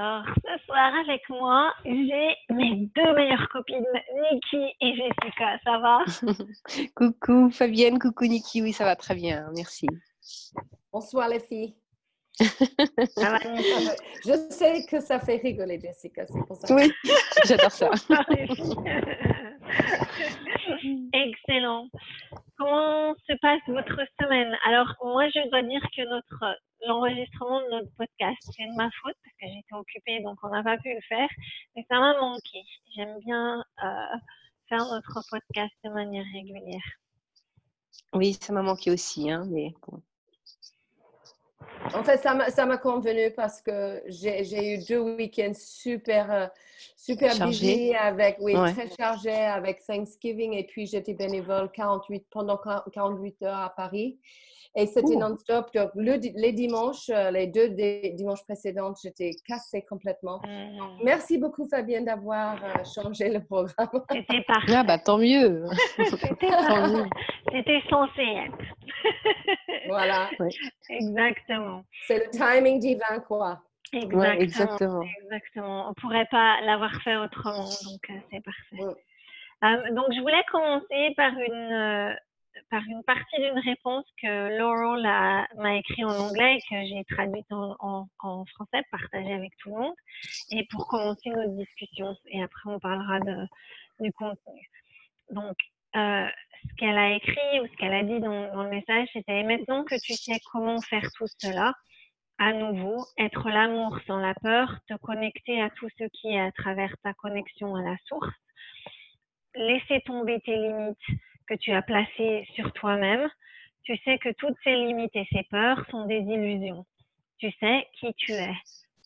Alors, 0.00 0.24
ce 0.34 0.64
soir 0.64 0.92
avec 1.04 1.20
moi, 1.28 1.74
j'ai 1.84 2.34
mes 2.48 2.88
deux 2.96 3.14
meilleures 3.14 3.46
copines, 3.50 3.84
Niki 4.32 4.74
et 4.80 4.94
Jessica. 4.94 5.58
Ça 5.62 5.78
va? 5.78 5.98
Coucou 6.96 7.50
Fabienne, 7.50 7.98
coucou 7.98 8.24
Niki. 8.24 8.62
Oui, 8.62 8.72
ça 8.72 8.86
va 8.86 8.96
très 8.96 9.14
bien, 9.14 9.50
merci. 9.54 9.86
Bonsoir 10.90 11.28
les 11.28 11.40
filles. 11.40 11.76
Je 12.40 12.46
sais 14.48 14.86
que 14.86 15.00
ça 15.00 15.20
fait 15.20 15.36
rigoler 15.36 15.78
Jessica, 15.78 16.24
c'est 16.24 16.46
pour 16.46 16.56
ça. 16.56 16.74
Oui, 16.74 16.90
j'adore 17.44 17.70
ça. 17.70 17.90
Excellent. 21.12 21.90
Comment 22.56 23.14
se 23.28 23.34
passe 23.42 23.60
votre 23.68 24.00
semaine? 24.18 24.56
Alors, 24.66 24.94
moi, 25.04 25.28
je 25.28 25.46
dois 25.50 25.62
dire 25.62 25.82
que 25.94 26.08
notre 26.08 26.56
l'enregistrement 26.86 27.60
de 27.60 27.70
notre 27.70 27.90
podcast, 27.96 28.38
c'est 28.56 28.64
de 28.64 28.76
ma 28.76 28.90
faute 29.02 29.16
parce 29.22 29.36
que 29.40 29.46
j'étais 29.46 29.74
occupée, 29.74 30.20
donc 30.22 30.38
on 30.42 30.48
n'a 30.48 30.62
pas 30.62 30.78
pu 30.78 30.92
le 30.92 31.00
faire. 31.08 31.28
Mais 31.76 31.84
ça 31.90 31.98
m'a 31.98 32.18
manqué. 32.20 32.62
J'aime 32.94 33.18
bien 33.20 33.64
euh, 33.84 34.16
faire 34.68 34.84
notre 34.86 35.20
podcast 35.30 35.72
de 35.84 35.90
manière 35.90 36.24
régulière. 36.32 36.80
Oui, 38.12 38.36
ça 38.40 38.52
m'a 38.52 38.62
manqué 38.62 38.90
aussi, 38.90 39.30
hein, 39.30 39.44
mais 39.50 39.72
En 41.94 42.02
fait, 42.02 42.18
ça 42.18 42.66
m'a 42.66 42.78
convenu 42.78 43.32
parce 43.34 43.60
que 43.62 44.02
j'ai 44.06 44.74
eu 44.74 44.84
deux 44.84 44.98
week-ends 44.98 45.52
super, 45.54 46.30
euh, 46.32 46.46
super 46.96 47.46
busy 47.46 47.94
avec, 47.94 48.38
oui, 48.40 48.54
très 48.54 48.90
chargés 48.96 49.30
avec 49.30 49.84
Thanksgiving 49.86 50.54
et 50.54 50.64
puis 50.64 50.86
j'étais 50.86 51.14
bénévole 51.14 51.70
48, 51.72 52.26
pendant 52.30 52.58
48 52.92 53.42
heures 53.42 53.58
à 53.58 53.70
Paris. 53.70 54.18
Et 54.76 54.86
c'était 54.86 55.16
non-stop. 55.16 55.72
Donc, 55.74 55.90
les 55.96 56.52
dimanches, 56.52 57.08
euh, 57.10 57.30
les 57.32 57.48
deux 57.48 57.70
dimanches 58.14 58.44
précédents, 58.44 58.92
j'étais 59.02 59.32
cassée 59.46 59.82
complètement. 59.82 60.40
Mmh. 60.46 61.04
Merci 61.04 61.38
beaucoup, 61.38 61.66
Fabienne, 61.68 62.04
d'avoir 62.04 62.62
euh, 62.62 62.84
changé 62.84 63.30
le 63.30 63.42
programme. 63.44 63.88
C'était 64.12 64.42
parfait. 64.46 64.74
Ah, 64.76 64.84
bah, 64.84 64.98
tant 64.98 65.18
mieux. 65.18 65.64
C'était 65.96 67.80
censé 67.90 68.22
être. 68.22 68.58
voilà. 69.88 70.30
Exactement. 70.88 71.84
C'est 72.06 72.26
le 72.26 72.30
timing 72.30 72.78
divin, 72.78 73.18
quoi. 73.26 73.60
Exactement. 73.92 74.40
exactement. 74.40 75.02
exactement. 75.24 75.86
On 75.86 75.88
ne 75.88 75.94
pourrait 75.94 76.28
pas 76.30 76.60
l'avoir 76.60 76.94
fait 77.02 77.16
autrement, 77.16 77.64
donc 77.64 78.10
euh, 78.10 78.14
c'est 78.30 78.40
parfait. 78.40 79.92
donc, 79.92 80.06
je 80.14 80.20
voulais 80.20 80.44
commencer 80.52 81.12
par 81.16 81.32
une, 81.32 82.16
par 82.70 82.82
une 82.88 83.02
partie 83.04 83.36
d'une 83.38 83.58
réponse 83.58 84.04
que 84.20 84.58
Laurel 84.58 85.02
m'a 85.56 85.76
écrit 85.76 86.04
en 86.04 86.16
anglais 86.16 86.56
et 86.56 86.60
que 86.60 86.86
j'ai 86.86 87.04
traduite 87.04 87.50
en, 87.50 88.06
en, 88.18 88.44
français, 88.46 88.82
partagée 88.90 89.32
avec 89.32 89.56
tout 89.58 89.70
le 89.70 89.80
monde, 89.80 89.94
et 90.50 90.66
pour 90.70 90.86
commencer 90.88 91.30
notre 91.30 91.56
discussion. 91.56 92.16
Et 92.26 92.42
après, 92.42 92.70
on 92.70 92.78
parlera 92.78 93.20
de, 93.20 93.46
du 94.00 94.12
contenu. 94.12 94.68
Donc, 95.30 95.56
euh, 95.96 96.28
ce 96.62 96.74
qu'elle 96.76 96.98
a 96.98 97.14
écrit 97.14 97.60
ou 97.60 97.66
ce 97.66 97.76
qu'elle 97.76 97.94
a 97.94 98.02
dit 98.02 98.20
dans, 98.20 98.52
dans 98.52 98.64
le 98.64 98.70
message, 98.70 99.08
c'était 99.12 99.42
maintenant 99.42 99.84
que 99.84 99.98
tu 100.00 100.14
sais 100.14 100.38
comment 100.52 100.80
faire 100.80 101.08
tout 101.16 101.26
cela, 101.38 101.74
à 102.38 102.52
nouveau, 102.52 103.04
être 103.18 103.48
l'amour 103.50 103.98
sans 104.06 104.18
la 104.18 104.34
peur, 104.34 104.78
te 104.88 104.94
connecter 104.96 105.60
à 105.60 105.70
tout 105.70 105.88
ce 105.98 106.04
qui 106.04 106.28
est 106.28 106.40
à 106.40 106.52
travers 106.52 106.94
ta 107.02 107.12
connexion 107.14 107.74
à 107.74 107.82
la 107.82 107.96
source, 108.06 108.34
laisser 109.54 110.00
tomber 110.06 110.40
tes 110.40 110.56
limites 110.56 111.20
que 111.50 111.56
tu 111.56 111.72
as 111.72 111.82
placé 111.82 112.46
sur 112.54 112.72
toi-même, 112.74 113.28
tu 113.82 113.96
sais 114.04 114.18
que 114.18 114.32
toutes 114.38 114.56
ces 114.62 114.76
limites 114.76 115.14
et 115.16 115.26
ces 115.32 115.42
peurs 115.50 115.84
sont 115.90 116.06
des 116.06 116.20
illusions. 116.20 116.86
Tu 117.38 117.50
sais 117.58 117.88
qui 117.98 118.14
tu 118.14 118.32
es. 118.32 118.54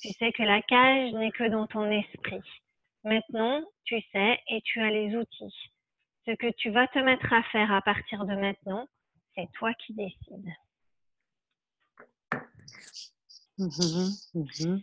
Tu 0.00 0.10
sais 0.10 0.30
que 0.32 0.42
la 0.42 0.60
cage 0.60 1.12
n'est 1.12 1.30
que 1.30 1.48
dans 1.48 1.66
ton 1.66 1.90
esprit. 1.90 2.42
Maintenant, 3.02 3.62
tu 3.84 3.98
sais 4.12 4.38
et 4.48 4.60
tu 4.62 4.80
as 4.82 4.90
les 4.90 5.16
outils. 5.16 5.70
Ce 6.26 6.32
que 6.32 6.50
tu 6.58 6.70
vas 6.70 6.86
te 6.88 6.98
mettre 6.98 7.32
à 7.32 7.42
faire 7.44 7.72
à 7.72 7.80
partir 7.80 8.26
de 8.26 8.34
maintenant, 8.34 8.86
c'est 9.34 9.50
toi 9.54 9.72
qui 9.74 9.94
décides. 9.94 10.52
Mm-hmm. 13.58 14.34
Mm-hmm. 14.34 14.82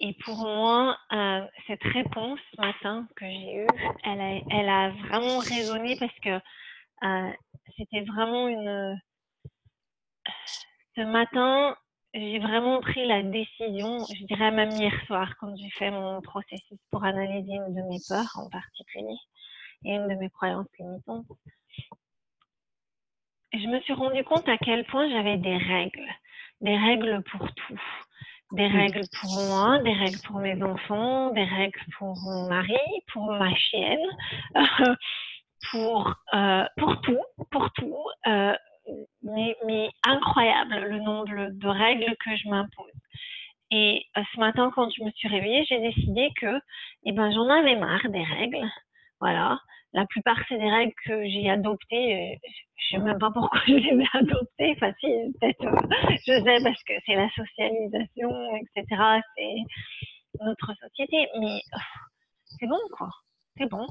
Et 0.00 0.14
pour 0.24 0.36
moi, 0.38 0.96
euh, 1.12 1.46
cette 1.66 1.82
réponse 1.82 2.40
ce 2.54 2.60
matin 2.60 3.06
que 3.16 3.26
j'ai 3.26 3.64
eue, 3.64 3.66
elle 4.04 4.20
a, 4.20 4.40
elle 4.50 4.68
a 4.68 4.90
vraiment 4.90 5.38
résonné 5.38 5.96
parce 5.98 6.18
que 6.20 6.40
euh, 7.04 7.32
c'était 7.76 8.04
vraiment 8.04 8.48
une. 8.48 9.00
Ce 10.96 11.00
matin, 11.02 11.76
j'ai 12.14 12.38
vraiment 12.38 12.80
pris 12.80 13.06
la 13.06 13.22
décision, 13.22 14.04
je 14.06 14.24
dirais 14.24 14.50
même 14.50 14.70
hier 14.70 14.92
soir, 15.06 15.32
quand 15.38 15.54
j'ai 15.56 15.70
fait 15.70 15.90
mon 15.90 16.20
processus 16.20 16.78
pour 16.90 17.04
analyser 17.04 17.52
une 17.52 17.74
de 17.74 17.82
mes 17.82 18.00
peurs 18.08 18.32
en 18.36 18.48
particulier 18.50 19.16
et 19.84 19.94
une 19.94 20.08
de 20.08 20.14
mes 20.14 20.30
croyances 20.30 20.66
limitantes. 20.78 21.26
Je 23.52 23.66
me 23.66 23.80
suis 23.80 23.92
rendu 23.92 24.24
compte 24.24 24.48
à 24.48 24.58
quel 24.58 24.84
point 24.86 25.08
j'avais 25.08 25.38
des 25.38 25.56
règles, 25.56 26.08
des 26.60 26.76
règles 26.76 27.22
pour 27.30 27.46
tout 27.52 27.80
des 28.52 28.66
règles 28.66 29.02
pour 29.20 29.30
moi, 29.46 29.78
des 29.82 29.92
règles 29.92 30.20
pour 30.26 30.38
mes 30.40 30.62
enfants, 30.62 31.30
des 31.32 31.44
règles 31.44 31.80
pour 31.98 32.16
mon 32.22 32.48
mari, 32.48 32.78
pour 33.12 33.30
ma 33.32 33.54
chienne, 33.54 33.98
pour, 35.70 36.14
euh, 36.34 36.64
pour 36.76 37.00
tout, 37.00 37.22
pour 37.50 37.70
tout. 37.72 37.96
Euh, 38.26 38.54
mais, 39.22 39.56
mais, 39.66 39.90
incroyable 40.04 40.76
le 40.88 41.00
nombre 41.00 41.50
de 41.50 41.68
règles 41.68 42.16
que 42.24 42.36
je 42.36 42.48
m'impose. 42.48 42.92
Et 43.70 44.06
euh, 44.16 44.22
ce 44.34 44.40
matin, 44.40 44.70
quand 44.74 44.88
je 44.90 45.04
me 45.04 45.10
suis 45.10 45.28
réveillée, 45.28 45.64
j'ai 45.68 45.80
décidé 45.80 46.30
que 46.40 46.60
eh 47.04 47.12
ben, 47.12 47.30
j'en 47.32 47.48
avais 47.50 47.76
marre 47.76 48.08
des 48.08 48.22
règles. 48.22 48.66
Voilà. 49.20 49.58
La 49.92 50.06
plupart, 50.06 50.38
c'est 50.48 50.58
des 50.58 50.70
règles 50.70 50.94
que 51.04 51.28
j'ai 51.28 51.50
adoptées. 51.50 52.38
Je 52.76 52.96
ne 52.96 53.00
sais 53.00 53.06
même 53.06 53.18
pas 53.18 53.30
pourquoi 53.30 53.60
je 53.66 53.74
les 53.74 54.02
ai 54.02 54.08
adoptées. 54.14 54.72
Enfin, 54.76 54.92
si, 55.00 55.08
peut-être, 55.40 55.64
je 56.26 56.44
sais, 56.44 56.62
parce 56.62 56.82
que 56.84 56.92
c'est 57.04 57.14
la 57.14 57.28
socialisation, 57.30 58.56
etc. 58.56 59.02
C'est 59.36 59.54
notre 60.40 60.74
société. 60.74 61.28
Mais 61.40 61.60
c'est 62.58 62.66
bon, 62.66 62.80
quoi. 62.96 63.10
C'est 63.56 63.68
bon. 63.68 63.86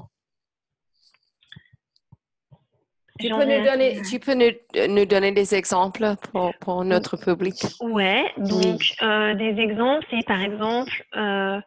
Tu 3.20 3.28
peux, 3.28 3.44
nous 3.44 3.64
donner, 3.64 4.02
tu 4.02 4.20
peux 4.20 4.34
nous, 4.34 5.04
donner 5.06 5.32
des 5.32 5.54
exemples 5.54 6.14
pour, 6.30 6.54
pour 6.60 6.84
notre 6.84 7.16
public? 7.16 7.56
Ouais, 7.80 8.32
donc 8.36 8.80
euh, 9.02 9.34
des 9.34 9.60
exemples, 9.60 10.06
c'est 10.10 10.24
par 10.24 10.40
exemple 10.40 11.04
euh, 11.16 11.60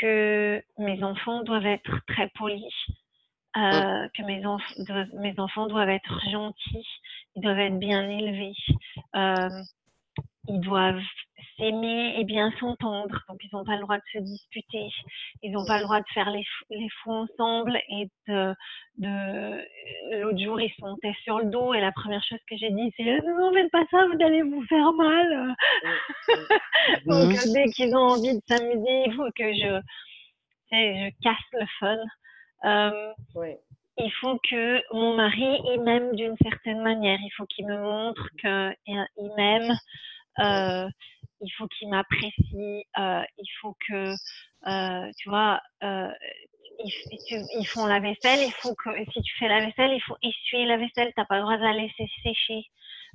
que 0.00 0.62
mes 0.78 1.02
enfants 1.02 1.42
doivent 1.42 1.66
être 1.66 1.90
très 2.06 2.28
polis, 2.38 2.72
euh, 3.56 4.06
que 4.16 4.22
mes, 4.22 4.42
mes 5.14 5.34
enfants 5.38 5.66
doivent 5.66 5.88
être 5.88 6.20
gentils, 6.30 6.86
ils 7.34 7.42
doivent 7.42 7.58
être 7.58 7.78
bien 7.78 8.08
élevés, 8.08 8.54
ils 10.48 10.60
doivent 10.60 11.00
s'aimer 11.56 12.18
et 12.18 12.24
bien 12.24 12.50
s'entendre. 12.58 13.22
Donc, 13.28 13.38
ils 13.42 13.50
n'ont 13.52 13.64
pas 13.64 13.76
le 13.76 13.82
droit 13.82 13.96
de 13.96 14.02
se 14.12 14.18
disputer. 14.18 14.88
Ils 15.42 15.52
n'ont 15.52 15.66
pas 15.66 15.78
le 15.78 15.84
droit 15.84 16.00
de 16.00 16.08
faire 16.14 16.30
les, 16.30 16.44
les 16.70 16.88
fous 17.02 17.12
ensemble. 17.12 17.78
Et 17.88 18.08
de, 18.28 18.54
de 18.98 20.20
l'autre 20.22 20.38
jour, 20.38 20.60
ils 20.60 20.70
se 20.70 20.80
montaient 20.80 21.16
sur 21.24 21.38
le 21.38 21.46
dos. 21.46 21.74
Et 21.74 21.80
la 21.80 21.92
première 21.92 22.22
chose 22.24 22.38
que 22.48 22.56
j'ai 22.56 22.70
dit, 22.70 22.92
c'est 22.96 23.04
non, 23.04 23.52
faites 23.52 23.70
pas 23.70 23.84
ça, 23.90 24.06
vous 24.06 24.24
allez 24.24 24.42
vous 24.42 24.64
faire 24.66 24.92
mal. 24.92 25.54
Donc, 27.06 27.32
mmh. 27.32 27.52
dès 27.52 27.66
qu'ils 27.72 27.94
ont 27.94 28.10
envie 28.10 28.34
de 28.34 28.42
s'amuser, 28.48 29.04
il 29.06 29.14
faut 29.14 29.30
que 29.36 29.52
je, 29.52 29.80
je 30.72 31.10
casse 31.22 31.36
le 31.52 31.66
fun. 31.78 31.98
Euh, 32.64 33.12
il 34.00 34.12
faut 34.20 34.38
que 34.48 34.94
mon 34.94 35.16
mari 35.16 35.60
il 35.72 35.80
m'aime 35.82 36.14
d'une 36.14 36.36
certaine 36.42 36.82
manière. 36.82 37.18
Il 37.20 37.30
faut 37.36 37.46
qu'il 37.46 37.66
me 37.66 37.78
montre 37.78 38.28
qu'il 38.40 39.30
m'aime. 39.36 39.74
Euh, 40.40 40.88
il 41.40 41.50
faut 41.56 41.68
qu'il 41.68 41.88
m'apprécie, 41.88 42.84
euh, 42.98 43.22
il 43.38 43.48
faut 43.60 43.76
que, 43.88 44.12
euh, 44.66 45.10
tu 45.18 45.28
vois, 45.28 45.60
ils, 45.82 47.66
font 47.66 47.86
la 47.86 48.00
vaisselle, 48.00 48.40
il 48.44 48.52
faut 48.52 48.74
que, 48.74 48.90
si 49.12 49.22
tu 49.22 49.38
fais 49.38 49.48
la 49.48 49.60
vaisselle, 49.60 49.92
il 49.92 50.02
faut 50.02 50.16
essuyer 50.22 50.66
la 50.66 50.76
vaisselle, 50.76 51.12
t'as 51.14 51.24
pas 51.26 51.36
le 51.36 51.42
droit 51.42 51.56
de 51.56 51.62
la 51.62 51.74
laisser 51.74 52.08
sécher. 52.24 52.64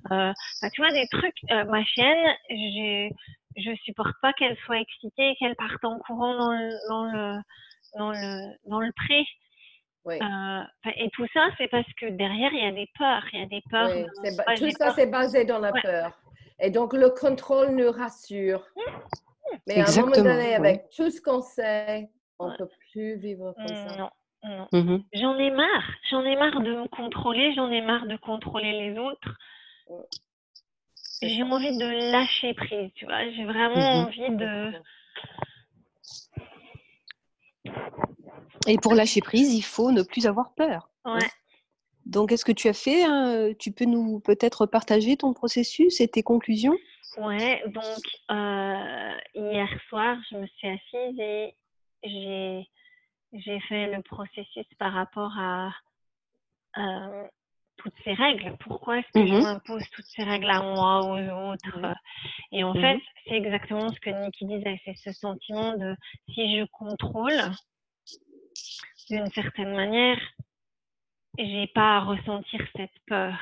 bah, 0.10 0.34
tu 0.74 0.82
vois, 0.82 0.92
des 0.92 1.08
trucs. 1.10 1.36
ma 1.50 1.84
chienne, 1.84 2.36
je 2.50 3.76
supporte 3.84 4.16
pas 4.22 4.32
qu'elle 4.34 4.58
soit 4.66 4.80
excitée, 4.80 5.36
qu'elle 5.38 5.56
parte 5.56 5.84
en 5.84 6.00
courant 6.00 6.38
dans 6.38 6.52
le, 6.52 6.70
dans 6.90 7.04
le, 7.06 7.42
dans 7.98 8.12
le, 8.12 8.70
dans 8.70 8.80
le 8.80 8.92
pré. 8.94 9.26
Oui. 10.06 10.16
et 10.98 11.10
tout 11.12 11.28
ça, 11.34 11.48
c'est 11.58 11.70
parce 11.70 11.92
que 11.94 12.08
derrière, 12.08 12.52
il 12.54 12.64
y 12.64 12.68
a 12.68 12.72
des 12.72 12.90
peurs. 12.98 13.24
Il 13.34 13.40
y 13.40 13.44
a 13.44 13.48
des 13.48 13.64
peurs. 13.70 13.90
tout 14.58 14.72
ça, 14.72 14.94
c'est 14.94 15.08
basé 15.08 15.46
dans 15.46 15.60
la 15.60 15.72
peur. 15.74 16.23
Et 16.60 16.70
donc, 16.70 16.94
le 16.94 17.10
contrôle 17.10 17.72
nous 17.76 17.92
rassure. 17.92 18.66
Mmh, 18.76 18.82
mmh. 18.82 19.58
Mais 19.68 19.82
à 19.82 19.90
un 19.90 20.02
moment 20.02 20.12
donné, 20.16 20.56
avec 20.56 20.90
tout 20.90 21.10
ce 21.10 21.22
qu'on 21.22 21.42
sait, 21.42 22.10
on 22.40 22.50
ne 22.50 22.58
peut 22.58 22.70
plus 22.92 23.18
vivre 23.18 23.54
comme 23.56 23.68
ça. 23.68 23.98
Non. 23.98 24.10
Mmh 24.74 24.98
j'en 25.14 25.38
ai 25.38 25.52
marre. 25.52 25.90
J'en 26.10 26.24
ai 26.24 26.36
marre 26.36 26.60
de 26.62 26.76
me 26.76 26.88
contrôler. 26.90 27.54
J'en 27.56 27.72
ai 27.72 27.82
marre 27.82 28.08
de 28.08 28.18
contrôler 28.18 28.74
les 28.74 29.00
autres. 29.00 29.38
J'ai 31.22 31.44
envie 31.44 31.78
de 31.78 32.12
lâcher 32.12 32.54
prise, 32.54 32.92
tu 32.96 33.06
vois. 33.06 33.30
J'ai 33.32 33.46
vraiment 33.46 34.02
envie 34.02 34.30
de. 34.30 34.74
Et 38.68 38.78
pour 38.78 38.94
lâcher 38.94 39.22
prise, 39.22 39.54
il 39.54 39.62
faut 39.62 39.92
ne 39.92 40.04
plus 40.04 40.28
avoir 40.28 40.54
peur. 40.56 40.90
Ouais. 41.06 41.20
Donc, 42.06 42.32
est-ce 42.32 42.46
que 42.46 42.52
tu 42.52 42.68
as 42.68 42.74
fait 42.74 43.04
hein, 43.04 43.54
Tu 43.60 43.72
peux 43.72 43.86
nous 43.86 44.20
peut-être 44.20 44.66
partager 44.66 45.18
ton 45.18 45.34
processus 45.34 46.02
et 46.02 46.08
tes 46.08 46.24
conclusions? 46.24 46.76
Ouais, 47.18 47.64
donc 47.68 48.02
euh, 48.32 49.18
hier 49.36 49.70
soir, 49.88 50.18
je 50.32 50.38
me 50.38 50.48
suis 50.48 50.68
assise 50.68 51.20
et 51.20 51.56
j'ai, 52.04 52.68
j'ai 53.34 53.60
fait 53.62 53.96
le 53.96 54.02
processus 54.02 54.66
par 54.80 54.94
rapport 54.94 55.32
à 55.38 55.72
euh, 56.78 57.28
toutes 57.78 57.94
ces 58.04 58.14
règles. 58.14 58.58
Pourquoi 58.60 59.00
est-ce 59.00 59.12
que 59.14 59.28
je 59.28 59.34
mmh 59.34 59.42
m'impose 59.44 59.84
toutes 59.92 60.06
ces 60.06 60.24
règles 60.24 60.50
à 60.50 60.62
moi, 60.62 61.02
aux 61.02 61.52
autres? 61.52 61.96
Et 62.52 62.64
en 62.64 62.74
mmh 62.74 62.82
fait, 62.82 63.00
c'est 63.26 63.36
exactement 63.36 63.92
ce 63.92 64.00
que 64.00 64.10
Niki 64.10 64.46
disait, 64.46 64.82
c'est 64.84 64.98
ce 64.98 65.12
sentiment 65.12 65.78
de 65.78 65.96
si 66.34 66.58
je 66.58 66.66
contrôle 66.72 67.40
d'une 69.10 69.30
certaine 69.32 69.76
manière, 69.76 70.20
j'ai 71.38 71.68
pas 71.68 71.98
à 71.98 72.00
ressentir 72.02 72.60
cette 72.76 72.92
peur. 73.08 73.34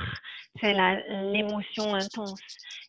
C'est 0.59 0.73
l'émotion 0.73 1.93
intense. 1.93 2.41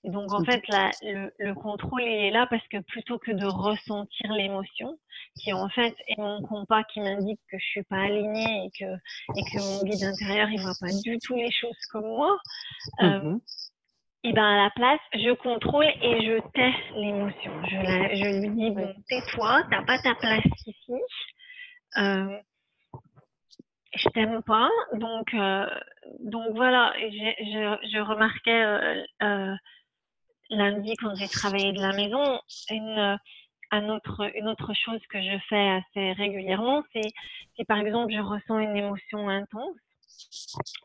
Et 0.04 0.10
donc, 0.10 0.32
en 0.32 0.40
mmh 0.40 0.46
fait, 0.46 0.62
la, 0.68 0.90
le, 1.38 1.54
contrôle, 1.54 2.02
il 2.02 2.08
est 2.08 2.30
là 2.30 2.46
parce 2.48 2.66
que 2.68 2.78
plutôt 2.78 3.18
que 3.18 3.30
de 3.30 3.46
ressentir 3.46 4.32
l'émotion, 4.32 4.98
qui 5.40 5.52
en 5.52 5.68
fait 5.68 5.94
est 6.08 6.18
mon 6.18 6.42
compas 6.42 6.82
qui 6.84 7.00
m'indique 7.00 7.40
que 7.50 7.58
je 7.58 7.64
suis 7.64 7.82
pas 7.84 8.02
alignée 8.02 8.66
et 8.66 8.70
que, 8.78 8.92
et 9.36 9.42
que 9.44 9.58
mon 9.58 9.84
guide 9.88 10.02
intérieur, 10.02 10.48
il 10.50 10.60
voit 10.60 10.74
pas 10.80 10.92
du 11.04 11.18
tout 11.18 11.36
les 11.36 11.52
choses 11.52 11.78
comme 11.90 12.06
moi, 12.06 12.36
mmh 13.00 13.04
euh, 13.04 13.38
et 14.24 14.32
ben 14.32 14.44
à 14.44 14.64
la 14.64 14.70
place, 14.70 15.00
je 15.14 15.32
contrôle 15.34 15.84
et 15.84 16.24
je 16.24 16.38
tais 16.54 16.72
l'émotion. 16.94 17.52
Je, 17.64 17.76
je 18.16 18.40
lui 18.40 18.50
dis, 18.50 18.70
bon, 18.70 18.94
tais-toi, 19.08 19.64
t'as 19.68 19.82
pas 19.84 19.98
ta 19.98 20.14
place 20.14 20.44
ici. 20.64 20.92
Euh, 21.98 22.38
je 23.94 24.08
t'aime 24.10 24.42
pas. 24.42 24.70
Donc, 24.94 25.32
euh, 25.34 25.66
donc 26.20 26.54
voilà, 26.54 26.92
je, 26.98 28.00
remarquais 28.00 28.62
euh, 28.62 29.04
euh, 29.22 29.54
lundi 30.50 30.94
quand 30.96 31.14
j'ai 31.14 31.28
travaillé 31.28 31.72
de 31.72 31.80
la 31.80 31.92
maison, 31.92 32.40
une, 32.70 33.18
un 33.70 33.88
autre, 33.88 34.30
une 34.34 34.48
autre 34.48 34.72
chose 34.74 35.00
que 35.10 35.20
je 35.20 35.38
fais 35.48 35.68
assez 35.70 36.12
régulièrement, 36.12 36.82
c'est 36.92 37.12
si 37.56 37.64
par 37.64 37.78
exemple 37.78 38.12
je 38.12 38.20
ressens 38.20 38.58
une 38.58 38.76
émotion 38.76 39.28
intense 39.28 39.76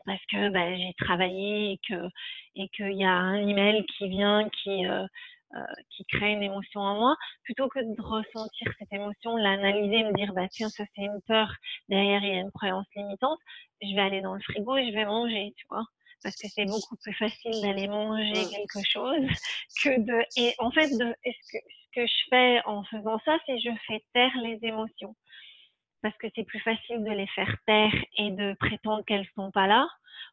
parce 0.06 0.24
que 0.30 0.48
ben, 0.48 0.76
j'ai 0.76 0.94
travaillé 0.98 1.72
et 1.72 1.80
que 1.86 2.08
et 2.56 2.68
qu'il 2.68 2.94
y 2.94 3.04
a 3.04 3.12
un 3.12 3.46
email 3.46 3.84
qui 3.86 4.08
vient 4.08 4.48
qui 4.62 4.84
euh, 5.54 5.60
qui 5.90 6.04
crée 6.04 6.32
une 6.32 6.42
émotion 6.42 6.80
en 6.80 6.94
moi, 6.94 7.16
plutôt 7.44 7.68
que 7.68 7.78
de 7.78 8.02
ressentir 8.02 8.72
cette 8.78 8.92
émotion, 8.92 9.36
l'analyser, 9.36 10.04
me 10.04 10.12
dire 10.12 10.32
bah 10.34 10.48
tiens 10.50 10.68
ça 10.68 10.84
c'est 10.94 11.02
une 11.02 11.20
peur, 11.26 11.50
derrière 11.88 12.22
il 12.22 12.28
y 12.28 12.36
a 12.36 12.40
une 12.40 12.50
croyance 12.50 12.86
limitante, 12.94 13.38
je 13.82 13.94
vais 13.94 14.00
aller 14.00 14.20
dans 14.20 14.34
le 14.34 14.40
frigo 14.40 14.76
et 14.76 14.88
je 14.90 14.94
vais 14.94 15.06
manger, 15.06 15.54
tu 15.56 15.66
vois. 15.70 15.84
Parce 16.22 16.34
que 16.36 16.48
c'est 16.48 16.66
beaucoup 16.66 16.96
plus 16.96 17.14
facile 17.14 17.62
d'aller 17.62 17.88
manger 17.88 18.32
quelque 18.50 18.86
chose 18.90 19.26
que 19.82 20.00
de 20.00 20.24
et 20.36 20.54
en 20.58 20.70
fait 20.70 20.88
de 20.88 21.14
ce 21.24 21.52
que 21.52 21.58
ce 21.58 22.00
que 22.00 22.06
je 22.06 22.28
fais 22.28 22.60
en 22.66 22.84
faisant 22.84 23.18
ça 23.24 23.38
c'est 23.46 23.58
je 23.60 23.70
fais 23.86 24.04
taire 24.12 24.36
les 24.42 24.58
émotions 24.62 25.14
parce 26.02 26.16
que 26.18 26.26
c'est 26.34 26.44
plus 26.44 26.60
facile 26.60 27.04
de 27.04 27.10
les 27.10 27.26
faire 27.28 27.54
taire 27.66 27.94
et 28.16 28.30
de 28.30 28.54
prétendre 28.54 29.04
qu'elles 29.04 29.26
sont 29.34 29.50
pas 29.50 29.66
là 29.66 29.88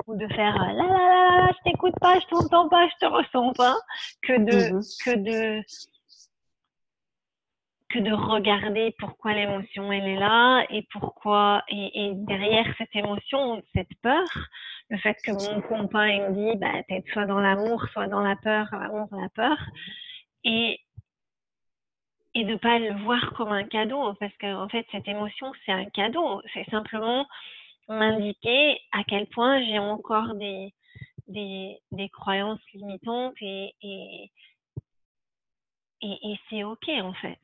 ou 0.07 0.15
de 0.15 0.27
faire 0.27 0.56
euh, 0.56 0.73
la 0.73 0.83
la 0.83 1.38
la, 1.38 1.47
je 1.50 1.71
t'écoute 1.71 1.95
pas, 2.00 2.19
je 2.19 2.25
t'entends 2.27 2.69
pas, 2.69 2.88
je 2.88 3.06
te 3.06 3.12
ressens 3.12 3.53
pas, 3.53 3.75
que 4.21 4.33
de, 4.33 4.51
mm-hmm. 4.51 5.03
que 5.03 5.15
de, 5.15 5.63
que 7.89 8.00
de 8.00 8.12
regarder 8.12 8.94
pourquoi 9.00 9.33
l'émotion 9.33 9.91
elle 9.91 10.07
est 10.07 10.19
là 10.19 10.65
et 10.69 10.88
pourquoi 10.91 11.63
et, 11.69 12.11
derrière 12.15 12.65
cette 12.77 12.95
émotion, 12.95 13.61
cette 13.73 13.94
peur, 14.01 14.27
le 14.89 14.97
fait 14.97 15.15
que 15.23 15.31
mon 15.31 15.61
compas 15.61 16.07
il 16.07 16.21
me 16.23 16.51
dit 16.51 16.59
bah 16.59 16.83
t'es 16.88 17.03
soit 17.13 17.25
dans 17.25 17.39
l'amour, 17.39 17.85
soit 17.94 18.07
dans 18.07 18.21
la 18.21 18.35
peur, 18.35 18.68
l'amour, 18.71 19.07
la 19.11 19.29
peur, 19.29 19.57
et 20.44 20.79
et 22.35 22.43
de 22.43 22.55
pas 22.57 22.79
le 22.79 22.93
voir 23.03 23.33
comme 23.33 23.51
un 23.51 23.63
cadeau 23.63 24.13
parce 24.19 24.35
qu'en 24.37 24.67
fait 24.69 24.85
cette 24.91 25.07
émotion 25.07 25.51
c'est 25.65 25.71
un 25.71 25.85
cadeau, 25.85 26.41
c'est 26.53 26.69
simplement 26.69 27.25
m'indiquer 27.87 28.79
à 28.91 29.03
quel 29.03 29.27
point 29.27 29.63
j'ai 29.63 29.79
encore 29.79 30.35
des, 30.35 30.73
des, 31.27 31.79
des, 31.91 32.09
croyances 32.09 32.59
limitantes 32.73 33.35
et, 33.41 33.73
et, 33.81 34.31
et, 36.01 36.39
c'est 36.49 36.63
OK 36.63 36.87
en 36.89 37.13
fait. 37.13 37.39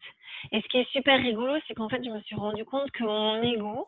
Et 0.51 0.61
ce 0.61 0.67
qui 0.67 0.77
est 0.77 0.89
super 0.91 1.19
rigolo, 1.19 1.59
c'est 1.67 1.73
qu'en 1.75 1.89
fait, 1.89 2.03
je 2.03 2.09
me 2.09 2.21
suis 2.21 2.35
rendu 2.35 2.65
compte 2.65 2.89
que 2.91 3.03
mon 3.03 3.41
ego, 3.41 3.87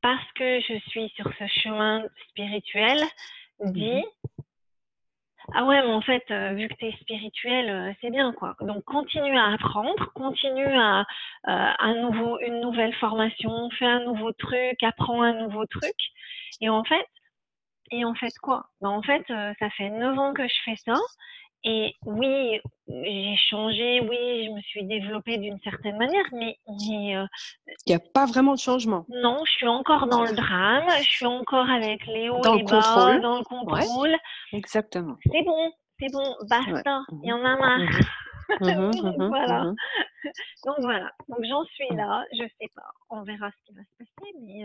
parce 0.00 0.32
que 0.34 0.60
je 0.60 0.78
suis 0.88 1.08
sur 1.10 1.28
ce 1.38 1.46
chemin 1.46 2.04
spirituel, 2.30 3.00
dit 3.60 4.02
mmh 4.02 4.43
ah 5.54 5.64
ouais, 5.64 5.80
mais 5.82 5.92
en 5.92 6.00
fait, 6.00 6.24
euh, 6.30 6.54
vu 6.54 6.68
que 6.68 6.74
tu 6.74 6.86
es 6.86 6.92
spirituel, 7.00 7.70
euh, 7.70 7.92
c'est 8.00 8.10
bien, 8.10 8.32
quoi. 8.32 8.56
Donc, 8.60 8.84
continue 8.84 9.38
à 9.38 9.52
apprendre, 9.52 10.12
continue 10.14 10.66
à 10.66 11.00
euh, 11.00 11.04
un 11.78 11.94
nouveau, 12.02 12.38
une 12.40 12.60
nouvelle 12.60 12.94
formation, 12.96 13.70
fais 13.78 13.86
un 13.86 14.00
nouveau 14.04 14.32
truc, 14.32 14.82
apprends 14.82 15.22
un 15.22 15.34
nouveau 15.34 15.66
truc. 15.66 15.94
Et 16.60 16.68
en 16.68 16.84
fait, 16.84 17.06
et 17.90 18.04
en 18.04 18.14
fait 18.14 18.32
quoi? 18.42 18.66
Ben, 18.80 18.90
En 18.90 19.02
fait, 19.02 19.24
ça 19.28 19.70
fait 19.70 19.90
neuf 19.90 20.18
ans 20.18 20.34
que 20.34 20.46
je 20.48 20.54
fais 20.64 20.76
ça. 20.76 20.96
Et 21.66 21.94
oui, 22.04 22.60
j'ai 22.86 23.36
changé, 23.48 24.00
oui, 24.00 24.44
je 24.46 24.50
me 24.50 24.60
suis 24.60 24.84
développée 24.84 25.38
d'une 25.38 25.58
certaine 25.60 25.96
manière, 25.96 26.26
mais, 26.32 26.58
il 26.66 27.26
n'y 27.86 27.94
a 27.94 27.98
pas 28.12 28.26
vraiment 28.26 28.52
de 28.52 28.58
changement. 28.58 29.06
Non, 29.08 29.42
je 29.46 29.52
suis 29.52 29.66
encore 29.66 30.06
dans 30.06 30.24
le 30.24 30.34
drame, 30.34 30.84
je 30.98 31.08
suis 31.08 31.26
encore 31.26 31.70
avec 31.70 32.06
les 32.06 32.28
hauts, 32.28 32.44
les 32.54 32.62
bas, 32.64 33.18
dans 33.20 33.38
le 33.38 33.44
contrôle. 33.44 34.14
exactement. 34.52 35.16
C'est 35.32 35.42
bon, 35.42 35.72
c'est 35.98 36.12
bon, 36.12 36.36
basta, 36.42 37.02
il 37.22 37.28
y 37.30 37.32
en 37.32 37.44
a 37.44 37.56
marre. 37.56 37.78
Mhm. 37.78 38.00
Mhm, 38.60 38.92
mhm, 39.16 39.28
voilà. 39.28 39.72
Donc 40.66 40.76
voilà. 40.80 41.10
Donc 41.30 41.38
j'en 41.48 41.64
suis 41.64 41.88
là. 41.96 42.22
Je 42.32 42.44
sais 42.60 42.68
pas. 42.74 42.90
On 43.08 43.22
verra 43.22 43.50
ce 43.50 43.56
qui 43.64 43.72
va 43.72 43.80
se 43.80 44.04
passer, 44.04 44.34
mais 44.42 44.64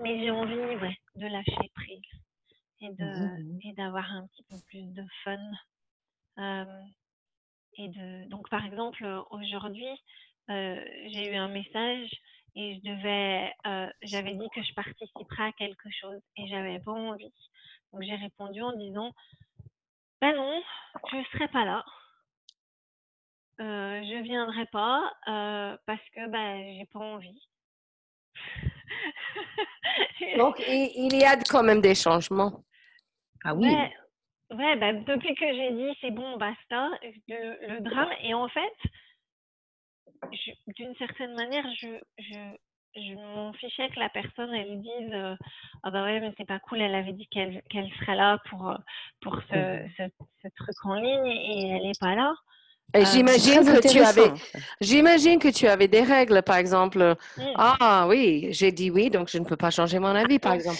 mais 0.00 0.18
j'ai 0.20 0.30
envie, 0.30 0.54
ouais, 0.54 0.96
de 1.16 1.26
lâcher 1.26 1.70
prise 1.74 2.00
et 2.84 2.90
mmh 2.90 3.74
d'avoir 3.76 4.10
un 4.12 4.26
petit 4.26 4.42
peu 4.44 4.56
plus 4.68 4.92
de 4.92 5.04
fun. 5.22 5.38
et 7.76 7.88
de 7.88 8.28
donc 8.28 8.48
par 8.50 8.64
exemple 8.64 9.04
aujourd'hui 9.30 9.88
j'ai 10.48 11.32
eu 11.32 11.36
un 11.36 11.48
message 11.48 12.10
et 12.56 12.76
je 12.76 12.80
devais 12.90 13.52
j'avais 14.02 14.34
dit 14.34 14.48
que 14.54 14.62
je 14.62 14.74
participerais 14.74 15.44
à 15.44 15.52
quelque 15.52 15.88
chose 16.00 16.20
et 16.36 16.46
j'avais 16.48 16.80
pas 16.80 16.92
envie. 16.92 17.32
Donc 17.92 18.02
j'ai 18.02 18.16
répondu 18.16 18.60
en 18.62 18.72
disant 18.76 19.12
ben 20.20 20.34
non, 20.36 20.62
je 21.10 21.16
ne 21.16 21.24
serai 21.24 21.48
pas 21.48 21.64
là. 21.64 21.84
Euh, 23.60 24.02
je 24.02 24.22
viendrai 24.22 24.66
pas 24.66 25.12
parce 25.86 26.02
que 26.14 26.28
ben 26.28 26.76
j'ai 26.76 26.86
pas 26.86 27.00
envie. 27.00 27.40
Donc, 30.36 30.62
il, 30.66 31.16
y 31.16 31.24
a 31.24 31.36
quand 31.36 31.62
même 31.62 31.80
des 31.80 31.94
changements. 31.94 32.64
Ah 33.44 33.54
oui. 33.54 33.68
Ouais, 34.50 34.76
bah, 34.76 34.92
depuis 34.92 35.34
que 35.34 35.46
j'ai 35.46 35.72
dit 35.72 35.96
c'est 36.00 36.10
bon, 36.10 36.36
basta, 36.36 36.90
le, 37.28 37.80
drame. 37.80 38.10
Et 38.22 38.34
en 38.34 38.48
fait, 38.48 38.76
d'une 40.76 40.94
certaine 40.96 41.34
manière, 41.34 41.64
je, 41.80 41.98
je, 42.18 42.56
je 42.96 43.14
m'en 43.14 43.52
fichais 43.54 43.88
que 43.90 44.00
la 44.00 44.08
personne, 44.08 44.54
elle 44.54 44.80
dise 44.80 45.12
euh, 45.12 45.36
Ah 45.82 45.90
bah 45.90 46.04
ouais, 46.04 46.20
mais 46.20 46.32
c'est 46.36 46.46
pas 46.46 46.60
cool, 46.60 46.80
elle 46.80 46.94
avait 46.94 47.12
dit 47.12 47.26
qu'elle 47.28 47.62
serait 48.00 48.16
là 48.16 48.38
pour, 48.48 48.74
pour 49.20 49.40
ce, 49.50 49.88
ce, 49.96 50.02
ce, 50.42 50.48
truc 50.56 50.84
en 50.84 50.94
ligne 50.94 51.26
et 51.26 51.70
elle 51.70 51.82
n'est 51.82 51.98
pas 52.00 52.14
là. 52.14 52.34
Euh, 52.96 53.04
j'imagine 53.12 53.64
que 53.64 53.88
tu 53.88 54.00
avais, 54.00 54.32
j'imagine 54.80 55.38
que 55.38 55.48
tu 55.48 55.66
avais 55.66 55.88
des 55.88 56.02
règles, 56.02 56.42
par 56.42 56.56
exemple. 56.56 57.16
Mm. 57.36 57.42
Ah 57.56 58.06
oui, 58.08 58.48
j'ai 58.50 58.70
dit 58.70 58.90
oui, 58.90 59.10
donc 59.10 59.28
je 59.28 59.38
ne 59.38 59.44
peux 59.44 59.56
pas 59.56 59.70
changer 59.70 59.98
mon 59.98 60.14
avis, 60.14 60.38
par 60.38 60.52
exemple. 60.52 60.78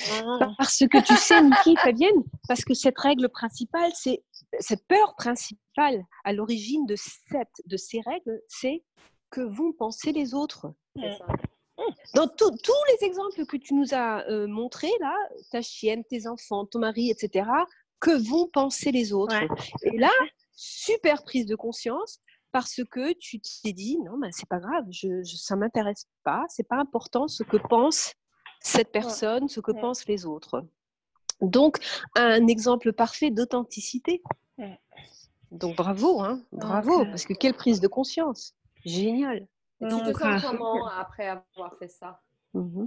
Parce 0.59 0.79
que 0.79 1.03
tu 1.05 1.17
sais, 1.17 1.43
Niki, 1.43 1.77
Fabienne, 1.77 2.23
parce 2.47 2.65
que 2.65 2.75
cette 2.75 2.99
règle 2.99 3.29
principale, 3.29 3.91
c'est 3.95 4.23
cette 4.61 4.87
peur 4.87 5.15
principale 5.17 6.05
à 6.25 6.33
l'origine 6.33 6.87
de 6.87 6.95
cette, 6.97 7.49
de 7.67 7.77
ces 7.77 8.01
règles, 8.07 8.41
c'est 8.49 8.83
que 9.31 9.41
vont 9.41 9.73
penser 9.73 10.13
les 10.13 10.35
autres. 10.35 10.73
Dans 12.15 12.29
tous 12.29 12.85
les 12.93 13.07
exemples 13.07 13.45
que 13.47 13.57
tu 13.57 13.75
nous 13.75 13.93
as 13.93 14.25
euh, 14.29 14.47
montrés 14.47 14.93
là, 15.01 15.15
ta 15.51 15.61
chienne, 15.61 16.05
tes 16.05 16.29
enfants, 16.29 16.67
ton 16.67 16.79
mari, 16.79 17.11
etc. 17.11 17.49
Que 17.99 18.13
vont 18.13 18.49
penser 18.49 18.93
les 18.93 19.13
autres 19.13 19.35
Et 19.83 19.99
là, 19.99 20.13
super 20.55 21.23
prise 21.25 21.47
de 21.47 21.57
conscience 21.57 22.21
parce 22.53 22.81
que 22.91 23.13
tu 23.15 23.41
t'es 23.41 23.73
dit 23.73 23.99
non, 23.99 24.17
mais 24.17 24.31
c'est 24.33 24.49
pas 24.49 24.61
grave, 24.61 24.85
je, 24.91 25.23
je 25.25 25.37
ça 25.37 25.57
m'intéresse 25.57 26.07
pas, 26.23 26.45
c'est 26.49 26.69
pas 26.69 26.77
important 26.77 27.27
ce 27.27 27.43
que 27.43 27.57
pense 27.57 28.15
cette 28.61 28.93
personne, 28.93 29.49
ce 29.49 29.61
que 29.61 29.73
pensent 29.73 30.07
les 30.07 30.25
autres. 30.25 30.65
Donc, 31.41 31.79
un 32.17 32.47
exemple 32.47 32.93
parfait 32.93 33.31
d'authenticité. 33.31 34.23
Donc, 35.51 35.77
bravo, 35.77 36.21
hein, 36.21 36.43
bravo, 36.53 37.03
euh, 37.03 37.05
parce 37.05 37.25
que 37.27 37.35
quelle 37.35 37.55
prise 37.55 37.81
de 37.81 37.89
conscience. 37.89 38.55
Génial. 38.85 39.47
tu 39.81 39.89
te 39.89 40.19
sens 40.19 40.43
comment 40.43 40.87
après 40.99 41.29
avoir 41.29 41.77
fait 41.79 41.89
ça? 41.89 42.21
Mmh 42.55 42.87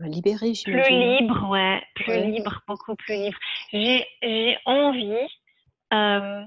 Libéré, 0.00 0.52
Plus 0.64 0.90
libre, 0.90 1.50
ouais, 1.50 1.82
plus 1.96 2.22
libre, 2.30 2.62
beaucoup 2.68 2.94
plus 2.94 3.16
libre. 3.16 3.38
J'ai 3.72 4.56
envie, 4.64 5.26
euh, 5.92 6.42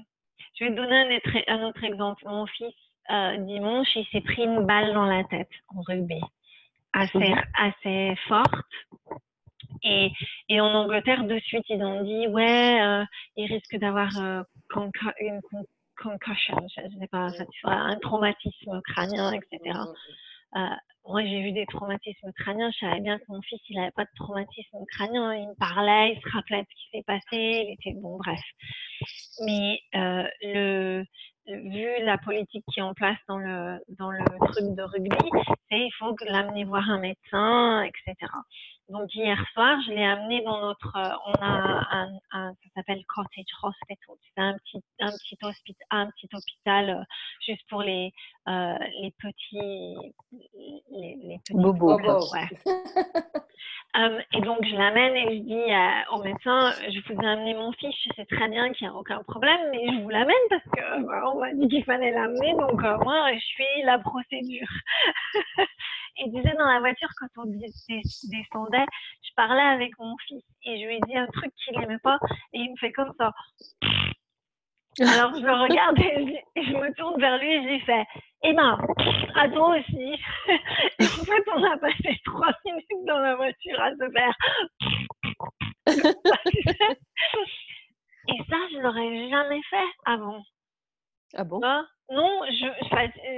je 0.54 0.64
vais 0.64 0.70
te 0.70 0.76
donner 0.76 1.20
un, 1.48 1.62
autre 1.64 1.84
exemple. 1.84 2.22
Mon 2.26 2.46
fils, 2.46 2.74
euh, 3.10 3.36
dimanche, 3.38 3.88
il 3.96 4.06
s'est 4.12 4.20
pris 4.20 4.44
une 4.44 4.64
balle 4.64 4.92
dans 4.94 5.06
la 5.06 5.24
tête 5.24 5.50
en 5.68 5.80
rugby, 5.82 6.20
assez, 6.92 7.18
mhm. 7.18 7.42
assez 7.58 8.14
forte. 8.28 8.54
Et, 9.82 10.12
et, 10.48 10.60
en 10.60 10.72
Angleterre, 10.74 11.24
de 11.24 11.38
suite, 11.40 11.64
ils 11.68 11.82
ont 11.82 12.04
dit, 12.04 12.28
ouais, 12.28 12.80
euh, 12.80 13.04
il 13.36 13.52
risque 13.52 13.76
d'avoir 13.76 14.16
euh, 14.20 14.42
une 15.20 15.40
concussion, 16.00 16.56
je 16.68 16.98
sais 16.98 17.06
pas, 17.08 17.30
un 17.64 17.96
traumatisme 17.98 18.80
crânien, 18.82 19.32
etc. 19.32 19.78
Euh, 20.56 20.76
moi, 21.08 21.22
j'ai 21.24 21.42
vu 21.42 21.52
des 21.52 21.66
traumatismes 21.66 22.32
crâniens. 22.32 22.70
Je 22.70 22.86
savais 22.86 23.00
bien 23.00 23.18
que 23.18 23.24
mon 23.28 23.42
fils, 23.42 23.60
il 23.68 23.76
n'avait 23.76 23.90
pas 23.92 24.04
de 24.04 24.10
traumatisme 24.16 24.78
crânien. 24.92 25.34
Il 25.34 25.48
me 25.48 25.54
parlait, 25.54 26.14
il 26.14 26.20
se 26.20 26.28
rappelait 26.30 26.64
ce 26.70 26.74
qui 26.74 26.98
s'est 26.98 27.04
passé. 27.04 27.24
Il 27.32 27.76
était 27.78 27.98
bon, 27.98 28.18
bref. 28.18 28.40
Mais 29.44 29.80
euh, 29.96 30.24
le, 30.42 31.04
vu 31.46 31.88
la 32.04 32.18
politique 32.18 32.64
qui 32.72 32.80
est 32.80 32.82
en 32.82 32.94
place 32.94 33.18
dans 33.28 33.38
le, 33.38 33.78
dans 33.98 34.10
le 34.10 34.24
truc 34.46 34.76
de 34.76 34.82
rugby, 34.82 35.30
c'est 35.70 35.78
il 35.78 35.92
faut 35.98 36.14
l'amener 36.26 36.64
voir 36.64 36.88
un 36.88 37.00
médecin, 37.00 37.82
etc. 37.82 38.14
Donc 38.88 39.14
hier 39.14 39.38
soir, 39.52 39.78
je 39.86 39.92
l'ai 39.92 40.04
amené 40.04 40.42
dans 40.42 40.60
notre, 40.60 40.96
euh, 40.96 41.16
on 41.26 41.32
a 41.40 41.86
un, 41.90 42.08
un 42.32 42.52
ça 42.52 42.68
s'appelle 42.76 43.02
Cottage 43.06 43.44
Hospital, 43.62 43.96
c'est 44.34 44.42
un 44.42 44.54
petit, 44.54 44.82
un 45.00 45.10
petit 45.10 45.38
hôpital, 45.42 45.86
un 45.90 46.10
petit 46.10 46.28
hôpital 46.32 46.90
euh, 46.90 47.04
juste 47.46 47.62
pour 47.70 47.82
les, 47.82 48.12
euh, 48.48 48.78
les 49.00 49.12
petits, 49.12 49.96
les, 50.90 51.16
les 51.22 51.38
petits 51.38 51.54
bobos. 51.54 51.98
Ouais. 52.32 52.48
Euh, 53.94 54.20
et 54.32 54.40
donc, 54.40 54.64
je 54.64 54.74
l'amène 54.74 55.14
et 55.16 55.36
je 55.36 55.42
dis 55.42 56.12
au 56.12 56.22
médecin, 56.22 56.72
je 56.88 56.98
vous 57.12 57.20
ai 57.20 57.26
amené 57.26 57.52
mon 57.52 57.72
fils, 57.72 57.94
je 58.06 58.10
sais 58.16 58.24
très 58.24 58.48
bien 58.48 58.72
qu'il 58.72 58.88
n'y 58.88 58.94
a 58.94 58.96
aucun 58.96 59.22
problème, 59.22 59.60
mais 59.70 59.84
je 59.86 60.02
vous 60.02 60.08
l'amène 60.08 60.34
parce 60.48 60.62
que 60.62 61.02
bah, 61.06 61.30
on 61.34 61.40
m'a 61.40 61.52
dit 61.52 61.68
qu'il 61.68 61.84
fallait 61.84 62.10
l'amener, 62.10 62.54
donc 62.54 62.82
euh, 62.82 62.96
moi, 63.04 63.30
je 63.34 63.38
suis 63.38 63.82
la 63.84 63.98
procédure. 63.98 64.66
et 66.16 66.28
disait 66.28 66.54
dans 66.58 66.66
la 66.66 66.80
voiture, 66.80 67.08
quand 67.18 67.42
on 67.42 67.46
descendait, 67.46 68.86
je 69.22 69.30
parlais 69.36 69.62
avec 69.62 69.98
mon 69.98 70.16
fils 70.26 70.44
et 70.64 70.80
je 70.80 70.86
lui 70.86 70.96
ai 70.96 71.00
dit 71.06 71.16
un 71.16 71.26
truc 71.26 71.52
qu'il 71.56 71.78
n'aimait 71.78 71.98
pas 72.02 72.18
et 72.52 72.58
il 72.60 72.70
me 72.70 72.76
fait 72.76 72.92
comme 72.92 73.12
ça. 73.18 73.32
Alors, 75.00 75.34
je 75.34 75.40
le 75.40 75.54
regarde 75.54 75.98
et 75.98 76.44
je, 76.56 76.72
me 76.76 76.94
tourne 76.94 77.18
vers 77.18 77.38
lui 77.38 77.50
et 77.50 77.62
je 77.62 77.68
lui 77.68 77.80
fais 77.80 78.04
Eh 78.42 78.52
ben, 78.52 78.78
à 79.36 79.48
toi 79.48 79.78
aussi. 79.78 80.12
Et 80.98 81.04
en 81.04 81.24
fait, 81.24 81.44
on 81.54 81.64
a 81.64 81.78
passé 81.78 82.20
trois 82.26 82.52
minutes 82.66 83.06
dans 83.06 83.18
la 83.18 83.36
voiture 83.36 83.80
à 83.80 83.92
se 83.92 84.10
faire. 84.12 84.36
et 88.28 88.38
ça, 88.48 88.56
je 88.70 88.78
l'aurais 88.80 89.30
jamais 89.30 89.62
fait 89.70 89.88
avant. 90.04 90.42
Ah 91.34 91.44
bon? 91.44 91.60
Non, 92.12 92.40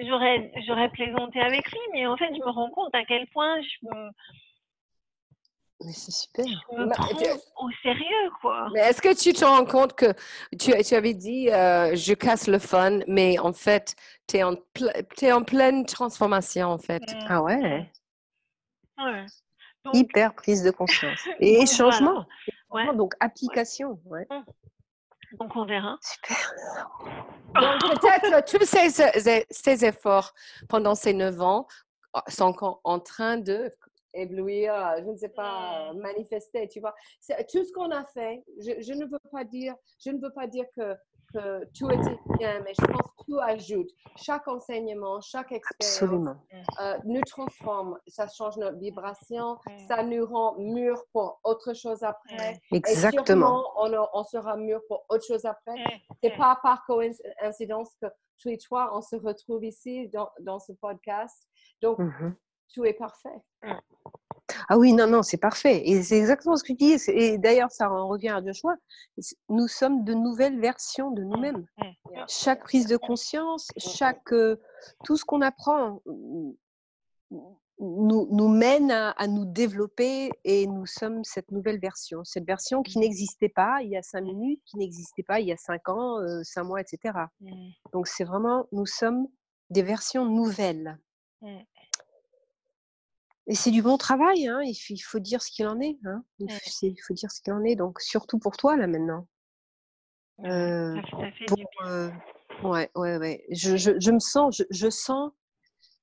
j'aurais 0.08 0.52
j'aurais 0.66 0.88
plaisanté 0.90 1.40
avec 1.40 1.70
lui, 1.70 1.80
mais 1.92 2.06
en 2.06 2.16
fait, 2.16 2.28
je 2.34 2.40
me 2.40 2.50
rends 2.50 2.70
compte 2.70 2.94
à 2.94 3.04
quel 3.04 3.26
point 3.28 3.60
je 3.62 3.88
me 3.88 4.10
mais 5.84 5.92
c'est 5.92 6.12
super. 6.12 6.44
Bah, 6.72 6.94
au 7.60 7.70
sérieux, 7.82 8.30
quoi. 8.40 8.68
Mais 8.72 8.80
est-ce 8.80 9.02
que 9.02 9.14
tu 9.14 9.32
te 9.32 9.44
rends 9.44 9.64
compte 9.64 9.94
que 9.94 10.12
tu, 10.58 10.72
tu 10.82 10.94
avais 10.94 11.14
dit 11.14 11.50
euh, 11.50 11.94
je 11.94 12.14
casse 12.14 12.46
le 12.46 12.58
fun, 12.58 13.00
mais 13.06 13.38
en 13.38 13.52
fait, 13.52 13.94
tu 14.28 14.36
es, 14.36 14.42
es, 15.20 15.32
en 15.32 15.42
pleine 15.42 15.84
transformation, 15.84 16.68
en 16.68 16.78
fait. 16.78 17.02
Mmh. 17.02 17.26
Ah 17.28 17.42
ouais? 17.42 17.90
Ouais. 18.98 19.26
Hyper 19.92 20.34
prise 20.34 20.62
de 20.62 20.70
conscience. 20.70 21.20
Et 21.40 21.66
changement. 21.66 22.24
Ouais. 22.70 22.94
Donc, 22.94 23.14
application. 23.20 24.00
Ouais. 24.06 24.26
Mmh. 24.30 24.44
Donc, 25.38 25.56
on 25.56 25.64
verra. 25.64 25.98
Super. 26.00 26.88
Donc, 27.54 28.00
peut-être 28.00 28.44
tous 28.50 28.64
ces, 28.64 29.44
ces, 29.50 29.84
efforts 29.84 30.32
pendant 30.68 30.94
ces 30.94 31.12
neuf 31.12 31.40
ans 31.40 31.66
sont 32.28 32.54
en 32.84 33.00
train 33.00 33.36
de 33.38 33.72
éblouir, 34.14 34.74
euh, 34.74 35.00
je 35.04 35.10
ne 35.10 35.16
sais 35.16 35.28
pas, 35.28 35.92
manifester, 35.94 36.68
tu 36.68 36.80
vois. 36.80 36.94
Tout 37.50 37.64
ce 37.64 37.72
qu'on 37.72 37.90
a 37.90 38.04
fait, 38.06 38.44
je, 38.58 38.92
ne 38.92 39.04
veux 39.04 39.18
pas 39.30 39.44
dire, 39.44 39.74
je 40.04 40.10
ne 40.10 40.20
veux 40.20 40.32
pas 40.32 40.46
dire 40.46 40.64
que, 40.76 40.94
tout 41.76 41.90
était 41.90 42.16
bien, 42.38 42.60
mais 42.60 42.72
je 42.78 42.86
pense 42.86 43.02
que 43.02 43.13
tout 43.26 43.38
ajoute. 43.40 43.90
Chaque 44.16 44.46
enseignement, 44.48 45.20
chaque 45.20 45.52
expérience 45.52 46.36
euh, 46.80 46.98
nous 47.04 47.20
transforme, 47.22 47.98
ça 48.06 48.28
change 48.28 48.56
notre 48.56 48.78
vibration, 48.78 49.58
ça 49.88 50.02
nous 50.02 50.24
rend 50.26 50.56
mûrs 50.58 51.04
pour 51.12 51.40
autre 51.44 51.74
chose 51.74 52.02
après. 52.02 52.60
Exactement. 52.72 53.22
Et 53.22 53.26
sûrement, 53.26 54.10
on, 54.14 54.24
sera 54.24 54.56
mûr 54.56 54.80
pour 54.88 55.04
autre 55.08 55.24
chose 55.24 55.44
après. 55.44 55.74
C'est 56.22 56.36
pas 56.36 56.58
par 56.62 56.84
coïncidence 56.86 57.94
que 58.00 58.06
tous 58.38 58.50
et 58.50 58.58
toi, 58.58 58.90
on 58.94 59.00
se 59.00 59.16
retrouve 59.16 59.64
ici 59.64 60.08
dans, 60.08 60.30
dans 60.40 60.58
ce 60.58 60.72
podcast. 60.72 61.46
Donc, 61.80 61.98
mmh 61.98 62.34
tout 62.74 62.84
est 62.84 62.94
parfait. 62.94 63.42
Ah 64.68 64.78
oui, 64.78 64.92
non, 64.92 65.06
non, 65.06 65.22
c'est 65.22 65.38
parfait. 65.38 65.82
Et 65.88 66.02
c'est 66.02 66.18
exactement 66.18 66.56
ce 66.56 66.62
que 66.62 66.72
tu 66.72 66.74
dis. 66.74 66.96
Et 67.08 67.38
d'ailleurs, 67.38 67.70
ça 67.70 67.90
en 67.90 68.08
revient 68.08 68.30
à 68.30 68.42
Joshua. 68.44 68.74
Nous 69.48 69.68
sommes 69.68 70.04
de 70.04 70.14
nouvelles 70.14 70.60
versions 70.60 71.10
de 71.10 71.22
nous-mêmes. 71.22 71.66
Chaque 72.28 72.62
prise 72.62 72.86
de 72.86 72.96
conscience, 72.96 73.68
chaque 73.76 74.32
euh, 74.32 74.56
tout 75.04 75.16
ce 75.16 75.24
qu'on 75.24 75.40
apprend 75.40 76.00
nous, 77.80 78.28
nous 78.30 78.48
mène 78.48 78.90
à, 78.90 79.26
nous 79.26 79.44
développer 79.44 80.30
et 80.44 80.66
nous 80.66 80.86
sommes 80.86 81.24
cette 81.24 81.50
nouvelle 81.50 81.80
version. 81.80 82.22
Cette 82.24 82.46
version 82.46 82.82
qui 82.82 82.98
n'existait 82.98 83.48
pas 83.48 83.82
il 83.82 83.90
y 83.90 83.96
a 83.96 84.02
cinq 84.02 84.22
minutes, 84.22 84.62
qui 84.64 84.76
n'existait 84.78 85.22
pas 85.22 85.40
il 85.40 85.48
y 85.48 85.52
a 85.52 85.56
cinq 85.56 85.88
ans, 85.88 86.20
euh, 86.20 86.42
cinq 86.44 86.64
mois, 86.64 86.80
etc. 86.80 87.18
Donc 87.92 88.06
c'est 88.06 88.24
vraiment, 88.24 88.66
nous 88.72 88.86
sommes 88.86 89.26
des 89.70 89.82
versions 89.82 90.24
nouvelles. 90.24 90.98
Et 93.46 93.54
c'est 93.54 93.70
du 93.70 93.82
bon 93.82 93.98
travail, 93.98 94.48
hein. 94.48 94.60
il, 94.62 94.98
faut, 94.98 95.18
dire 95.18 95.42
ce 95.42 95.50
qu'il 95.50 95.66
en 95.66 95.78
est. 95.80 95.98
Hein. 96.06 96.24
Il, 96.38 96.48
faut, 97.06 97.14
dire 97.14 97.30
ce 97.30 97.42
qu'il 97.42 97.52
en 97.52 97.62
est. 97.62 97.76
Donc, 97.76 98.00
surtout 98.00 98.38
pour 98.38 98.56
toi, 98.56 98.76
là, 98.76 98.86
maintenant. 98.86 99.26
Euh, 100.40 100.94
ça, 101.10 101.30
fait 101.32 101.54
du 101.54 101.54
bien. 101.54 101.86
Euh, 101.86 102.10
ouais, 102.62 102.90
ouais, 102.94 103.18
ouais. 103.18 103.44
Je, 103.50 103.76
je, 103.76 103.92
je 104.00 104.10
me 104.10 104.18
sens, 104.18 104.56
je, 104.56 104.64
je, 104.70 104.88
sens 104.88 105.30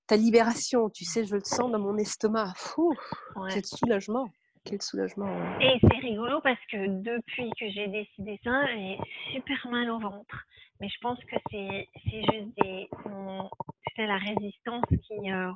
ta 0.05 0.17
libération. 0.17 0.89
Tu 0.91 1.03
sais, 1.03 1.25
je 1.25 1.35
le 1.35 1.41
sens 1.43 1.71
dans 1.71 1.79
mon 1.79 1.97
estomac. 1.97 2.53
Fou, 2.55 2.93
Quel 3.49 3.65
soulagement. 3.65 4.29
Quel 4.63 4.81
soulagement. 4.81 5.27
Et 5.59 5.79
c'est 5.81 5.97
rigolo 5.97 6.39
parce 6.41 6.63
que 6.71 7.01
depuis 7.01 7.49
que 7.59 7.67
j'ai 7.71 7.87
décidé 7.87 8.39
ça, 8.43 8.67
j'ai 8.67 8.99
super 9.33 9.67
mal 9.71 9.89
au 9.89 9.99
ventre. 9.99 10.45
Mais 10.79 10.87
je 10.89 10.97
pense 11.01 11.19
que 11.25 11.35
c'est 11.49 11.87
juste 12.05 12.53
des, 12.61 12.87
c'est 13.95 14.05
la 14.05 14.17
résistance 14.17 14.85
qui, 14.89 15.31
euh, 15.31 15.51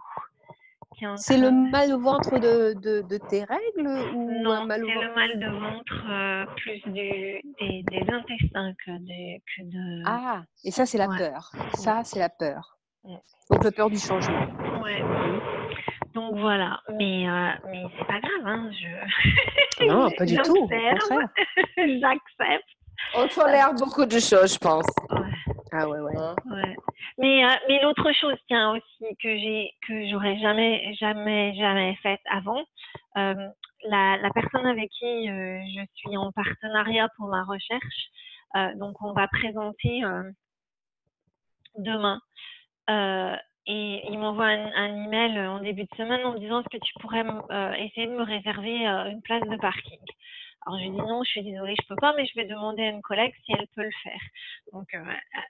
c'est 1.17 1.37
le 1.37 1.51
mal 1.51 1.93
au 1.93 1.99
ventre 1.99 2.39
de, 2.39 2.73
de, 2.73 3.17
tes 3.29 3.43
règles 3.43 3.87
ou 4.15 4.31
Non, 4.41 4.67
c'est 4.69 4.77
le 4.77 5.15
mal 5.15 5.39
de 5.39 5.47
ventre 5.47 6.03
euh, 6.09 6.45
plus 6.57 6.81
du, 6.85 6.91
des, 6.93 7.83
des, 7.83 8.11
intestins 8.11 8.73
que, 8.85 8.91
que 8.91 9.63
de... 9.63 10.03
Ah, 10.05 10.43
et 10.63 10.71
ça 10.71 10.85
c'est 10.85 10.97
la 10.97 11.07
peur. 11.07 11.51
Ça 11.73 12.01
c'est 12.03 12.19
la 12.19 12.29
peur. 12.29 12.77
Donc 13.49 13.63
la 13.63 13.71
peur 13.71 13.89
du 13.89 13.97
changement. 13.97 14.47
Ouais. 14.81 15.03
Donc 16.15 16.37
voilà, 16.37 16.79
mais, 16.93 17.27
euh, 17.27 17.49
mais 17.69 17.83
c'est 17.97 18.07
pas 18.07 18.19
grave, 18.21 18.45
hein. 18.45 18.69
Je... 18.71 19.85
Non, 19.85 20.09
pas 20.17 20.25
du 20.25 20.37
tout. 20.37 20.63
Au 20.63 20.67
J'accepte. 21.77 22.69
On 23.15 23.27
tolère 23.27 23.73
beaucoup 23.73 24.05
de 24.05 24.19
choses, 24.19 24.53
je 24.53 24.57
pense. 24.57 24.85
Ah 25.77 25.89
ouais, 25.89 25.99
ouais. 25.99 26.15
Hein? 26.15 26.35
Mais, 27.17 27.43
euh, 27.45 27.49
mais 27.67 27.81
l'autre 27.81 28.09
chose, 28.13 28.37
tiens, 28.47 28.71
aussi, 28.71 29.15
que 29.21 29.37
j'ai, 29.37 29.71
que 29.85 30.07
j'aurais 30.07 30.37
jamais, 30.39 30.93
jamais, 30.95 31.53
jamais 31.55 31.95
faite 32.01 32.21
avant, 32.29 32.63
euh, 33.17 33.47
la, 33.83 34.17
la, 34.17 34.29
personne 34.33 34.65
avec 34.65 34.89
qui 34.91 35.29
euh, 35.29 35.59
je 35.75 35.81
suis 35.95 36.15
en 36.15 36.31
partenariat 36.31 37.09
pour 37.17 37.27
ma 37.27 37.43
recherche, 37.43 38.09
donc 38.75 39.01
on 39.01 39.11
va 39.11 39.27
présenter 39.27 40.01
demain. 41.77 42.21
et 42.87 44.01
il 44.09 44.17
m'envoie 44.17 44.45
un, 44.45 44.71
un, 44.75 45.05
email 45.05 45.39
en 45.39 45.59
début 45.59 45.83
de 45.83 45.95
semaine 45.97 46.25
en 46.25 46.33
me 46.33 46.39
disant 46.39 46.61
est-ce 46.61 46.69
que 46.69 46.83
tu 46.83 46.93
pourrais 47.01 47.25
essayer 47.79 48.07
de 48.07 48.13
me 48.13 48.23
réserver 48.23 48.85
une 48.85 49.21
place 49.21 49.43
de 49.43 49.57
parking? 49.57 49.99
Alors, 50.65 50.79
je 50.79 50.85
lui 50.85 50.91
dis 50.91 50.97
non, 50.97 51.23
je 51.23 51.29
suis 51.29 51.43
désolée, 51.43 51.75
je 51.79 51.87
peux 51.87 51.95
pas, 51.95 52.13
mais 52.15 52.25
je 52.25 52.33
vais 52.35 52.45
demander 52.45 52.83
à 52.83 52.89
une 52.89 53.01
collègue 53.01 53.33
si 53.45 53.53
elle 53.57 53.67
peut 53.75 53.83
le 53.83 53.91
faire. 54.03 54.21
Donc, 54.73 54.93
euh, 54.95 55.03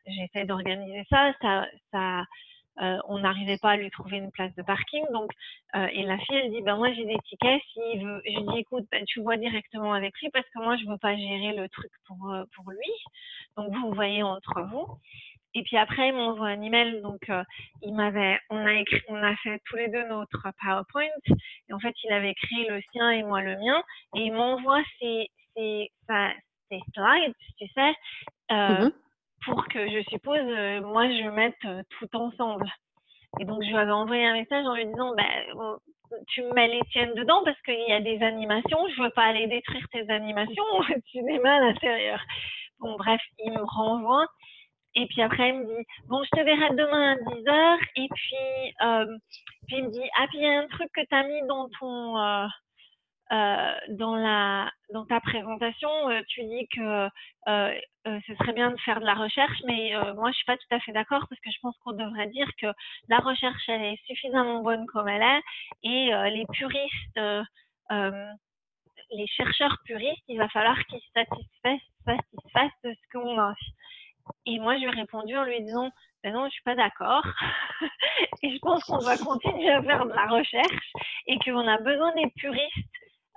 j'essaie 0.08 0.46
d'organiser 0.46 1.06
ça. 1.10 1.32
ça, 1.42 1.66
ça 1.92 2.26
euh, 2.82 2.98
on 3.08 3.20
n'arrivait 3.20 3.58
pas 3.58 3.72
à 3.72 3.78
lui 3.78 3.90
trouver 3.90 4.18
une 4.18 4.32
place 4.32 4.54
de 4.56 4.62
parking. 4.62 5.06
Donc, 5.14 5.32
euh, 5.76 5.88
et 5.94 6.04
la 6.04 6.18
fille, 6.18 6.36
elle 6.36 6.52
dit, 6.52 6.62
ben 6.62 6.76
moi 6.76 6.92
j'ai 6.94 7.06
des 7.06 7.18
tickets. 7.30 7.62
S'il 7.72 8.06
veut, 8.06 8.22
je 8.26 8.52
dis, 8.52 8.60
écoute, 8.60 8.86
ben, 8.92 9.06
tu 9.06 9.22
vois 9.22 9.38
directement 9.38 9.94
avec 9.94 10.14
lui 10.20 10.30
parce 10.32 10.46
que 10.50 10.60
moi 10.60 10.76
je 10.76 10.86
veux 10.86 10.98
pas 10.98 11.16
gérer 11.16 11.54
le 11.54 11.70
truc 11.70 11.92
pour 12.06 12.32
euh, 12.32 12.44
pour 12.56 12.70
lui. 12.72 12.92
Donc 13.56 13.74
vous 13.74 13.94
voyez 13.94 14.24
entre 14.24 14.62
vous. 14.64 14.88
Et 15.56 15.64
puis 15.64 15.78
après, 15.78 16.10
il 16.10 16.14
m'envoie 16.14 16.48
un 16.48 16.62
email. 16.62 17.02
Donc, 17.02 17.30
euh, 17.30 17.42
il 17.82 17.96
m'avait, 17.96 18.38
on 18.50 18.66
a 18.66 18.74
écrit, 18.74 19.02
on 19.08 19.24
a 19.24 19.36
fait 19.38 19.60
tous 19.66 19.78
les 19.78 19.88
deux 19.88 20.06
notre 20.08 20.50
PowerPoint. 20.62 21.08
Et 21.70 21.74
en 21.74 21.80
fait, 21.80 21.96
il 22.04 22.12
avait 22.12 22.32
écrit 22.32 22.68
le 22.68 22.82
sien 22.92 23.10
et 23.12 23.24
moi 23.24 23.42
le 23.42 23.56
mien. 23.56 23.82
Et 24.16 24.24
il 24.24 24.34
m'envoie 24.34 24.84
ses, 25.00 25.30
ses, 25.56 25.90
ses, 26.70 26.82
slides, 26.94 27.34
tu 27.58 27.68
sais, 27.74 27.94
euh, 28.52 28.56
mm-hmm. 28.56 28.92
pour 29.46 29.66
que 29.70 29.90
je 29.90 30.04
suppose, 30.10 30.40
euh, 30.40 30.82
moi, 30.82 31.08
je 31.08 31.30
mette 31.30 31.86
tout 31.90 32.16
ensemble. 32.18 32.70
Et 33.40 33.46
donc, 33.46 33.64
je 33.64 33.70
lui 33.70 33.78
avais 33.78 33.92
envoyé 33.92 34.26
un 34.26 34.34
message 34.34 34.66
en 34.66 34.76
lui 34.76 34.86
disant, 34.86 35.16
ben, 35.16 35.78
tu 36.28 36.44
mets 36.54 36.68
les 36.68 36.82
tiennes 36.92 37.14
dedans 37.14 37.44
parce 37.46 37.60
qu'il 37.62 37.88
y 37.88 37.94
a 37.94 38.02
des 38.02 38.22
animations. 38.22 38.80
Je 38.96 39.04
veux 39.04 39.10
pas 39.12 39.24
aller 39.24 39.48
détruire 39.48 39.86
tes 39.92 40.10
animations. 40.10 40.64
tu 41.12 41.22
mets 41.22 41.40
mal 41.40 41.64
à 41.64 41.68
l'intérieur. 41.68 42.22
Bon, 42.80 42.96
bref, 42.98 43.22
il 43.40 43.52
me 43.52 43.64
renvoie. 43.64 44.26
Et 44.96 45.08
puis 45.08 45.22
après, 45.22 45.50
il 45.50 45.60
me 45.60 45.66
dit, 45.66 45.86
bon, 46.08 46.24
je 46.24 46.30
te 46.30 46.44
verrai 46.44 46.70
demain 46.76 47.14
à 47.14 47.16
10h. 47.16 47.80
Et 47.98 48.08
puis, 48.14 48.74
euh, 48.82 49.18
puis 49.68 49.78
il 49.78 49.86
me 49.86 49.92
dit, 49.92 50.10
ah, 50.18 50.28
puis 50.28 50.40
il 50.40 50.44
y 50.44 50.48
a 50.48 50.60
un 50.60 50.68
truc 50.68 50.90
que 50.94 51.02
tu 51.02 51.16
as 51.16 51.24
mis 51.24 51.46
dans 51.48 51.70
ton, 51.80 52.18
euh, 52.18 52.48
euh, 53.32 53.74
dans 53.90 54.16
la, 54.16 54.72
dans 54.94 55.06
ta 55.06 55.20
présentation. 55.20 55.90
Euh, 56.10 56.22
tu 56.28 56.44
dis 56.44 56.68
que 56.68 57.10
euh, 57.48 57.74
ce 58.06 58.36
serait 58.36 58.54
bien 58.54 58.70
de 58.70 58.80
faire 58.82 59.00
de 59.00 59.06
la 59.06 59.16
recherche, 59.16 59.58
mais 59.66 59.94
moi, 60.16 60.30
je 60.30 60.36
suis 60.36 60.46
pas 60.46 60.58
tout 60.58 60.76
à 60.76 60.80
fait 60.80 60.92
d'accord 60.92 61.26
parce 61.28 61.42
que 61.42 61.50
je 61.50 61.58
pense 61.62 61.76
qu'on 61.80 61.94
devrait 61.94 62.28
dire 62.28 62.48
que 62.62 62.68
la 63.10 63.18
recherche, 63.18 63.68
elle 63.68 63.82
est 63.82 64.06
suffisamment 64.06 64.62
bonne 64.62 64.86
comme 64.86 65.08
elle 65.08 65.24
est. 65.24 65.42
Et 65.84 66.12
les 66.30 66.46
puristes, 66.54 67.20
les 69.12 69.28
chercheurs 69.28 69.78
puristes, 69.86 70.24
il 70.28 70.38
va 70.38 70.48
falloir 70.50 70.78
qu'ils 70.86 71.02
satisfassent, 71.16 71.90
satisfassent 72.06 72.82
de 72.84 72.94
ce 72.94 73.12
qu'on 73.12 73.40
a. 73.40 73.56
Et 74.46 74.60
moi, 74.60 74.76
je 74.76 74.82
lui 74.82 74.88
ai 74.88 75.02
répondu 75.02 75.36
en 75.38 75.44
lui 75.44 75.62
disant, 75.64 75.92
ben 76.26 76.34
non, 76.34 76.46
je 76.46 76.54
suis 76.54 76.64
pas 76.64 76.76
d'accord. 76.76 77.24
et 78.42 78.50
je 78.52 78.60
pense 78.60 78.84
qu'on 78.84 78.98
doit 78.98 79.18
continuer 79.18 79.70
à 79.70 79.84
faire 79.84 80.06
de 80.06 80.14
la 80.14 80.26
recherche 80.26 80.92
et 81.28 81.38
qu'on 81.40 81.68
a 81.68 81.78
besoin 81.78 82.14
des 82.16 82.32
puristes, 82.36 82.90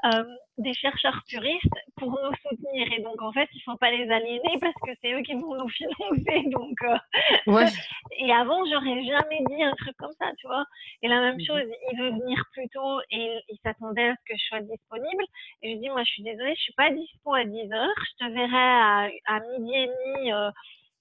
euh, 0.07 0.25
des 0.57 0.73
chercheurs 0.73 1.21
puristes 1.29 1.79
pour 1.97 2.11
nous 2.11 2.35
soutenir. 2.43 2.91
Et 2.97 3.03
donc, 3.03 3.21
en 3.21 3.31
fait, 3.33 3.47
il 3.53 3.61
faut 3.61 3.77
pas 3.77 3.91
les 3.91 4.11
aliéner 4.11 4.59
parce 4.59 4.75
que 4.87 4.93
c'est 5.03 5.13
eux 5.13 5.21
qui 5.21 5.35
vont 5.35 5.55
nous 5.57 5.69
financer. 5.81 6.49
Donc, 6.51 6.77
euh, 6.85 7.53
ouais. 7.53 7.67
et 8.19 8.33
avant, 8.33 8.65
j'aurais 8.65 9.05
jamais 9.05 9.41
dit 9.51 9.63
un 9.63 9.75
truc 9.75 9.95
comme 9.99 10.15
ça, 10.19 10.31
tu 10.39 10.47
vois. 10.47 10.65
Et 11.03 11.09
la 11.09 11.21
même 11.21 11.37
mmh 11.37 11.47
chose, 11.47 11.69
il 11.93 11.99
veut 11.99 12.11
venir 12.11 12.43
plus 12.53 12.71
tôt 12.71 13.01
et 13.11 13.39
il 13.51 13.59
s'attendait 13.63 14.09
à 14.09 14.15
ce 14.15 14.33
que 14.33 14.39
je 14.39 14.45
sois 14.47 14.61
disponible. 14.61 15.25
Et 15.61 15.75
je 15.75 15.79
dis, 15.79 15.91
moi, 15.91 16.05
je 16.05 16.11
suis 16.11 16.23
désolée, 16.23 16.55
je 16.55 16.63
suis 16.63 16.75
pas 16.75 16.91
dispo 16.91 17.35
à 17.35 17.45
10 17.45 17.71
heures. 17.71 17.89
Je 18.19 18.25
te 18.25 18.33
verrai 18.33 18.57
à, 18.57 19.09
à 19.27 19.41
midi 19.41 19.75
et 19.75 19.87
demi. 19.89 20.33
Euh, 20.33 20.51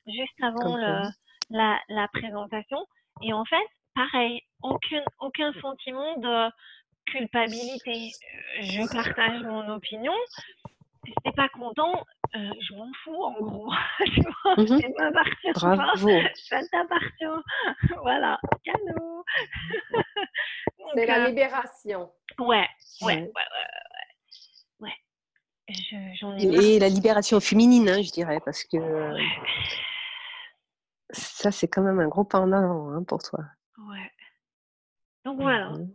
juste 0.08 0.42
avant 0.42 0.78
la, 0.78 1.80
la, 1.90 2.08
présentation. 2.10 2.86
Et 3.22 3.34
en 3.34 3.46
fait, 3.46 3.66
pareil, 3.96 4.42
aucun, 4.62 5.04
aucun 5.20 5.54
sentiment 5.62 6.18
de 6.18 6.52
culpabilité. 7.06 8.12
Euh, 8.60 8.64
je 8.64 8.94
partage 8.94 9.42
mon 9.44 9.68
opinion. 9.70 10.14
Si 11.06 11.14
t'es 11.24 11.32
pas 11.32 11.48
content, 11.50 12.04
euh, 12.36 12.50
je 12.60 12.76
m'en 12.76 12.92
fous 13.04 13.24
en 13.24 13.32
gros. 13.40 13.72
tu 14.06 14.22
vois, 14.22 14.56
ça 14.56 14.88
m'appartient 15.00 15.54
pas. 15.54 15.96
Ça 16.36 16.60
t'appartient. 16.72 17.44
voilà, 18.02 18.40
cadeau. 18.64 19.24
C'est 20.96 21.06
la 21.06 21.24
euh, 21.24 21.28
libération. 21.28 22.12
Ouais, 22.40 22.68
ouais, 23.02 23.16
ouais, 23.16 23.32
ouais. 24.80 24.90
ouais. 24.90 24.94
Et 26.40 26.80
la 26.80 26.90
libération 26.90 27.40
féminine, 27.40 27.90
hein, 27.90 28.02
je 28.02 28.12
dirais, 28.12 28.40
parce 28.44 28.64
que 28.64 28.78
ça, 31.12 31.52
c'est 31.52 31.68
quand 31.68 31.82
même 31.82 32.00
un 32.00 32.08
gros 32.08 32.24
pas 32.24 32.40
en 32.40 32.52
avant 32.52 32.90
hein, 32.92 33.04
pour 33.04 33.22
toi. 33.24 33.40
Ouais. 33.90 34.12
Donc 35.26 35.42
voilà. 35.42 35.72
Mmh 35.72 35.94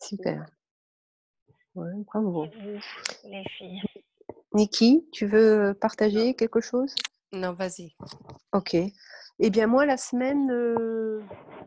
Super. 0.00 0.46
Ouais, 1.74 1.90
bravo. 2.06 2.46
Les 3.24 3.44
filles. 3.56 3.80
Niki, 4.52 5.08
tu 5.12 5.26
veux 5.26 5.74
partager 5.80 6.34
quelque 6.34 6.60
chose? 6.60 6.94
Non, 7.32 7.52
vas-y. 7.52 7.94
Ok. 8.52 8.74
Eh 8.74 9.50
bien, 9.50 9.66
moi, 9.66 9.86
la 9.86 9.96
semaine 9.96 10.50
euh, 10.50 11.22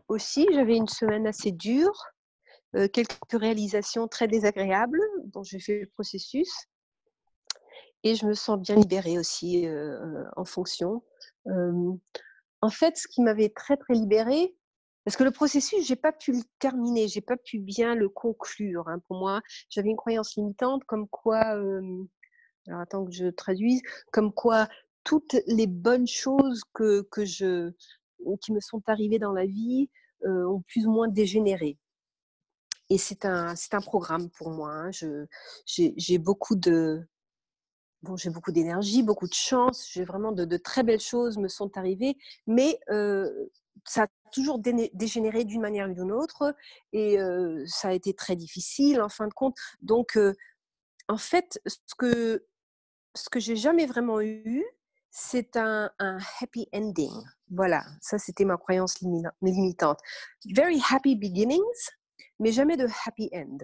aussi, 0.08 0.46
j'avais 0.52 0.76
une 0.76 0.86
semaine 0.86 1.26
assez 1.26 1.50
dure, 1.50 2.04
euh, 2.76 2.88
quelques 2.88 3.16
réalisations 3.32 4.06
très 4.06 4.28
désagréables 4.28 5.00
dont 5.24 5.42
j'ai 5.42 5.58
fait 5.58 5.80
le 5.80 5.86
processus. 5.88 6.66
Et 8.04 8.14
je 8.14 8.26
me 8.26 8.34
sens 8.34 8.60
bien 8.60 8.76
libérée 8.76 9.18
aussi 9.18 9.66
euh, 9.66 10.24
en 10.36 10.44
fonction 10.44 11.02
en 12.62 12.70
fait, 12.70 12.96
ce 12.96 13.08
qui 13.08 13.22
m'avait 13.22 13.48
très, 13.48 13.76
très 13.76 13.94
libérée, 13.94 14.54
parce 15.04 15.16
que 15.16 15.24
le 15.24 15.30
processus, 15.30 15.86
j'ai 15.86 15.96
pas 15.96 16.12
pu 16.12 16.32
le 16.32 16.42
terminer, 16.58 17.06
j'ai 17.06 17.20
pas 17.20 17.36
pu 17.36 17.58
bien 17.58 17.94
le 17.94 18.08
conclure. 18.08 18.88
Hein. 18.88 18.98
Pour 19.06 19.18
moi, 19.18 19.40
j'avais 19.70 19.90
une 19.90 19.96
croyance 19.96 20.34
limitante, 20.36 20.84
comme 20.84 21.08
quoi, 21.08 21.38
alors 21.38 22.80
attends 22.80 23.04
que 23.04 23.12
je 23.12 23.28
traduise, 23.28 23.82
comme 24.12 24.32
quoi 24.32 24.68
toutes 25.04 25.36
les 25.46 25.68
bonnes 25.68 26.08
choses 26.08 26.62
que, 26.74 27.02
que 27.02 27.24
je, 27.24 27.70
qui 28.40 28.52
me 28.52 28.60
sont 28.60 28.82
arrivées 28.86 29.20
dans 29.20 29.32
la 29.32 29.46
vie 29.46 29.88
ont 30.24 30.62
plus 30.66 30.86
ou 30.86 30.90
moins 30.90 31.06
dégénéré. 31.06 31.78
Et 32.90 32.98
c'est 32.98 33.24
un, 33.24 33.54
c'est 33.54 33.74
un 33.74 33.80
programme 33.80 34.30
pour 34.30 34.50
moi. 34.50 34.72
Hein. 34.72 34.90
Je, 34.90 35.26
j'ai 35.66 36.18
beaucoup 36.18 36.56
de, 36.56 37.06
bon, 38.02 38.16
j'ai 38.16 38.30
beaucoup 38.30 38.52
d'énergie, 38.52 39.02
beaucoup 39.02 39.28
de 39.28 39.34
chance, 39.34 39.88
j'ai 39.90 40.04
vraiment 40.04 40.32
de, 40.32 40.56
très 40.56 40.82
belles 40.82 41.00
choses 41.00 41.38
me 41.38 41.48
sont 41.48 41.76
arrivées, 41.76 42.16
mais 42.46 42.78
ça 43.84 44.04
a 44.04 44.06
toujours 44.32 44.58
dégénéré 44.58 45.44
d'une 45.44 45.60
manière 45.60 45.88
ou 45.88 45.94
d'une 45.94 46.12
autre 46.12 46.54
et 46.92 47.18
ça 47.66 47.88
a 47.88 47.92
été 47.92 48.14
très 48.14 48.36
difficile 48.36 49.00
en 49.00 49.08
fin 49.08 49.28
de 49.28 49.34
compte. 49.34 49.56
Donc, 49.80 50.18
en 51.08 51.18
fait, 51.18 51.60
ce 51.66 51.94
que, 51.96 52.46
ce 53.14 53.28
que 53.28 53.40
j'ai 53.40 53.56
jamais 53.56 53.86
vraiment 53.86 54.20
eu, 54.20 54.64
c'est 55.10 55.56
un, 55.56 55.90
un, 55.98 56.18
happy 56.40 56.68
ending. 56.74 57.12
Voilà, 57.50 57.84
ça 58.02 58.18
c'était 58.18 58.44
ma 58.44 58.56
croyance 58.56 59.00
limitante. 59.40 60.00
Very 60.44 60.80
happy 60.90 61.16
beginnings, 61.16 61.90
mais 62.38 62.52
jamais 62.52 62.76
de 62.76 62.86
happy 63.06 63.30
end. 63.32 63.58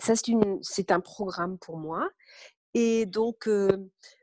Ça, 0.00 0.14
c'est 0.62 0.90
un 0.90 1.00
programme 1.00 1.58
pour 1.58 1.76
moi. 1.76 2.10
Et 2.74 3.06
donc, 3.06 3.48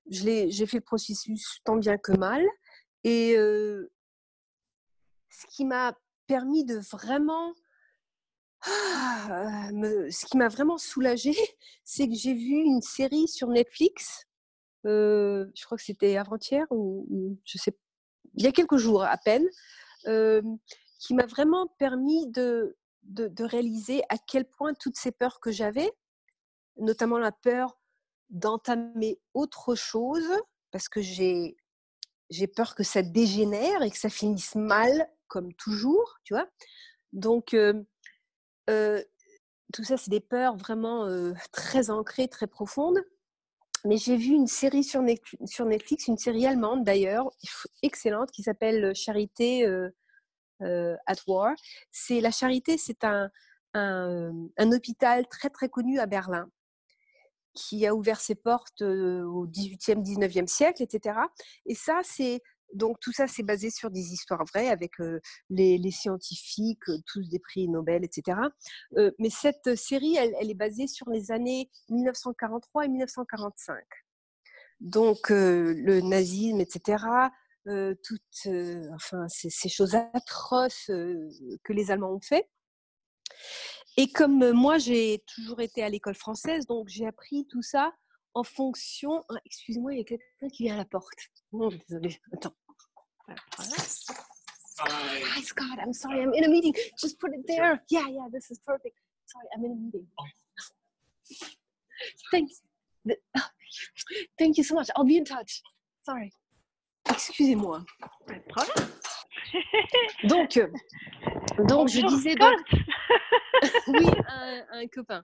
j'ai 0.08 0.66
fait 0.66 0.78
le 0.78 0.82
processus 0.82 1.60
tant 1.64 1.78
bien 1.78 1.98
que 1.98 2.12
mal. 2.12 2.46
Et 3.04 3.34
ce 3.34 3.88
qui 5.50 5.66
m'a 5.66 5.98
permis 6.28 6.66
de 6.66 6.78
vraiment 6.92 7.54
ah, 8.64 9.70
ce 10.12 10.26
qui 10.28 10.38
m'a 10.38 10.48
vraiment 10.48 10.78
soulagée, 10.78 11.36
c'est 11.84 12.08
que 12.08 12.14
j'ai 12.14 12.34
vu 12.34 12.62
une 12.62 12.82
série 12.82 13.28
sur 13.28 13.48
Netflix. 13.48 14.28
je 14.84 15.66
crois 15.66 15.78
que 15.78 15.84
c'était 15.84 16.18
avant-hier 16.18 16.68
ou, 16.70 17.40
je 17.46 17.58
sais, 17.58 17.76
il 18.36 18.44
y 18.44 18.48
a 18.48 18.52
quelques 18.52 18.78
jours 18.78 19.04
à 19.04 19.18
peine, 19.18 19.48
qui 20.04 21.14
m'a 21.16 21.26
vraiment 21.26 21.68
permis 21.80 22.28
de, 22.28 22.78
de, 23.04 23.44
réaliser 23.44 24.04
à 24.10 24.18
quel 24.18 24.46
point 24.46 24.74
toutes 24.74 24.98
ces 24.98 25.12
peurs 25.12 25.40
que 25.40 25.52
j'avais, 25.52 25.92
notamment 26.78 27.18
la 27.18 27.32
peur 27.32 27.81
d'entamer 28.32 29.20
autre 29.34 29.76
chose 29.76 30.30
parce 30.72 30.90
que 30.90 31.02
j'ai 31.02 31.58
j'ai 32.30 32.48
peur 32.48 32.76
que 32.76 32.84
ça 32.84 33.02
dégénère 33.02 33.82
et 33.84 33.92
que 33.92 33.98
ça 33.98 34.10
finisse 34.10 34.56
mal 34.56 35.10
comme 35.28 35.54
toujours, 35.56 36.20
tu 36.24 36.34
vois? 36.34 36.48
Donc 37.14 37.54
euh, 37.54 37.84
euh, 38.70 39.04
tout 39.74 39.84
ça, 39.84 39.98
c'est 39.98 40.10
des 40.12 40.22
peurs 40.22 40.58
vraiment 40.58 41.08
très 41.52 41.90
ancrées, 41.90 42.28
très 42.30 42.48
profondes. 42.48 43.00
mais 43.86 43.98
j'ai 43.98 44.18
vu 44.18 44.34
une 44.34 44.48
série 44.48 44.84
sur 44.84 45.02
Netflix, 45.02 46.08
une 46.08 46.18
série 46.18 46.46
allemande 46.46 46.84
d'ailleurs, 46.86 47.30
excellente, 47.84 48.32
qui 48.32 48.44
s'appelle 48.44 48.96
Charité 48.96 49.66
at 50.62 51.16
War. 51.28 51.54
C'est 51.92 52.22
la 52.22 52.32
Charité, 52.32 52.78
c'est 52.78 53.04
un, 53.04 53.30
un, 53.74 54.72
hôpital 54.72 55.28
très 55.28 55.50
très 55.50 55.70
connu 55.70 56.00
à 56.00 56.06
Berlin 56.06 56.50
qui 57.54 57.86
a 57.86 57.94
ouvert 57.94 58.20
ses 58.20 58.36
portes 58.36 58.82
au 58.82 59.48
18e, 59.48 60.02
19e 60.04 60.48
siècle, 60.48 60.84
etc. 60.84 61.20
Et 61.66 61.76
ça, 61.76 62.00
c'est 62.04 62.42
donc 62.74 63.00
tout 63.00 63.12
ça, 63.12 63.28
c'est 63.28 63.44
basé 63.44 63.70
sur 63.70 63.92
des 63.92 64.14
histoires 64.14 64.44
vraies 64.46 64.70
avec 64.70 64.94
les, 65.50 65.92
scientifiques, 65.92 66.84
tous 67.06 67.30
des 67.30 67.40
prix 67.40 67.68
Nobel, 67.68 68.04
etc. 68.04 68.38
mais 69.20 69.30
cette 69.30 69.76
série, 69.76 70.16
elle, 70.16 70.50
est 70.50 70.56
basée 70.56 70.88
sur 70.88 71.10
les 71.10 71.32
années 71.32 71.70
1943 71.90 72.86
et 72.86 72.90
1945. 72.90 73.78
Donc 74.80 75.30
le 75.30 76.02
nazisme, 76.02 76.62
etc. 76.62 77.04
toutes, 77.66 78.48
enfin, 78.94 79.28
ces, 79.28 79.70
choses 79.70 79.96
atroces 80.14 80.88
que 80.88 81.74
les 81.74 81.92
Allemands 81.92 82.14
ont 82.14 82.22
fait. 82.22 82.50
Et 83.98 84.12
comme 84.12 84.52
moi, 84.52 84.78
j'ai 84.78 85.24
toujours 85.28 85.60
été 85.62 85.84
à 85.84 85.90
l'école 85.90 86.16
française, 86.16 86.66
donc 86.66 86.88
j'ai 86.88 87.06
appris 87.06 87.46
tout 87.48 87.62
ça 87.62 87.94
en 88.34 88.44
fonction. 88.44 89.24
Ah, 89.30 89.36
excuse-moi, 89.46 89.94
il 89.94 89.98
y 89.98 90.02
a 90.02 90.04
quelqu'un 90.06 90.50
qui 90.50 90.64
vient 90.64 90.76
à 90.76 90.78
la 90.78 90.86
porte. 90.86 91.14
Oh, 91.52 91.70
désolé, 91.88 92.20
attends. 92.34 92.56
Hi, 94.80 95.42
Scott. 95.44 95.78
I'm 95.80 95.94
sorry. 95.94 96.22
I'm 96.22 96.34
in 96.34 96.44
a 96.44 96.50
meeting. 96.50 96.74
Just 97.00 97.20
put 97.20 97.32
it 97.34 97.46
there. 97.48 97.84
Yeah, 97.90 98.08
yeah. 98.10 98.28
This 98.32 98.50
is 98.50 98.60
perfect. 98.66 98.96
Sorry, 99.26 99.46
I'm 99.56 99.64
in 99.66 99.72
a 99.72 99.76
meeting. 99.76 100.08
Thanks. 102.32 102.62
Thank 104.40 104.58
you 104.58 104.64
so 104.64 104.76
much. 104.76 104.90
I'll 104.96 105.06
be 105.06 105.18
in 105.18 105.26
touch. 105.26 105.62
Sorry. 106.04 106.32
Excusez-moi. 107.10 107.86
euh, 108.30 108.36
donc 110.24 110.60
je 111.90 112.06
disais 112.08 112.36
donc. 112.36 112.60
oui, 113.88 114.06
un, 114.28 114.64
un 114.72 114.88
copain 114.88 115.24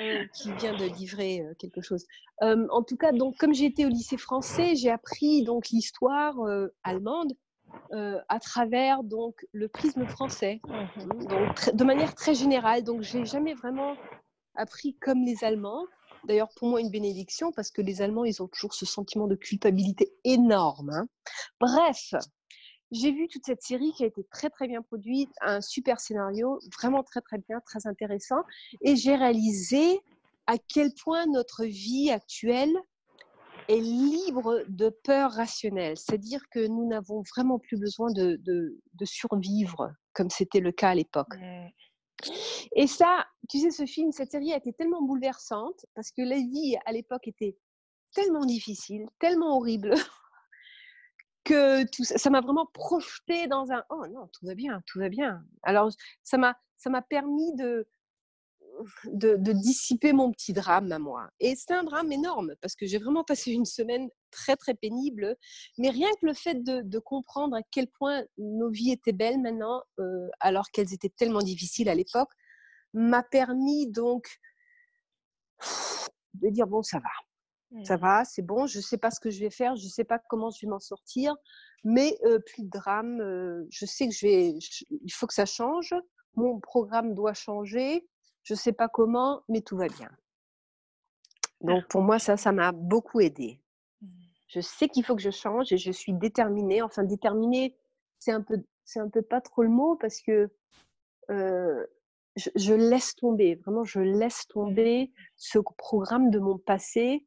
euh, 0.00 0.24
qui 0.34 0.52
vient 0.54 0.74
de 0.74 0.86
livrer 0.86 1.40
euh, 1.40 1.54
quelque 1.58 1.80
chose. 1.80 2.04
en 2.40 2.82
tout 2.82 2.96
cas, 2.96 3.12
donc 3.12 3.36
comme 3.36 3.54
j'ai 3.54 3.66
été 3.66 3.86
au 3.86 3.88
lycée 3.88 4.16
français, 4.16 4.74
j'ai 4.74 4.90
appris 4.90 5.44
donc 5.44 5.68
l'histoire 5.68 6.36
allemande 6.82 7.32
à 7.92 8.40
travers 8.40 9.02
donc 9.02 9.46
le 9.52 9.68
prisme 9.68 10.06
français, 10.06 10.60
mmh 10.64 11.26
donc 11.26 11.74
de 11.74 11.84
manière 11.84 12.14
très 12.14 12.34
générale. 12.34 12.82
Donc 12.82 13.02
j'ai 13.02 13.24
jamais 13.24 13.54
vraiment 13.54 13.96
appris 14.56 14.96
comme 15.00 15.22
les 15.24 15.44
Allemands. 15.44 15.86
D'ailleurs, 16.24 16.48
pour 16.56 16.68
moi, 16.68 16.80
une 16.80 16.90
bénédiction 16.90 17.52
parce 17.52 17.70
que 17.70 17.82
les 17.82 18.02
Allemands, 18.02 18.24
ils 18.24 18.42
ont 18.42 18.48
toujours 18.48 18.74
ce 18.74 18.84
sentiment 18.84 19.28
de 19.28 19.36
culpabilité 19.36 20.12
énorme. 20.24 20.90
Hein. 20.90 21.08
Bref, 21.60 22.14
j'ai 22.92 23.12
vu 23.12 23.28
toute 23.28 23.44
cette 23.44 23.62
série 23.62 23.92
qui 23.92 24.04
a 24.04 24.06
été 24.06 24.24
très 24.30 24.50
très 24.50 24.68
bien 24.68 24.82
produite, 24.82 25.30
un 25.40 25.60
super 25.60 26.00
scénario, 26.00 26.60
vraiment 26.78 27.02
très 27.02 27.20
très 27.20 27.38
bien, 27.38 27.60
très 27.60 27.86
intéressant. 27.86 28.42
Et 28.80 28.96
j'ai 28.96 29.16
réalisé 29.16 30.00
à 30.46 30.56
quel 30.58 30.92
point 30.94 31.26
notre 31.26 31.64
vie 31.64 32.10
actuelle 32.10 32.72
est 33.68 33.80
libre 33.80 34.62
de 34.68 34.88
peur 34.88 35.32
rationnelle. 35.32 35.96
C'est-à-dire 35.96 36.40
que 36.50 36.66
nous 36.66 36.86
n'avons 36.86 37.22
vraiment 37.34 37.58
plus 37.58 37.76
besoin 37.76 38.12
de, 38.12 38.40
de, 38.44 39.04
survivre 39.04 39.92
comme 40.12 40.30
c'était 40.30 40.60
le 40.60 40.72
cas 40.72 40.90
à 40.90 40.94
l'époque. 40.94 41.34
Et 42.74 42.86
ça, 42.86 43.26
tu 43.48 43.58
sais, 43.58 43.70
ce 43.70 43.84
film, 43.84 44.12
cette 44.12 44.30
série 44.30 44.52
a 44.52 44.56
été 44.56 44.72
tellement 44.72 45.02
bouleversante 45.02 45.84
parce 45.94 46.10
que 46.12 46.22
la 46.22 46.36
vie 46.36 46.76
à 46.86 46.92
l'époque 46.92 47.26
était 47.26 47.56
tellement 48.14 48.44
difficile, 48.44 49.06
tellement 49.18 49.56
horrible, 49.56 49.94
que 51.46 51.84
tout 51.84 52.04
ça 52.04 52.28
m'a 52.28 52.40
vraiment 52.40 52.66
projeté 52.66 53.46
dans 53.46 53.70
un 53.70 53.84
oh 53.90 54.06
non, 54.08 54.28
tout 54.32 54.44
va 54.46 54.54
bien, 54.54 54.82
tout 54.86 54.98
va 54.98 55.08
bien. 55.08 55.42
Alors 55.62 55.90
ça 56.22 56.36
m'a 56.36 56.56
ça 56.76 56.90
m'a 56.90 57.02
permis 57.02 57.54
de, 57.54 57.86
de, 59.06 59.52
dissiper 59.52 60.12
mon 60.12 60.30
petit 60.32 60.52
drame 60.52 60.92
à 60.92 60.98
moi. 60.98 61.30
Et 61.40 61.54
c'est 61.56 61.72
un 61.72 61.84
drame 61.84 62.12
énorme 62.12 62.54
parce 62.60 62.74
que 62.74 62.86
j'ai 62.86 62.98
vraiment 62.98 63.24
passé 63.24 63.52
une 63.52 63.64
semaine 63.64 64.08
très 64.30 64.56
très 64.56 64.74
pénible. 64.74 65.36
Mais 65.78 65.90
rien 65.90 66.08
que 66.20 66.26
le 66.26 66.34
fait 66.34 66.62
de, 66.62 66.98
comprendre 66.98 67.56
à 67.56 67.62
quel 67.70 67.88
point 67.88 68.24
nos 68.38 68.70
vies 68.70 68.92
étaient 68.92 69.12
belles 69.12 69.40
maintenant, 69.40 69.82
euh, 70.00 70.28
alors 70.40 70.70
qu'elles 70.70 70.92
étaient 70.92 71.12
tellement 71.16 71.42
difficiles 71.42 71.88
à 71.88 71.94
l'époque, 71.94 72.30
m'a 72.92 73.22
permis 73.22 73.90
donc 73.90 74.28
de 76.34 76.50
dire 76.50 76.66
bon 76.66 76.82
ça 76.82 76.98
va, 76.98 77.08
ça 77.84 77.96
mmh. 77.96 78.00
va, 78.00 78.24
c'est 78.24 78.42
bon, 78.42 78.66
je 78.66 78.78
ne 78.78 78.82
sais 78.82 78.98
pas 78.98 79.10
ce 79.10 79.20
que 79.20 79.30
je 79.30 79.40
vais 79.40 79.50
faire, 79.50 79.76
je 79.76 79.84
ne 79.84 79.90
sais 79.90 80.04
pas 80.04 80.18
comment 80.18 80.50
je 80.50 80.64
vais 80.64 80.70
m'en 80.70 80.78
sortir, 80.78 81.34
mais 81.84 82.18
plus 82.46 82.64
de 82.64 82.70
drame. 82.70 83.18
je 83.70 83.86
sais 83.86 84.08
que 84.08 84.14
je 84.14 84.26
vais, 84.26 84.58
il 84.90 85.12
faut 85.12 85.26
que 85.26 85.34
ça 85.34 85.46
change. 85.46 85.94
Mon 86.34 86.60
programme 86.60 87.14
doit 87.14 87.34
changer. 87.34 88.06
Je 88.42 88.54
ne 88.54 88.58
sais 88.58 88.72
pas 88.72 88.88
comment, 88.88 89.42
mais 89.48 89.60
tout 89.60 89.76
va 89.76 89.88
bien. 89.88 90.10
Donc 91.62 91.86
pour 91.88 92.02
moi, 92.02 92.18
ça, 92.18 92.36
ça 92.36 92.52
m'a 92.52 92.72
beaucoup 92.72 93.20
aidé. 93.20 93.60
Mmh. 94.02 94.08
Je 94.48 94.60
sais 94.60 94.88
qu'il 94.88 95.04
faut 95.04 95.16
que 95.16 95.22
je 95.22 95.30
change 95.30 95.72
et 95.72 95.78
je 95.78 95.90
suis 95.90 96.12
déterminée. 96.12 96.82
Enfin, 96.82 97.02
déterminée, 97.02 97.76
c'est 98.18 98.32
un 98.32 98.42
peu, 98.42 98.62
c'est 98.84 99.00
un 99.00 99.08
peu 99.08 99.22
pas 99.22 99.40
trop 99.40 99.62
le 99.62 99.68
mot 99.68 99.96
parce 99.96 100.20
que 100.20 100.50
je, 101.28 102.50
je, 102.54 102.74
laisse 102.74 103.16
tomber. 103.16 103.56
Vraiment, 103.56 103.84
je 103.84 104.00
laisse 104.00 104.44
mmh. 104.44 104.52
tomber 104.52 105.12
ce 105.36 105.58
programme 105.58 106.30
de 106.30 106.38
mon 106.38 106.58
passé 106.58 107.26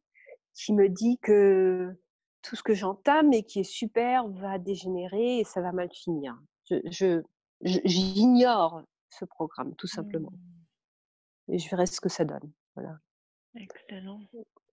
qui 0.59 0.73
me 0.73 0.89
dit 0.89 1.17
que 1.21 1.97
tout 2.41 2.55
ce 2.55 2.63
que 2.63 2.73
j'entame 2.73 3.31
et 3.31 3.43
qui 3.43 3.61
est 3.61 3.71
super 3.71 4.27
va 4.27 4.57
dégénérer 4.57 5.39
et 5.39 5.43
ça 5.45 5.61
va 5.61 5.71
mal 5.71 5.89
finir. 5.93 6.37
Je, 6.69 7.21
j'ignore 7.61 8.83
ce 9.09 9.23
programme, 9.23 9.73
tout 9.75 9.87
simplement. 9.87 10.31
Mmh. 10.31 11.53
Et 11.53 11.59
je 11.59 11.69
verrai 11.69 11.85
ce 11.85 12.01
que 12.01 12.09
ça 12.09 12.25
donne. 12.25 12.51
Voilà. 12.75 12.97
Excellent. 13.55 14.19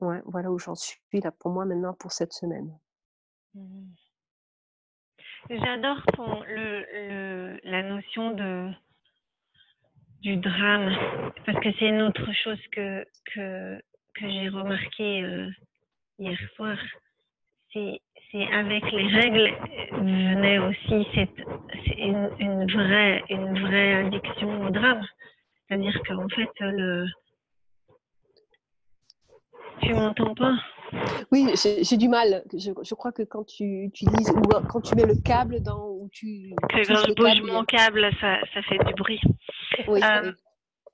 Ouais, 0.00 0.20
voilà 0.26 0.50
où 0.50 0.58
j'en 0.58 0.74
suis 0.74 0.98
là 1.12 1.30
pour 1.30 1.52
moi 1.52 1.64
maintenant 1.64 1.94
pour 1.94 2.12
cette 2.12 2.32
semaine. 2.32 2.76
Mmh. 3.54 3.86
J'adore 5.50 6.04
le, 6.48 7.60
la 7.62 7.82
notion 7.84 8.32
de 8.32 8.70
du 10.20 10.36
drame 10.38 10.90
parce 11.44 11.60
que 11.60 11.72
c'est 11.78 11.86
une 11.88 12.02
autre 12.02 12.32
chose 12.32 12.60
que, 12.72 13.06
que, 13.32 13.78
que 14.14 14.28
j'ai 14.28 14.48
remarqué 14.48 15.22
euh, 15.22 15.48
hier 16.18 16.38
soir, 16.54 16.76
c'est 17.72 18.00
avec 18.52 18.90
les 18.92 19.06
règles 19.08 19.54
venait 19.92 20.58
aussi 20.58 21.06
cette, 21.14 21.38
une, 21.98 22.30
une, 22.38 22.70
vraie, 22.70 23.22
une 23.30 23.58
vraie 23.60 23.94
addiction 23.94 24.66
au 24.66 24.70
drame. 24.70 25.02
C'est-à-dire 25.68 26.00
qu'en 26.06 26.28
fait, 26.28 26.48
le... 26.60 27.06
tu 29.82 29.94
m'entends 29.94 30.34
pas? 30.34 30.54
Oui, 31.32 31.52
j'ai 31.56 31.96
du 31.96 32.08
mal. 32.08 32.44
Je, 32.52 32.70
je, 32.82 32.94
crois 32.94 33.12
que 33.12 33.22
quand 33.22 33.44
tu 33.44 33.64
utilises 33.84 34.30
ou 34.30 34.42
quand 34.68 34.80
tu 34.80 34.94
mets 34.94 35.06
le 35.06 35.20
câble 35.20 35.60
dans 35.62 35.88
où 35.88 36.08
tu. 36.12 36.54
Que 36.68 36.86
quand 36.86 37.08
je 37.08 37.14
bouge 37.14 37.52
mon 37.52 37.64
câble, 37.64 38.08
ça, 38.20 38.38
ça 38.54 38.62
fait 38.62 38.78
du 38.78 38.94
bruit. 38.94 39.20
Oui, 39.88 40.00
euh, 40.02 40.32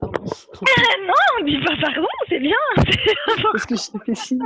non, 0.03 1.13
on 1.39 1.43
dit 1.43 1.59
pas 1.59 1.75
pardon, 1.81 2.07
c'est 2.29 2.39
bien. 2.39 2.57
Parce 3.51 3.65
que 3.65 3.75
je 3.75 4.03
fais 4.05 4.15
signe. 4.15 4.39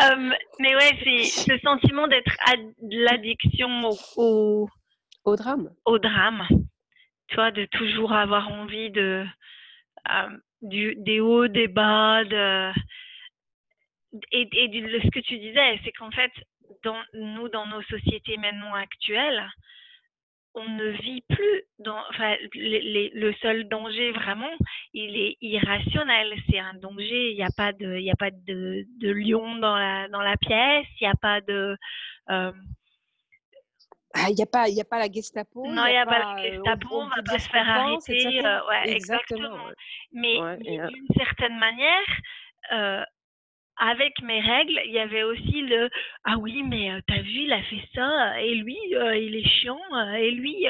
um, 0.00 0.34
mais 0.58 0.74
ouais, 0.74 0.98
c'est 1.02 1.24
ce 1.24 1.58
sentiment 1.58 2.06
d'être 2.08 2.32
l'addiction 2.80 3.90
au, 4.16 4.68
au, 5.24 5.36
drame. 5.36 5.70
Au 5.84 5.98
drame. 5.98 6.46
Tu 7.28 7.36
vois, 7.36 7.50
de 7.50 7.66
toujours 7.66 8.12
avoir 8.12 8.50
envie 8.50 8.90
de 8.90 9.24
um, 10.08 10.40
du, 10.62 10.94
des 10.96 11.20
hauts, 11.20 11.48
des 11.48 11.68
bas, 11.68 12.24
de 12.24 12.72
et, 14.30 14.48
et 14.52 15.00
ce 15.02 15.10
que 15.10 15.20
tu 15.20 15.38
disais, 15.38 15.80
c'est 15.84 15.92
qu'en 15.92 16.10
fait, 16.10 16.30
dans, 16.84 17.02
nous, 17.14 17.48
dans 17.48 17.66
nos 17.66 17.82
sociétés 17.82 18.36
maintenant 18.36 18.74
actuelles, 18.74 19.48
on 20.54 20.68
ne 20.68 20.90
vit 20.90 21.22
plus 21.28 21.62
dans, 21.80 21.98
enfin, 22.10 22.36
le 22.54 23.32
seul 23.42 23.68
danger 23.68 24.12
vraiment, 24.12 24.50
il 24.92 25.16
est 25.16 25.36
irrationnel. 25.40 26.32
C'est 26.48 26.58
un 26.58 26.74
danger. 26.74 27.32
Il 27.32 27.36
n'y 27.36 27.42
a 27.42 27.50
pas 27.56 27.72
de, 27.72 27.96
il 27.96 28.04
y 28.04 28.10
a 28.10 28.16
pas 28.16 28.30
de, 28.30 28.86
de, 29.00 29.10
lion 29.10 29.56
dans 29.56 29.76
la 29.76 30.08
dans 30.08 30.22
la 30.22 30.36
pièce. 30.36 30.86
Il 31.00 31.04
n'y 31.04 31.10
a 31.10 31.16
pas 31.20 31.40
de 31.40 31.76
euh, 32.30 32.52
ah, 34.16 34.26
il 34.28 34.36
n'y 34.36 34.42
a, 34.42 34.46
pas, 34.46 34.66
a 34.66 34.84
pas 34.88 35.00
la 35.00 35.10
Gestapo. 35.10 35.66
Non, 35.66 35.86
il 35.86 35.90
n'y 35.90 35.96
a, 35.96 36.06
pas, 36.06 36.36
la 36.36 36.42
Gestapo, 36.42 36.88
on 36.92 37.06
ne 37.06 37.10
va 37.16 37.22
pas 37.26 37.38
se 37.40 37.48
faire 37.48 37.68
arrêter. 37.68 38.46
Euh, 38.46 38.60
ouais, 38.68 38.94
exactement. 38.94 39.58
Mais, 40.12 40.38
d'une 40.60 41.08
certaine 41.16 41.58
manière, 41.58 43.10
avec 43.76 44.20
mes 44.22 44.40
règles, 44.40 44.80
il 44.84 44.92
y 44.92 44.98
avait 44.98 45.24
aussi 45.24 45.62
le 45.62 45.90
ah 46.24 46.38
oui 46.38 46.62
mais 46.62 46.92
euh, 46.92 47.00
t'as 47.06 47.20
vu 47.20 47.42
il 47.44 47.52
a 47.52 47.62
fait 47.62 47.82
ça 47.94 48.40
et 48.40 48.54
lui 48.54 48.78
euh, 48.94 49.16
il 49.16 49.34
est 49.34 49.48
chiant 49.48 49.80
euh, 49.92 50.12
et 50.12 50.30
lui 50.30 50.66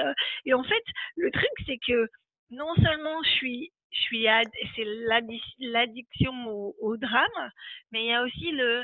et 0.47 0.55
en 0.55 0.65
fait 0.65 0.85
le 1.17 1.31
truc 1.31 1.51
c'est 1.67 1.79
que 1.87 2.09
non 2.51 2.75
seulement 2.77 3.23
je 3.23 3.31
suis 3.31 3.73
je 3.91 4.01
suis 4.01 4.27
c'est 4.75 4.85
l'addiction 5.61 6.49
au, 6.49 6.97
drame, 6.97 7.51
mais 7.93 8.05
il 8.05 8.09
y 8.09 8.13
a 8.13 8.23
aussi 8.23 8.51
le 8.51 8.83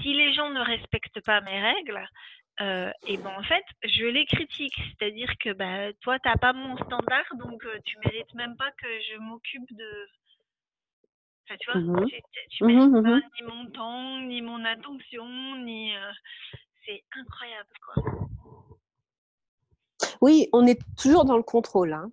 si 0.00 0.14
les 0.14 0.32
gens 0.32 0.50
ne 0.50 0.60
respectent 0.60 1.24
pas 1.24 1.40
mes 1.40 1.60
règles, 1.60 2.06
et 2.60 3.16
ben 3.16 3.32
en 3.36 3.42
fait, 3.42 3.64
je 3.82 4.04
les 4.04 4.26
critique. 4.26 4.76
C'est-à-dire 4.76 5.32
que 5.40 5.52
bah, 5.52 5.92
toi, 6.02 6.20
tu 6.20 6.28
n'as 6.28 6.36
pas 6.36 6.52
mon 6.52 6.76
standard, 6.76 7.24
donc 7.36 7.66
tu 7.84 7.98
mérites 8.04 8.32
même 8.34 8.56
pas 8.56 8.70
que 8.80 8.86
je 9.10 9.18
m'occupe 9.18 9.68
de. 9.72 10.08
Enfin, 11.44 11.56
tu 11.60 11.70
vois, 11.70 11.80
mmh 11.80 12.06
tu, 12.50 12.64
mmh 12.64 12.66
mérites 12.66 12.92
pas 12.92 13.00
mmh 13.00 13.20
ni 13.40 13.46
mon 13.46 13.70
temps, 13.70 14.20
ni 14.20 14.42
mon 14.42 14.64
attention, 14.64 15.56
ni. 15.64 15.92
c'est 16.86 17.02
incroyable, 17.18 17.68
quoi. 17.84 18.02
Oui, 20.20 20.48
on 20.52 20.66
est 20.66 20.80
toujours 20.96 21.24
dans 21.24 21.36
le 21.36 21.42
contrôle. 21.42 21.92
Hein. 21.92 22.10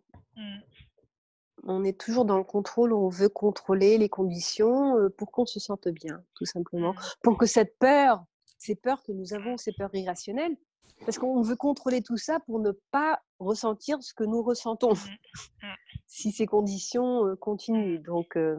On 1.63 1.83
est 1.83 1.99
toujours 1.99 2.25
dans 2.25 2.37
le 2.37 2.43
contrôle, 2.43 2.91
on 2.91 3.09
veut 3.09 3.29
contrôler 3.29 3.97
les 3.97 4.09
conditions 4.09 4.95
pour 5.17 5.31
qu'on 5.31 5.45
se 5.45 5.59
sente 5.59 5.87
bien, 5.89 6.23
tout 6.35 6.45
simplement. 6.45 6.95
Pour 7.21 7.37
que 7.37 7.45
cette 7.45 7.77
peur 7.77 8.25
ces 8.61 8.75
peurs 8.75 9.01
que 9.01 9.11
nous 9.11 9.33
avons, 9.33 9.57
ces 9.57 9.71
peurs 9.71 9.93
irrationnelles, 9.95 10.55
parce 11.03 11.17
qu'on 11.17 11.41
veut 11.41 11.55
contrôler 11.55 12.03
tout 12.03 12.17
ça 12.17 12.39
pour 12.41 12.59
ne 12.59 12.71
pas 12.91 13.19
ressentir 13.39 14.03
ce 14.03 14.13
que 14.13 14.23
nous 14.23 14.43
ressentons 14.43 14.93
mmh, 14.93 15.63
mmh. 15.63 15.67
si 16.07 16.31
ces 16.31 16.45
conditions 16.45 17.25
euh, 17.25 17.35
continuent. 17.35 17.99
Mmh. 17.99 18.03
Donc, 18.03 18.37
euh, 18.37 18.57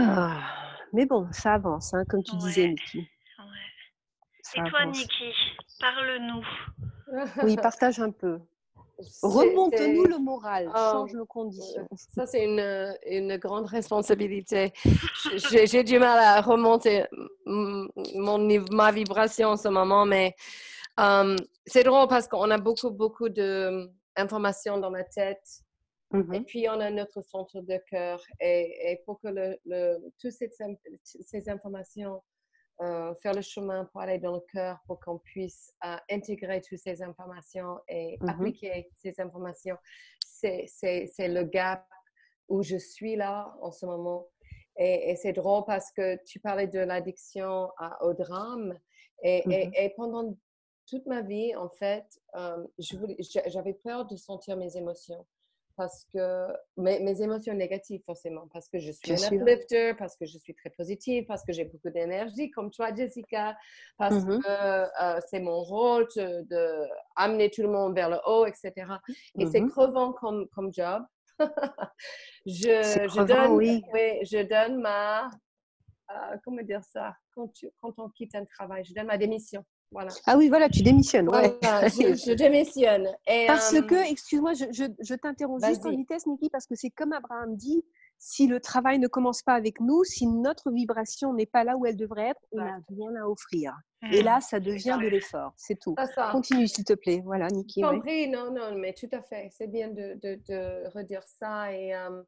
ah, 0.00 0.40
mais 0.92 1.06
bon, 1.06 1.28
ça 1.32 1.54
avance, 1.54 1.94
hein, 1.94 2.04
comme 2.08 2.22
tu 2.22 2.36
disais, 2.36 2.68
Niki. 2.68 3.08
Et 4.54 4.62
toi, 4.68 4.84
Niki, 4.86 5.32
parle-nous. 5.80 6.44
Oui, 7.44 7.56
partage 7.56 8.00
un 8.00 8.10
peu. 8.10 8.40
Remonte-nous 9.22 10.04
le 10.04 10.18
moral, 10.18 10.70
oh, 10.74 10.78
change 10.92 11.12
nos 11.12 11.26
conditions. 11.26 11.86
Ça, 12.14 12.26
c'est 12.26 12.44
une, 12.44 12.96
une, 13.06 13.36
grande 13.36 13.66
responsabilité. 13.66 14.72
J'ai 15.34 15.82
du 15.82 15.98
mal 15.98 16.18
à 16.18 16.40
remonter 16.40 17.04
mon, 17.46 17.88
ma 18.70 18.92
vibration 18.92 19.50
en 19.50 19.56
ce 19.56 19.68
moment, 19.68 20.04
mais 20.06 20.34
um, 20.98 21.36
c'est 21.66 21.84
drôle 21.84 22.08
parce 22.08 22.28
qu'on 22.28 22.50
a 22.50 22.58
beaucoup, 22.58 22.90
beaucoup 22.90 23.28
d'informations 23.28 24.78
dans 24.78 24.90
ma 24.90 25.04
tête. 25.04 25.62
Et 26.12 26.16
mm-hmm. 26.16 26.44
puis, 26.44 26.68
on 26.68 26.80
a 26.80 26.90
notre 26.90 27.22
centre 27.22 27.60
de 27.60 27.78
cœur. 27.88 28.22
Et, 28.40 29.00
pour 29.06 29.20
que 29.20 29.28
le, 29.28 29.58
le, 29.64 29.98
toutes 30.18 30.32
ces, 30.32 30.50
ces 31.04 31.48
informations 31.48 32.22
euh, 32.80 33.14
faire 33.22 33.34
le 33.34 33.42
chemin 33.42 33.84
pour 33.84 34.00
aller 34.00 34.18
dans 34.18 34.34
le 34.34 34.40
cœur 34.52 34.78
pour 34.86 34.98
qu'on 34.98 35.18
puisse 35.18 35.72
euh, 35.84 35.96
intégrer 36.10 36.60
toutes 36.62 36.78
ces 36.78 37.00
informations 37.02 37.78
et 37.86 38.16
mmh 38.20 38.28
appliquer 38.28 38.90
ces 38.98 39.20
informations. 39.20 39.76
C'est 40.24 40.66
le 41.20 41.44
gap 41.44 41.86
où 42.48 42.62
je 42.62 42.76
suis 42.76 43.14
là 43.14 43.54
en 43.60 43.70
ce 43.70 43.86
moment. 43.86 44.26
Et, 44.76 45.14
c'est 45.16 45.32
drôle 45.32 45.64
parce 45.64 45.92
que 45.92 46.16
tu 46.24 46.40
parlais 46.40 46.66
de 46.66 46.80
l'addiction 46.80 47.68
au 48.00 48.14
drame. 48.14 48.76
Et, 49.22 49.42
mmh 49.46 49.72
et, 49.74 49.90
pendant 49.96 50.36
toute 50.86 51.06
ma 51.06 51.20
vie, 51.20 51.54
en 51.54 51.68
fait, 51.68 52.06
euh, 52.34 52.66
j'avais 53.46 53.74
peur 53.74 54.06
de 54.06 54.16
sentir 54.16 54.56
mes 54.56 54.76
émotions 54.76 55.24
parce 55.76 56.06
que 56.12 56.46
mes, 56.76 57.22
émotions 57.22 57.54
négatives 57.54 58.02
forcément, 58.04 58.48
parce 58.52 58.68
que 58.68 58.78
je 58.78 58.90
suis 58.92 59.12
un 59.12 59.30
uplifter, 59.32 59.94
parce 59.94 60.16
que 60.16 60.26
je 60.26 60.38
suis 60.38 60.54
très 60.54 60.70
positive, 60.70 61.24
parce 61.26 61.44
que 61.44 61.52
j'ai 61.52 61.64
beaucoup 61.64 61.90
d'énergie 61.90 62.50
comme 62.50 62.70
toi 62.70 62.94
Jessica, 62.94 63.56
parce 63.98 64.16
mmh 64.16 64.40
que 64.40 64.48
euh, 64.48 65.20
c'est 65.28 65.40
mon 65.40 65.60
rôle 65.60 66.06
de, 66.16 66.88
amener 67.16 67.50
tout 67.50 67.62
le 67.62 67.68
monde 67.68 67.94
vers 67.94 68.10
le 68.10 68.18
haut, 68.26 68.46
etc. 68.46 68.72
Et 69.38 69.46
c'est 69.46 69.60
mmh 69.60 69.70
crevant 69.70 70.12
comme, 70.12 70.48
comme 70.48 70.72
job. 70.72 71.02
je, 72.46 73.08
je, 73.08 73.22
donne, 73.24 73.52
oui. 73.52 73.82
je 73.94 74.42
donne 74.42 74.80
ma, 74.80 75.30
euh, 76.10 76.36
comment 76.44 76.62
dire 76.62 76.82
ça, 76.84 77.16
quand, 77.34 77.48
tu, 77.48 77.70
quand 77.80 77.98
on 77.98 78.08
quitte 78.10 78.34
un 78.34 78.44
travail, 78.44 78.84
je 78.84 78.94
donne 78.94 79.06
ma 79.06 79.18
démission. 79.18 79.64
Ah 80.26 80.36
oui, 80.36 80.48
voilà, 80.48 80.68
tu 80.68 80.82
démissionnes. 80.82 81.28
je, 81.32 82.34
démissionne. 82.34 83.08
parce 83.46 83.80
que, 83.80 83.94
euh, 83.94 84.10
excuse-moi, 84.10 84.54
je, 84.54 84.64
je, 84.72 85.14
t'interromps 85.14 85.64
juste 85.66 85.86
en 85.86 85.90
vitesse, 85.90 86.26
Niki, 86.26 86.48
parce 86.50 86.66
que 86.66 86.74
c'est 86.74 86.90
comme 86.90 87.12
Abraham 87.12 87.56
dit, 87.56 87.84
si 88.18 88.46
le 88.46 88.60
travail 88.60 88.98
ne 88.98 89.08
commence 89.08 89.42
pas 89.42 89.54
avec 89.54 89.80
nous, 89.80 90.04
si 90.04 90.26
notre 90.26 90.70
vibration 90.70 91.34
n'est 91.34 91.46
pas 91.46 91.64
là 91.64 91.76
où 91.76 91.86
elle 91.86 91.96
devrait 91.96 92.28
être, 92.28 92.40
on 92.52 92.58
n'a 92.58 92.78
rien 92.88 93.22
à 93.22 93.26
offrir. 93.26 93.74
Et 94.10 94.20
mmh. 94.20 94.24
là, 94.24 94.40
ça 94.40 94.60
devient 94.60 94.98
de 95.00 95.08
l'effort, 95.08 95.52
c'est 95.56 95.78
tout. 95.78 95.94
Continue, 96.30 96.66
s'il 96.66 96.84
te 96.84 96.92
plaît. 96.94 97.20
Voilà, 97.24 97.48
Niki. 97.48 97.82
Compris, 97.82 98.28
non, 98.28 98.52
non, 98.52 98.76
mais 98.76 98.94
tout 98.94 99.08
à 99.12 99.22
fait. 99.22 99.48
C'est 99.50 99.68
bien 99.68 99.88
de, 99.88 100.18
de, 100.22 100.88
redire 100.94 101.22
ça. 101.24 101.72
Et, 101.72 101.94
euh, 101.94 102.22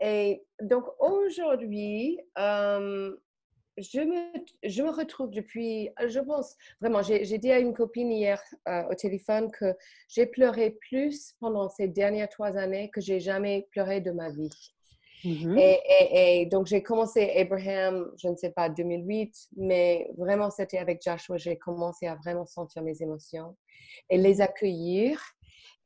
et 0.00 0.44
donc, 0.60 0.84
aujourd'hui, 0.98 2.18
euh, 2.38 3.14
je 3.76 4.00
me, 4.00 4.44
je 4.62 4.82
me 4.82 4.90
retrouve 4.90 5.30
depuis, 5.30 5.90
je 6.06 6.20
pense, 6.20 6.56
vraiment, 6.80 7.02
j'ai 7.02 7.38
dit 7.38 7.50
à 7.50 7.58
une 7.58 7.74
copine 7.74 8.12
hier 8.12 8.40
euh, 8.68 8.82
au 8.90 8.94
téléphone 8.94 9.50
que 9.50 9.74
j'ai 10.08 10.26
pleuré 10.26 10.76
plus 10.88 11.34
pendant 11.40 11.68
ces 11.68 11.88
dernières 11.88 12.28
trois 12.28 12.56
années 12.56 12.90
que 12.90 13.00
j'ai 13.00 13.20
jamais 13.20 13.66
pleuré 13.72 14.00
de 14.00 14.10
ma 14.10 14.30
vie. 14.30 14.50
Mm-hmm. 15.24 15.58
et, 15.58 16.40
et, 16.40 16.46
donc, 16.46 16.66
j'ai 16.66 16.82
commencé 16.82 17.32
Abraham, 17.36 18.12
je 18.18 18.28
ne 18.28 18.36
sais 18.36 18.50
pas, 18.50 18.68
2008, 18.68 19.34
mais 19.56 20.10
vraiment, 20.18 20.50
c'était 20.50 20.78
avec 20.78 21.00
Joshua, 21.02 21.38
j'ai 21.38 21.56
commencé 21.56 22.06
à 22.06 22.14
vraiment 22.16 22.44
sentir 22.44 22.82
mes 22.82 23.00
émotions 23.02 23.56
et 24.10 24.18
les 24.18 24.40
accueillir. 24.40 25.20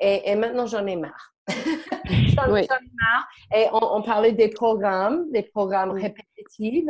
Et, 0.01 0.31
et 0.31 0.35
maintenant, 0.37 0.67
j'en 0.67 0.87
ai 0.87 0.97
marre. 0.97 1.35
j'en 1.49 2.57
ai 2.57 2.67
marre. 2.67 3.29
Et 3.55 3.67
on, 3.73 4.03
parlait 4.03 4.33
des 4.33 4.49
programmes, 4.49 5.31
des 5.33 5.43
programmes 5.43 5.93
répétitifs. 5.93 6.89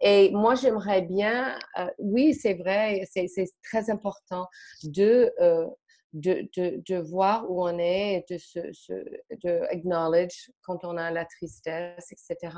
Et 0.00 0.30
moi, 0.30 0.54
j'aimerais 0.54 1.02
bien, 1.02 1.58
euh, 1.78 1.86
oui, 1.98 2.34
c'est 2.34 2.54
vrai, 2.54 3.06
c'est 3.12 3.28
très 3.62 3.90
important 3.90 4.46
de, 4.84 5.32
euh, 5.40 5.66
de, 6.12 6.48
de, 6.56 6.82
de, 6.86 6.96
voir 6.96 7.50
où 7.50 7.62
on 7.64 7.78
est, 7.78 8.24
de, 8.30 8.38
se, 8.38 8.58
de 8.90 9.62
acknowledge 9.70 10.50
quand 10.62 10.84
on 10.84 10.96
a 10.96 11.10
la 11.10 11.24
tristesse, 11.24 12.12
etc. 12.12 12.56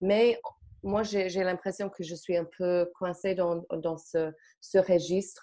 Mais 0.00 0.38
moi, 0.86 1.02
j'ai 1.02 1.42
l'impression 1.42 1.90
que 1.90 2.04
je 2.04 2.14
suis 2.14 2.36
un 2.36 2.46
peu 2.56 2.90
coincée 2.96 3.34
dans, 3.34 3.64
dans 3.72 3.98
ce, 3.98 4.32
ce 4.60 4.78
registre. 4.78 5.42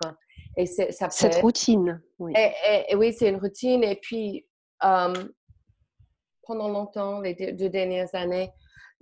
Et 0.56 0.65
ça 0.65 1.10
Cette 1.10 1.36
routine, 1.36 2.01
oui. 2.19 2.34
Et, 2.89 2.95
oui, 2.95 3.13
c'est 3.13 3.29
une 3.29 3.38
routine. 3.38 3.84
Et 3.84 3.97
puis, 3.97 4.47
euh, 4.84 5.13
pendant 6.43 6.69
longtemps, 6.69 7.19
les 7.19 7.34
deux 7.34 7.69
dernières 7.69 8.13
années, 8.15 8.51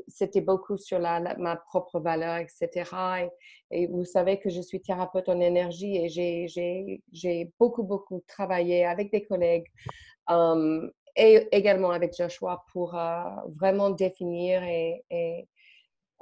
c'était 0.08 0.42
beaucoup 0.42 0.78
sur 0.78 0.98
la, 0.98 1.20
ma 1.38 1.56
propre 1.56 2.00
valeur, 2.00 2.38
etc. 2.38 3.30
Et, 3.70 3.88
vous 3.88 4.04
savez 4.04 4.40
que 4.40 4.50
je 4.50 4.62
suis 4.62 4.82
thérapeute 4.82 5.30
en 5.30 5.40
énergie 5.40 5.96
et 5.96 6.10
j'ai 7.12 7.52
beaucoup, 7.60 7.84
beaucoup 7.84 8.24
travaillé 8.28 8.84
avec 8.84 9.12
des 9.12 9.24
collègues 9.24 9.68
euh, 10.32 10.90
et 11.16 11.48
également 11.52 11.92
avec 11.92 12.16
Joshua 12.16 12.64
pour 12.72 12.96
euh, 12.96 13.24
vraiment 13.60 13.90
définir 13.90 14.64
et, 14.64 15.48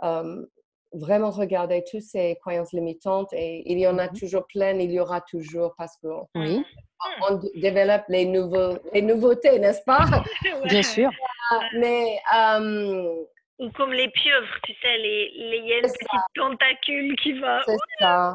euh, 0.04 0.46
vraiment 0.94 1.30
regarder 1.30 1.84
toutes 1.90 2.02
ces 2.02 2.36
croyances 2.42 2.74
limitantes. 2.74 3.32
Et 3.34 3.64
il 3.72 3.80
y 3.80 3.88
en 3.88 3.98
a 3.98 4.08
mm-hmm. 4.08 4.20
toujours 4.20 4.48
plein, 4.48 4.78
il 4.80 4.92
y 4.92 5.00
aura 5.00 5.22
toujours 5.22 5.74
parce 5.78 5.96
qu'on 5.98 6.28
oui. 6.36 6.64
on 7.30 7.40
développe 7.56 8.04
les, 8.10 8.26
nouveaux, 8.26 8.78
les 8.94 9.02
nouveautés, 9.02 9.60
n'est-ce 9.60 9.84
pas? 9.84 10.06
Bien 10.66 10.84
sûr. 10.84 11.10
mais 11.76 12.20
ou 13.60 13.70
comme 13.72 13.92
les 13.92 14.10
pieuvres, 14.10 14.58
tu 14.64 14.74
sais, 14.82 14.98
les, 15.00 15.32
les 15.36 15.82
petites 15.82 16.08
tentacules 16.34 17.14
qui 17.18 17.34
vont. 17.34 17.60
C'est 17.66 17.76
ça. 18.00 18.34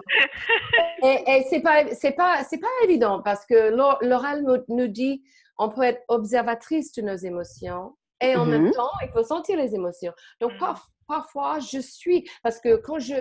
et, 1.02 1.24
et 1.26 1.42
c'est 1.48 1.62
pas, 1.62 1.86
c'est 1.94 2.12
pas, 2.12 2.44
c'est 2.44 2.60
pas 2.60 2.68
évident 2.84 3.22
parce 3.22 3.46
que 3.46 3.70
l'oral 4.04 4.44
nous 4.68 4.86
dit, 4.88 5.22
on 5.58 5.70
peut 5.70 5.82
être 5.82 6.02
observatrice 6.08 6.92
de 6.92 7.02
nos 7.02 7.16
émotions 7.16 7.96
et 8.20 8.36
en 8.36 8.44
même 8.44 8.68
mm-hmm. 8.68 8.74
temps, 8.74 8.90
il 9.02 9.08
faut 9.12 9.22
sentir 9.22 9.56
les 9.56 9.74
émotions. 9.74 10.12
Donc, 10.40 10.52
mm. 10.52 10.58
Parfois, 11.06 11.58
je 11.60 11.78
suis, 11.78 12.28
parce 12.42 12.60
que 12.60 12.76
quand 12.76 12.98
je, 12.98 13.14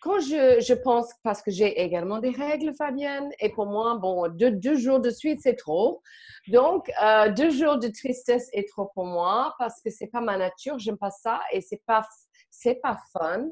quand 0.00 0.20
je, 0.20 0.60
je, 0.60 0.74
pense, 0.74 1.10
parce 1.22 1.42
que 1.42 1.50
j'ai 1.50 1.80
également 1.82 2.18
des 2.18 2.30
règles, 2.30 2.72
Fabienne, 2.74 3.30
et 3.40 3.48
pour 3.48 3.66
moi, 3.66 3.96
bon, 3.96 4.28
deux, 4.28 4.76
jours 4.76 5.00
de 5.00 5.10
suite, 5.10 5.40
c'est 5.42 5.56
trop. 5.56 6.02
Donc, 6.48 6.90
euh, 7.02 7.32
deux 7.32 7.50
jours 7.50 7.78
de 7.78 7.88
tristesse 7.88 8.48
est 8.52 8.68
trop 8.68 8.90
pour 8.94 9.06
moi 9.06 9.54
parce 9.58 9.80
que 9.80 9.90
c'est 9.90 10.06
pas 10.06 10.20
ma 10.20 10.36
nature, 10.36 10.78
j'aime 10.78 10.98
pas 10.98 11.10
ça 11.10 11.40
et 11.50 11.60
c'est 11.60 11.82
pas, 11.86 12.06
c'est 12.50 12.76
pas 12.76 12.98
fun. 13.12 13.48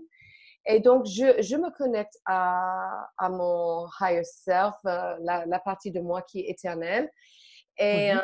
Et 0.67 0.81
donc, 0.81 1.07
je, 1.07 1.43
je 1.43 1.57
me 1.57 1.71
connecte 1.77 2.17
à, 2.25 3.09
à, 3.19 3.29
mon 3.29 3.87
higher 4.01 4.25
self, 4.25 4.75
euh, 4.87 5.17
la, 5.21 5.59
partie 5.59 5.91
de 5.91 6.01
moi 6.01 6.23
qui 6.23 6.41
est 6.41 6.51
éternelle. 6.51 7.11
Et, 7.79 8.13
euh, 8.13 8.19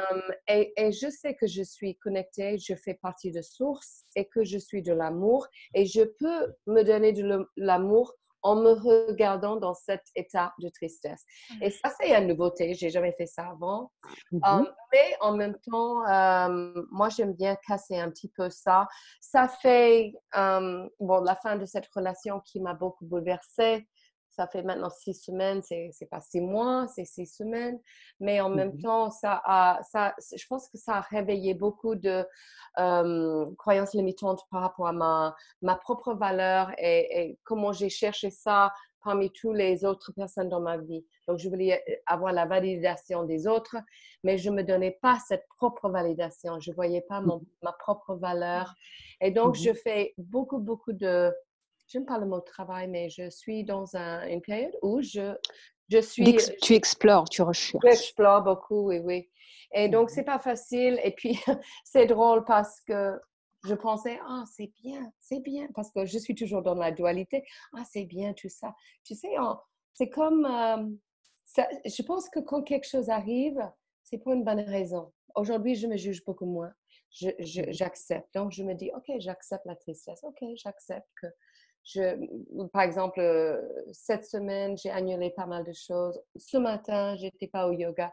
et, 0.48 0.72
et, 0.76 0.92
je 0.92 1.10
sais 1.10 1.34
que 1.34 1.46
je 1.46 1.62
suis 1.62 1.96
connectée, 1.96 2.56
je 2.58 2.74
fais 2.74 2.94
partie 2.94 3.32
de 3.32 3.42
source 3.42 4.04
et 4.14 4.26
que 4.26 4.44
je 4.44 4.58
suis 4.58 4.82
de 4.82 4.92
l'amour 4.92 5.48
et 5.74 5.86
je 5.86 6.02
peux 6.02 6.54
me 6.66 6.82
donner 6.82 7.12
de 7.12 7.48
l'amour 7.56 8.14
en 8.42 8.56
me 8.56 8.70
regardant 8.70 9.56
dans 9.56 9.74
cet 9.74 10.02
état 10.14 10.54
de 10.60 10.68
tristesse. 10.68 11.24
Et 11.60 11.68
mmh. 11.68 11.72
ça, 11.72 11.92
c'est 12.00 12.14
une 12.14 12.28
nouveauté. 12.28 12.74
J'ai 12.74 12.90
jamais 12.90 13.12
fait 13.12 13.26
ça 13.26 13.50
avant. 13.50 13.90
Mmh 14.32 14.64
mais 14.92 15.16
en 15.20 15.36
même 15.36 15.56
temps, 15.70 16.02
moi, 16.90 17.08
j'aime 17.10 17.32
bien 17.34 17.56
casser 17.66 17.96
un 17.96 18.10
petit 18.10 18.28
peu 18.36 18.50
ça. 18.50 18.88
Ça 19.20 19.46
fait, 19.46 20.12
bon, 20.34 21.20
la 21.20 21.36
fin 21.36 21.56
de 21.56 21.64
cette 21.64 21.86
relation 21.94 22.40
qui 22.40 22.60
m'a 22.60 22.74
beaucoup 22.74 23.04
bouleversée 23.04 23.86
ça 24.30 24.46
fait 24.46 24.62
maintenant 24.62 24.90
six 24.90 25.14
semaines, 25.14 25.60
c'est 25.62 26.08
pas 26.10 26.20
six 26.20 26.40
mois, 26.40 26.86
c'est 26.94 27.04
six 27.04 27.26
semaines. 27.26 27.80
Mais 28.20 28.40
en 28.40 28.48
même 28.48 28.74
mmh 28.74 28.82
temps, 28.82 29.10
ça 29.10 29.42
a, 29.44 29.80
ça, 29.82 30.14
je 30.18 30.46
pense 30.46 30.68
que 30.68 30.78
ça 30.78 30.96
a 30.96 31.00
réveillé 31.00 31.54
beaucoup 31.54 31.96
de 31.96 32.24
croyances 33.56 33.94
limitantes 33.94 34.42
par 34.50 34.62
rapport 34.62 34.86
à 34.86 34.92
ma, 34.92 35.34
ma 35.62 35.74
propre 35.76 36.14
valeur 36.14 36.70
et, 36.78 37.38
comment 37.44 37.72
j'ai 37.72 37.88
cherché 37.88 38.30
ça 38.30 38.72
parmi 39.02 39.30
toutes 39.32 39.56
les 39.56 39.84
autres 39.84 40.12
personnes 40.12 40.50
dans 40.50 40.60
ma 40.60 40.76
vie. 40.76 41.04
Donc, 41.26 41.38
je 41.38 41.48
voulais 41.48 41.82
avoir 42.06 42.32
la 42.32 42.44
validation 42.44 43.24
des 43.24 43.46
autres, 43.46 43.76
mais 44.22 44.36
je 44.36 44.50
ne 44.50 44.56
me 44.56 44.62
donnais 44.62 44.98
pas 45.00 45.18
cette 45.26 45.46
propre 45.56 45.88
validation. 45.88 46.60
Je 46.60 46.70
ne 46.70 46.74
voyais 46.74 47.00
pas 47.00 47.22
mon, 47.22 47.40
ma 47.62 47.72
propre 47.72 48.14
valeur. 48.14 48.74
Et 49.22 49.30
donc, 49.30 49.56
mmh 49.56 49.60
je 49.62 49.72
fais 49.72 50.14
beaucoup, 50.18 50.58
beaucoup 50.58 50.92
de 50.92 51.32
j'aime 51.90 52.06
pas 52.06 52.18
le 52.18 52.26
mot 52.26 52.40
travail, 52.40 52.88
mais 52.88 53.10
je 53.10 53.28
suis 53.30 53.64
dans 53.64 53.96
un, 53.96 54.26
une 54.28 54.40
période 54.40 54.76
où 54.82 55.02
je, 55.02 55.34
je 55.88 56.00
suis. 56.00 56.36
Tu 56.62 56.74
explores, 56.74 57.28
tu 57.28 57.42
recherches. 57.42 57.82
J'explore 57.84 58.42
beaucoup, 58.42 58.88
oui, 58.88 59.00
oui. 59.00 59.28
Et 59.72 59.88
donc, 59.88 60.08
mmh 60.10 60.14
c'est 60.14 60.24
pas 60.24 60.38
facile. 60.38 61.00
Et 61.04 61.12
puis, 61.12 61.38
c'est 61.84 62.06
drôle 62.06 62.44
parce 62.44 62.80
que 62.80 63.18
je 63.64 63.74
pensais, 63.74 64.18
ah, 64.26 64.44
c'est 64.50 64.72
bien, 64.82 65.12
c'est 65.18 65.40
bien, 65.40 65.68
parce 65.74 65.90
que 65.92 66.06
je 66.06 66.18
suis 66.18 66.34
toujours 66.34 66.62
dans 66.62 66.74
la 66.74 66.92
dualité. 66.92 67.44
Ah, 67.76 67.82
c'est 67.90 68.04
bien 68.04 68.32
tout 68.32 68.48
ça. 68.48 68.74
Tu 69.04 69.14
sais, 69.14 69.28
c'est 69.92 70.08
comme. 70.08 70.98
ça, 71.44 71.68
je 71.84 72.02
pense 72.02 72.28
que 72.30 72.40
quand 72.40 72.62
quelque 72.62 72.88
chose 72.88 73.10
arrive, 73.10 73.60
c'est 74.04 74.18
pour 74.18 74.32
une 74.32 74.44
bonne 74.44 74.60
raison. 74.60 75.12
Aujourd'hui, 75.34 75.74
je 75.74 75.86
me 75.86 75.96
juge 75.96 76.24
beaucoup 76.24 76.46
moins. 76.46 76.72
J'accepte. 77.10 78.32
Donc, 78.34 78.52
je 78.52 78.62
me 78.62 78.74
dis, 78.74 78.90
OK, 78.94 79.10
j'accepte 79.18 79.66
la 79.66 79.76
tristesse. 79.76 80.22
OK, 80.22 80.42
j'accepte 80.54 81.08
que 81.20 81.26
je, 81.84 82.66
par 82.72 82.82
exemple, 82.82 83.20
euh, 83.20 83.60
cette 83.92 84.24
semaine, 84.24 84.76
j'ai 84.76 84.90
annulé 84.90 85.30
pas 85.30 85.46
mal 85.46 85.64
de 85.64 85.72
choses. 85.72 86.20
Ce 86.36 86.56
matin, 86.56 87.16
j'étais 87.16 87.48
pas 87.48 87.66
au 87.68 87.72
yoga. 87.72 88.12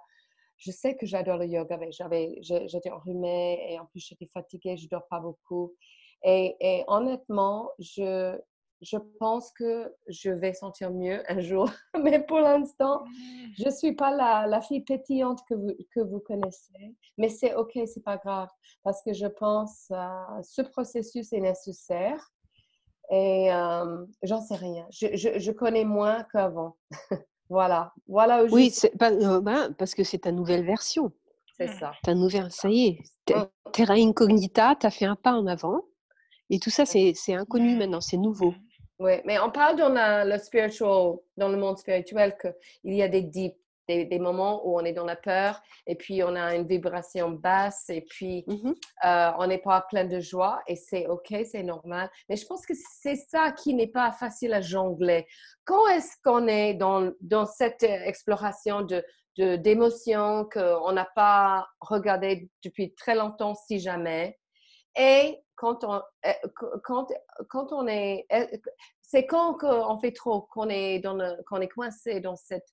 Je 0.57 0.71
sais 0.71 0.95
que 0.95 1.05
j'adore 1.05 1.37
le 1.37 1.45
yoga, 1.45 1.77
mais 1.77 1.91
j'avais, 1.91 2.39
j'étais 2.41 2.89
enrhumée 2.89 3.71
et 3.71 3.79
en 3.79 3.85
plus 3.85 3.99
j'étais 3.99 4.29
fatiguée, 4.33 4.77
je 4.77 4.87
dors 4.89 5.07
pas 5.07 5.19
beaucoup. 5.19 5.75
Et, 6.23 6.55
et, 6.59 6.83
honnêtement, 6.87 7.69
je, 7.77 8.35
je 8.81 8.97
pense 9.19 9.51
que 9.51 9.93
je 10.07 10.31
vais 10.31 10.53
sentir 10.53 10.91
mieux 10.91 11.21
un 11.31 11.39
jour. 11.39 11.69
Mais 12.03 12.23
pour 12.25 12.39
l'instant, 12.39 13.03
je 13.57 13.65
ne 13.65 13.71
suis 13.71 13.93
pas 13.93 14.11
la, 14.11 14.47
la, 14.47 14.61
fille 14.61 14.81
pétillante 14.81 15.41
que 15.47 15.53
vous, 15.53 15.73
que 15.93 15.99
vous 15.99 16.19
connaissez. 16.19 16.95
Mais 17.17 17.29
c'est 17.29 17.53
OK, 17.55 17.77
c'est 17.85 18.03
pas 18.03 18.17
grave. 18.17 18.49
Parce 18.83 19.01
que 19.03 19.13
je 19.13 19.27
pense 19.27 19.87
que 19.89 19.93
ce 20.43 20.61
processus 20.61 21.33
est 21.33 21.41
nécessaire. 21.41 22.31
Et 23.09 23.51
euh, 23.51 24.05
j'en 24.23 24.41
sais 24.41 24.55
rien. 24.55 24.85
Je, 24.91 25.07
je, 25.15 25.39
je 25.39 25.51
connais 25.51 25.85
moins 25.85 26.25
qu'avant. 26.31 26.75
voilà. 27.49 27.93
Voilà 28.07 28.43
où 28.43 28.47
Oui, 28.51 28.73
pas, 28.99 29.11
euh, 29.11 29.39
ben, 29.41 29.73
parce 29.77 29.95
que 29.95 30.03
c'est 30.03 30.19
ta 30.19 30.31
nouvelle 30.31 30.65
version. 30.65 31.11
C'est 31.57 31.69
ça. 31.69 31.91
Ta 32.03 32.13
nouvelle, 32.13 32.51
ça 32.51 32.69
y 32.69 32.87
est. 32.87 33.33
Mmh. 33.33 33.71
Terra 33.71 33.95
incognita, 33.95 34.75
tu 34.79 34.85
as 34.85 34.91
fait 34.91 35.05
un 35.05 35.15
pas 35.15 35.33
en 35.33 35.47
avant. 35.47 35.81
Et 36.49 36.59
tout 36.59 36.69
ça, 36.69 36.85
c'est 36.85 37.13
inconnu 37.33 37.75
maintenant, 37.75 37.99
c'est 37.99 38.17
nouveau. 38.17 38.53
Oui, 38.99 39.13
mais 39.25 39.39
on 39.39 39.51
parle 39.51 39.77
dans 39.77 39.89
le 39.89 40.37
spiritual, 40.37 41.17
dans 41.35 41.49
le 41.49 41.57
monde 41.57 41.77
spirituel 41.77 42.35
qu'il 42.39 42.93
y 42.93 43.03
a 43.03 43.07
des 43.07 43.21
deep 43.21 43.55
des, 43.87 44.19
moments 44.19 44.67
où 44.67 44.77
on 44.79 44.85
est 44.85 44.93
dans 44.93 45.05
la 45.05 45.15
peur 45.15 45.61
et 45.85 45.95
puis 45.95 46.23
on 46.23 46.35
a 46.35 46.55
une 46.55 46.67
vibration 46.67 47.29
basse 47.29 47.89
et 47.89 48.01
puis 48.01 48.43
mmh 48.47 48.73
euh, 49.05 49.31
on 49.37 49.47
n'est 49.47 49.59
pas 49.59 49.81
plein 49.81 50.05
de 50.05 50.19
joie 50.19 50.61
et 50.67 50.75
c'est 50.75 51.07
OK, 51.07 51.33
c'est 51.45 51.63
normal. 51.63 52.09
Mais 52.29 52.35
je 52.35 52.45
pense 52.45 52.65
que 52.65 52.73
c'est 52.73 53.15
ça 53.15 53.51
qui 53.51 53.73
n'est 53.73 53.87
pas 53.87 54.11
facile 54.11 54.53
à 54.53 54.61
jongler. 54.61 55.27
Quand 55.65 55.87
est-ce 55.87 56.15
qu'on 56.23 56.47
est 56.47 56.73
dans, 56.73 57.11
dans 57.21 57.45
cette 57.45 57.83
exploration 57.83 58.81
de 58.81 59.03
d'émotions 59.37 60.49
qu'on 60.51 60.91
n'a 60.91 61.07
pas 61.15 61.67
regardé 61.79 62.49
depuis 62.63 62.95
très 62.95 63.13
longtemps, 63.13 63.53
si 63.53 63.79
jamais? 63.79 64.39
Et 64.97 65.39
quand 65.55 65.83
on, 65.83 66.01
eh, 66.23 66.33
quand, 66.83 67.07
quand 67.49 67.71
on 67.71 67.87
est, 67.87 68.25
c'est 69.01 69.25
quand 69.25 69.57
on 69.63 69.99
fait 69.99 70.11
trop, 70.11 70.41
qu'on 70.41 70.69
est, 70.69 70.99
dans 70.99 71.19
est 71.19 71.67
coincé 71.67 72.19
dans 72.19 72.35
cette 72.35 72.67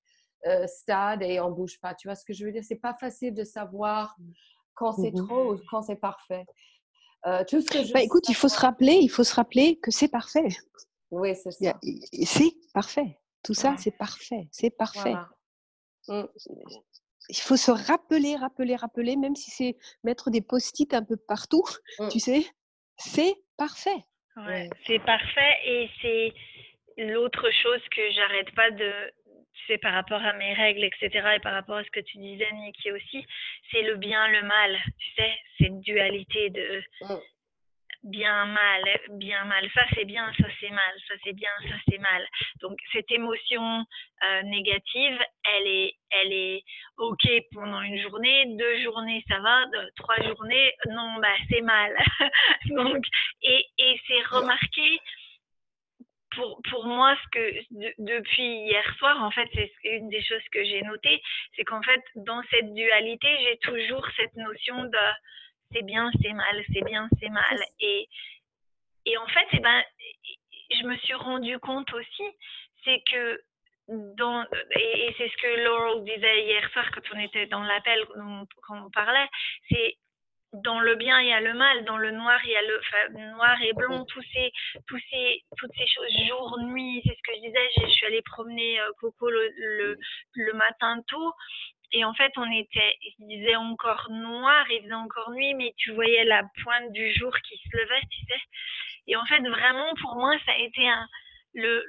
euh, 0.47 0.67
stade 0.67 1.23
et 1.23 1.41
on 1.41 1.51
bouge 1.51 1.79
pas. 1.81 1.95
Tu 1.95 2.09
vois 2.09 2.15
ce 2.15 2.25
que 2.25 2.33
je 2.33 2.45
veux 2.45 2.53
dire? 2.53 2.63
C'est 2.65 2.77
pas 2.77 2.95
facile 2.95 3.35
de 3.35 3.45
savoir 3.45 4.17
quand 4.75 4.93
c'est 4.93 5.13
mmh 5.13 5.27
trop 5.27 5.55
ou 5.55 5.61
quand 5.71 5.83
c'est 5.83 5.97
parfait. 5.97 6.45
Euh, 7.27 7.43
tout 7.49 7.61
ce 7.61 7.71
que 7.71 7.83
je 7.83 7.93
bah, 7.93 8.03
écoute, 8.03 8.29
il 8.29 8.35
faut 8.35 8.49
se 8.49 8.59
rappeler, 8.59 8.99
il 9.01 9.09
faut 9.09 9.25
se 9.25 9.35
rappeler 9.35 9.79
que 9.83 9.91
c'est 9.91 10.09
parfait. 10.09 10.49
Oui, 11.11 11.35
c'est 11.35 11.53
ça. 11.53 11.79
C'est 12.25 12.53
parfait. 12.75 13.19
Tout 13.43 13.55
ça, 13.55 13.77
c'est 13.79 13.97
parfait. 13.97 14.49
C'est 14.51 14.71
parfait. 14.71 15.15
Mmh. 16.09 16.25
Il 17.31 17.37
faut 17.37 17.57
se 17.57 17.71
rappeler, 17.71 18.37
rappeler, 18.37 18.77
rappeler, 18.77 19.17
même 19.17 19.37
si 19.37 19.51
c'est 19.51 19.77
mettre 20.03 20.31
des 20.31 20.43
post-it 20.43 20.93
un 20.93 21.03
peu 21.03 21.17
partout, 21.17 21.65
mmh. 21.99 22.09
tu 22.09 22.21
sais, 22.21 22.47
c'est 22.99 23.35
parfait. 23.57 24.05
Ouais, 24.37 24.69
c'est 24.87 24.99
parfait 24.99 25.55
et 25.65 25.89
c'est 26.03 26.35
l'autre 26.99 27.51
chose 27.63 27.81
que 27.91 28.11
j'arrête 28.13 28.55
pas 28.55 28.71
de, 28.73 28.93
c'est 29.67 29.79
par 29.79 29.95
rapport 29.95 30.23
à 30.23 30.33
mes 30.35 30.53
règles, 30.55 30.85
etc., 30.85 31.11
et 31.37 31.41
par 31.41 31.53
rapport 31.53 31.77
à 31.77 31.85
ce 31.85 31.91
que 31.91 32.01
tu 32.01 32.19
disais, 32.19 32.51
Niki 32.53 32.93
aussi, 32.93 33.27
c'est 33.71 33.83
le 33.83 33.97
bien, 33.97 34.29
le 34.29 34.43
mal, 34.43 34.79
tu 34.99 35.11
sais, 35.17 35.33
cette 35.59 35.81
dualité 35.81 36.51
de 36.51 36.83
mm. 37.03 37.17
bien, 38.05 38.47
mal, 38.47 38.83
bien, 39.11 39.45
mal, 39.45 39.69
ça 39.75 39.83
c'est 39.95 40.05
bien, 40.05 40.31
ça 40.39 40.47
c'est 40.61 40.71
mal, 40.71 40.95
ça 41.09 41.15
c'est 41.25 41.33
bien, 41.33 41.51
ça 41.69 41.77
c'est 41.89 41.99
mal. 41.99 42.27
Donc 42.61 42.79
cette 42.93 43.11
émotion 43.11 43.85
euh, 44.25 44.43
négative, 44.43 45.19
elle 45.57 45.67
est, 45.67 45.95
elle 46.11 46.33
est 46.33 46.63
ok 46.99 47.27
pendant 47.53 47.81
une 47.81 48.01
journée, 48.01 48.47
deux 48.57 48.83
journées 48.83 49.25
ça 49.29 49.39
va, 49.41 49.65
trois 49.97 50.21
journées, 50.23 50.73
non, 50.91 51.17
bah 51.21 51.37
c'est 51.49 51.63
mal. 51.63 51.97
Donc, 52.67 53.05
et, 53.43 53.67
et 53.79 54.01
c'est 54.07 54.23
remarqué 54.35 55.01
pour, 56.35 56.61
pour 56.71 56.87
moi, 56.87 57.17
ce 57.25 57.29
que 57.31 57.95
depuis 57.99 58.67
hier 58.67 58.85
soir, 58.99 59.23
en 59.23 59.31
fait, 59.31 59.49
c'est 59.55 59.71
une 59.85 60.09
des 60.09 60.23
choses 60.23 60.43
que 60.53 60.65
j'ai 60.65 60.83
notées, 60.83 61.23
c'est 61.57 61.65
qu'en 61.65 61.83
fait, 61.83 62.03
dans 62.17 62.43
cette 62.51 62.73
dualité, 62.75 63.29
j'ai 63.43 63.59
toujours 63.59 64.07
cette 64.17 64.35
notion 64.37 64.85
de 64.85 64.99
c'est 65.73 65.83
bien, 65.83 66.11
c'est 66.23 66.33
mal, 66.33 66.65
c'est 66.73 66.85
bien, 66.85 67.09
c'est 67.21 67.29
mal. 67.29 67.59
Et, 67.81 68.09
et 69.07 69.17
en 69.19 69.27
fait, 69.27 69.47
eh 69.53 69.59
ben, 69.61 69.83
je 70.71 70.87
me 70.87 70.97
suis 70.99 71.15
rendu 71.15 71.59
compte 71.59 71.93
aussi, 71.93 72.25
c'est 72.85 73.03
que 73.11 73.41
dans, 73.89 74.45
et, 74.77 75.07
et 75.07 75.15
c'est 75.19 75.29
ce 75.29 75.37
que 75.37 75.65
Laurel 75.65 76.05
disait 76.05 76.45
hier 76.45 76.71
soir 76.71 76.91
quand 76.93 77.03
on 77.15 77.19
était 77.19 77.47
dans 77.47 77.63
l'appel, 77.63 78.05
quand 78.63 78.87
on 78.87 78.91
parlait, 78.91 79.29
c'est 79.69 79.97
dans 80.63 80.79
le 80.81 80.95
bien, 80.95 81.21
il 81.21 81.29
y 81.29 81.33
a 81.33 81.41
le 81.41 81.55
mal, 81.55 81.85
dans 81.85 81.97
le 81.97 82.13
noir, 82.13 82.39
il 82.45 82.51
y 82.51 82.57
a 82.57 82.63
le 82.63 82.79
enfin, 82.79 83.35
noir 83.35 83.61
et 83.63 83.73
blanc, 83.73 84.05
tous 84.05 84.23
ces, 84.33 84.53
tous 84.87 85.01
ces, 85.11 85.43
toutes 85.57 85.73
ces 85.77 85.87
choses, 85.87 86.29
jour, 86.29 86.59
nuit, 86.63 87.03
c'est 87.05 87.15
ce 87.15 87.23
que 87.23 87.37
je 87.37 87.47
disais, 87.47 87.69
je 87.81 87.87
suis 87.89 88.07
allée 88.07 88.23
promener 88.23 88.81
euh, 88.81 88.91
Coco 89.01 89.31
le, 89.31 89.99
le, 90.35 90.53
matin 90.53 91.01
tôt, 91.09 91.33
et 91.93 92.05
en 92.05 92.15
fait, 92.15 92.33
on 92.37 92.51
était, 92.53 92.97
il 93.19 93.43
faisait 93.43 93.57
encore 93.57 94.09
noir, 94.11 94.65
il 94.71 94.83
faisait 94.83 94.95
encore 94.95 95.31
nuit, 95.33 95.55
mais 95.55 95.73
tu 95.77 95.93
voyais 95.93 96.25
la 96.25 96.43
pointe 96.63 96.93
du 96.93 97.13
jour 97.15 97.35
qui 97.49 97.57
se 97.57 97.77
levait, 97.77 98.07
tu 98.11 98.21
sais. 98.27 98.43
Et 99.09 99.17
en 99.17 99.25
fait, 99.27 99.41
vraiment, 99.41 99.93
pour 100.01 100.17
moi, 100.17 100.37
ça 100.47 100.53
a 100.53 100.59
été 100.59 100.89
un, 100.89 101.09
le, 101.55 101.85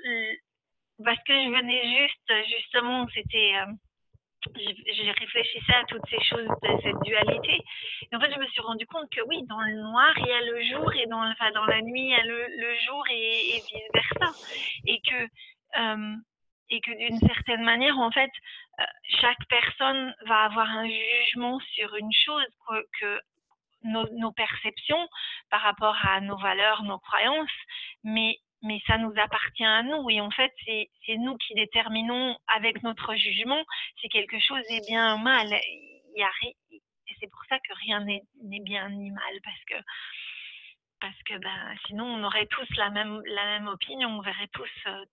parce 1.04 1.22
que 1.24 1.34
je 1.34 1.50
venais 1.50 2.02
juste, 2.02 2.48
justement, 2.58 3.08
c'était, 3.14 3.54
euh, 3.56 3.72
j'ai 4.56 5.12
réfléchissais 5.12 5.74
à 5.74 5.84
toutes 5.86 6.08
ces 6.10 6.24
choses, 6.24 6.48
cette 6.62 7.00
dualité. 7.04 7.62
Et 8.12 8.16
en 8.16 8.20
fait, 8.20 8.32
je 8.34 8.40
me 8.40 8.48
suis 8.48 8.62
rendu 8.62 8.86
compte 8.88 9.10
que 9.10 9.22
oui, 9.28 9.44
dans 9.48 9.62
le 9.62 9.74
noir, 9.74 10.14
il 10.18 10.28
y 10.28 10.32
a 10.32 10.42
le 10.42 10.62
jour, 10.64 10.94
et 10.94 11.08
dans, 11.08 11.24
enfin, 11.32 11.52
dans 11.52 11.66
la 11.66 11.82
nuit, 11.82 12.04
il 12.04 12.10
y 12.10 12.16
a 12.16 12.24
le, 12.24 12.48
le 12.48 12.76
jour, 12.86 13.04
et, 13.12 13.56
et 13.56 13.62
vice-versa. 13.62 14.32
Et 14.86 15.02
que, 15.02 15.24
euh, 15.80 16.16
et 16.70 16.82
que 16.82 16.92
d'une 16.98 17.20
certaine 17.20 17.64
manière, 17.64 17.98
en 18.00 18.12
fait, 18.12 18.32
euh, 18.80 18.84
chaque 19.22 19.46
personne 19.50 20.14
va 20.26 20.46
avoir 20.46 20.70
un 20.70 20.88
jugement 20.88 21.60
sur 21.74 21.96
une 21.96 22.14
chose, 22.14 22.46
que, 22.68 22.86
que 23.00 23.22
nos, 23.84 24.08
nos, 24.18 24.32
perceptions 24.32 25.08
par 25.52 25.62
rapport 25.62 25.96
à 26.04 26.20
nos 26.22 26.38
valeurs, 26.38 26.84
nos 26.84 26.98
croyances, 27.00 27.50
mais 28.04 28.40
mais 28.66 28.82
ça 28.88 28.98
nous 28.98 29.14
appartient 29.18 29.66
à 29.66 29.84
nous. 29.84 30.10
Et 30.10 30.20
en 30.22 30.32
fait, 30.32 30.52
c'est 30.66 31.18
nous 31.18 31.38
qui 31.38 31.54
déterminons 31.54 32.38
avec 32.56 32.84
notre 32.84 33.16
jugement 33.16 33.64
si 34.02 34.10
quelque 34.10 34.40
chose 34.40 34.64
est 34.70 34.86
bien 34.88 35.16
ou 35.16 35.20
mal. 35.20 35.48
Il 35.48 36.20
y 36.20 36.24
a, 36.24 36.30
et 36.72 36.82
c'est 37.20 37.30
pour 37.30 37.44
ça 37.48 37.58
que 37.60 37.74
rien 37.86 38.02
n'est 38.02 38.60
bien 38.62 38.90
ni 38.90 39.12
mal, 39.12 39.34
parce 39.44 39.64
que, 39.66 39.76
parce 41.00 41.24
que 41.24 41.38
ben, 41.38 41.76
sinon 41.88 42.06
on 42.06 42.24
aurait 42.24 42.48
tous 42.48 42.68
la 42.78 42.90
même, 42.90 43.22
la 43.26 43.46
même 43.46 43.68
opinion, 43.68 44.10
on 44.10 44.22
verrait 44.22 44.50
tous 44.52 44.70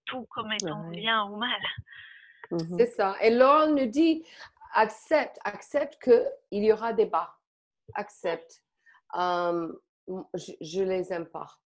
tout 0.06 0.26
comme 0.30 0.52
étant 0.52 0.88
bien 0.90 1.24
ou 1.24 1.36
mal. 1.36 1.60
Mmh 2.50 2.76
C'est 2.78 2.86
ça. 2.86 3.16
Et 3.20 3.30
Laure 3.30 3.68
nous 3.68 3.86
dit, 3.86 4.24
accepte, 4.74 5.38
accepte 5.44 6.02
qu'il 6.02 6.64
y 6.64 6.72
aura 6.72 6.92
des 6.92 7.06
bas. 7.06 7.36
Accepte. 7.94 8.62
je, 9.14 10.80
ne 10.80 10.88
les 10.88 11.12
aime 11.12 11.26
pas. 11.26 11.61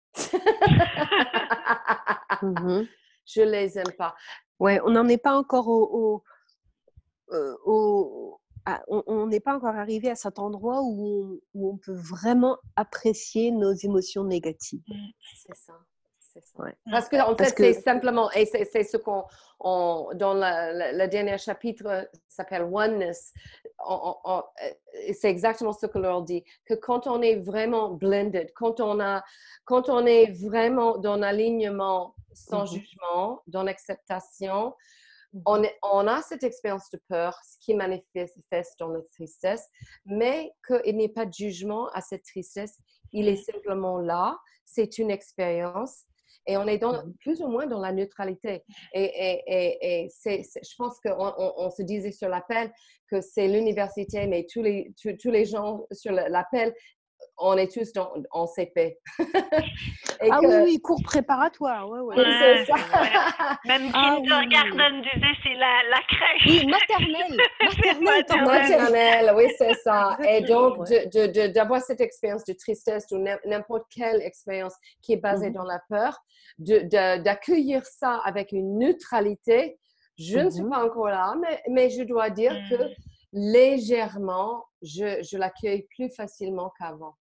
Mmh 2.43 2.83
je 3.25 3.43
les 3.43 3.79
aime 3.79 3.93
pas. 3.97 4.15
Ouais, 4.59 4.81
on 4.85 4.91
n'en 4.91 5.09
est 5.09 5.17
pas 5.17 5.37
encore 5.37 5.69
au, 5.69 6.23
au, 7.65 8.41
on 8.87 9.27
n'est 9.27 9.41
pas 9.41 9.57
encore 9.57 9.77
arrivé 9.77 10.11
à 10.11 10.15
cet 10.15 10.39
endroit 10.39 10.81
où 10.83 11.41
on, 11.55 11.77
peut 11.77 11.95
vraiment 11.95 12.59
apprécier 12.77 13.51
nos 13.51 13.73
émotions 13.73 14.25
négatives. 14.25 14.83
Mmh, 14.89 15.53
c'est 16.33 16.45
ça. 16.45 16.65
Parce 16.91 17.09
que 17.09 17.17
en 17.17 17.37
fait, 17.37 17.55
c'est 17.57 17.75
simplement, 17.75 18.31
et 18.33 18.47
c'est 18.47 18.85
ce 18.85 18.97
qu'on, 18.97 19.25
dans 19.61 20.35
le 20.35 21.07
dernier 21.07 21.39
chapitre 21.39 22.09
s'appelle 22.29 22.63
Oneness, 22.63 23.33
c'est 25.15 25.31
exactement 25.31 25.73
ce 25.73 25.87
que 25.87 25.99
leur 25.99 26.23
dit, 26.23 26.45
que 26.65 26.75
quand 26.75 27.07
on 27.07 27.23
est 27.23 27.37
vraiment 27.37 27.91
blended, 27.91 28.53
quand 28.55 28.81
on, 28.81 29.01
a, 29.01 29.23
quand 29.65 29.89
on 29.89 30.07
est 30.07 30.33
vraiment 30.33 30.99
dans 30.99 31.17
l'alignement 31.17 32.15
sans 32.33 32.65
mm-hmm. 32.65 32.73
jugement, 32.73 33.43
dans 33.47 33.63
l'acceptation, 33.63 34.75
mm-hmm. 35.35 35.43
on, 35.47 35.65
on, 35.83 36.07
a 36.07 36.23
cette 36.23 36.45
expérience 36.45 36.91
de 36.91 37.01
peur, 37.09 37.39
ce 37.45 37.59
qui 37.61 37.75
manifeste 37.75 38.79
dans 38.79 38.89
la 38.89 39.01
tristesse, 39.13 39.69
mais 40.07 40.53
qu'il 40.67 40.97
n'y 40.97 41.05
ait 41.05 41.09
pas 41.09 41.27
de 41.27 41.35
jugement 41.35 41.89
à 41.91 42.01
cette 42.01 42.25
tristesse. 42.25 42.79
Il 43.13 43.29
est 43.29 43.37
simplement 43.37 43.99
là, 43.99 44.39
c'est 44.65 44.99
une 44.99 45.11
expérience 45.11 46.07
et 46.47 46.57
on 46.57 46.67
est 46.67 46.79
dans, 46.79 46.93
mmh 46.93 47.15
plus 47.21 47.41
ou 47.43 47.49
moins 47.49 47.67
dans 47.67 47.81
la 47.81 47.93
neutralité. 47.93 48.65
Et, 48.95 49.05
et, 49.05 50.05
et, 50.05 50.09
je 50.27 50.75
pense 50.77 50.99
qu'on 51.01 51.33
on, 51.39 51.71
se 51.71 51.83
disait 51.83 52.13
sur 52.13 52.29
l'appel 52.29 52.73
que 53.09 53.21
c'est 53.21 53.49
l'université, 53.49 54.27
mais 54.27 54.47
tous 54.51 54.63
les, 54.63 54.93
tous, 55.01 55.31
les 55.31 55.45
gens 55.45 55.87
sur 55.93 56.13
l'appel 56.13 56.75
on 57.39 57.57
est 57.57 57.73
tous 57.73 57.93
dans, 57.93 58.13
en 58.31 58.47
CP. 58.47 58.99
ah 59.19 60.41
oui, 60.43 60.55
oui, 60.65 60.81
cours 60.81 61.03
préparatoire. 61.03 61.89
Ouais, 61.89 62.01
ouais. 62.01 62.17
c'est 62.17 62.65
ça. 62.67 62.77
Même 63.65 63.91
ah, 63.95 64.17
Kindergarten 64.17 65.03
disait 65.03 65.27
c'est 65.43 65.55
la, 65.55 65.83
la, 65.91 66.01
crèche. 66.09 66.47
Oui, 66.47 66.67
maternelle. 66.67 67.41
maternelle, 68.01 68.45
maternelle 68.45 69.33
oui, 69.37 69.45
c'est 69.59 69.75
ça. 69.75 70.17
Et 70.29 70.43
donc, 70.43 70.79
d'avoir 71.55 71.81
cette 71.81 72.01
expérience 72.01 72.45
de 72.45 72.53
tristesse 72.53 73.07
ou 73.11 73.19
n'importe 73.47 73.85
quelle 73.91 74.23
expérience 74.23 74.75
qui 75.03 75.15
est 75.15 75.21
basée 75.21 75.49
mhm. 75.49 75.55
dans 75.55 75.65
la 75.65 75.81
peur, 75.89 76.19
d'accueillir 76.59 77.85
ça 77.85 78.21
avec 78.25 78.53
une 78.53 78.79
neutralité. 78.79 79.79
Je 80.19 80.39
ne 80.39 80.51
suis 80.51 80.63
mhm. 80.63 80.71
pas 80.71 80.85
encore 80.85 81.09
là, 81.09 81.35
mais, 81.41 81.63
mais 81.69 81.91
je 81.91 82.03
dois 82.03 82.29
dire 82.29 82.55
que 82.71 82.77
mm. 82.77 82.95
légèrement, 83.33 84.65
je, 84.83 85.23
je 85.23 85.39
l'accueille 85.39 85.87
plus 85.97 86.11
facilement 86.11 86.71
qu'avant. 86.79 87.17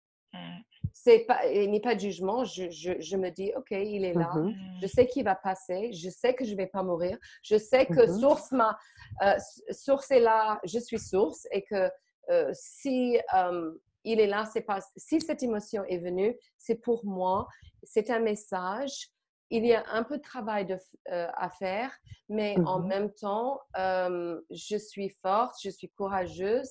C'est 0.93 1.19
pas, 1.19 1.47
il 1.47 1.71
n'y 1.71 1.77
a 1.77 1.81
pas 1.81 1.95
de 1.95 1.99
jugement. 1.99 2.43
Je, 2.43 2.69
je, 2.69 3.17
me 3.17 3.29
dis, 3.29 3.51
OK, 3.55 3.71
il 3.71 4.03
est 4.03 4.13
là. 4.13 4.31
Mm-hmm. 4.35 4.81
Je 4.81 4.87
sais 4.87 5.07
qu'il 5.07 5.23
va 5.23 5.35
passer. 5.35 5.91
Je 5.93 6.09
sais 6.09 6.33
que 6.33 6.45
je 6.45 6.51
ne 6.51 6.57
vais 6.57 6.67
pas 6.67 6.83
mourir. 6.83 7.17
Je 7.43 7.57
sais 7.57 7.85
que 7.85 7.93
mm-hmm. 7.93 8.19
source, 8.19 8.51
ma, 8.51 8.77
euh, 9.23 9.35
source 9.71 10.11
est 10.11 10.19
là. 10.19 10.59
Je 10.63 10.79
suis 10.79 10.99
source. 10.99 11.47
Et 11.51 11.63
que 11.63 11.89
euh, 12.29 12.51
si 12.53 13.19
euh, 13.33 13.71
il 14.03 14.19
est 14.19 14.27
là, 14.27 14.45
c'est 14.45 14.61
pas, 14.61 14.79
si 14.97 15.21
cette 15.21 15.43
émotion 15.43 15.83
est 15.85 15.99
venue, 15.99 16.37
c'est 16.57 16.75
pour 16.75 17.05
moi. 17.05 17.47
C'est 17.83 18.09
un 18.09 18.19
message. 18.19 19.07
Il 19.49 19.65
y 19.65 19.73
a 19.73 19.83
un 19.91 20.03
peu 20.03 20.17
de 20.17 20.21
travail 20.21 20.65
de, 20.65 20.77
à 21.09 21.49
faire, 21.49 21.91
mais 22.29 22.55
en 22.65 22.81
mm-hmm. 22.81 22.87
même 22.87 23.13
temps, 23.13 23.59
je 23.75 24.77
suis 24.77 25.09
forte, 25.21 25.55
je 25.63 25.69
suis 25.69 25.89
courageuse. 25.89 26.69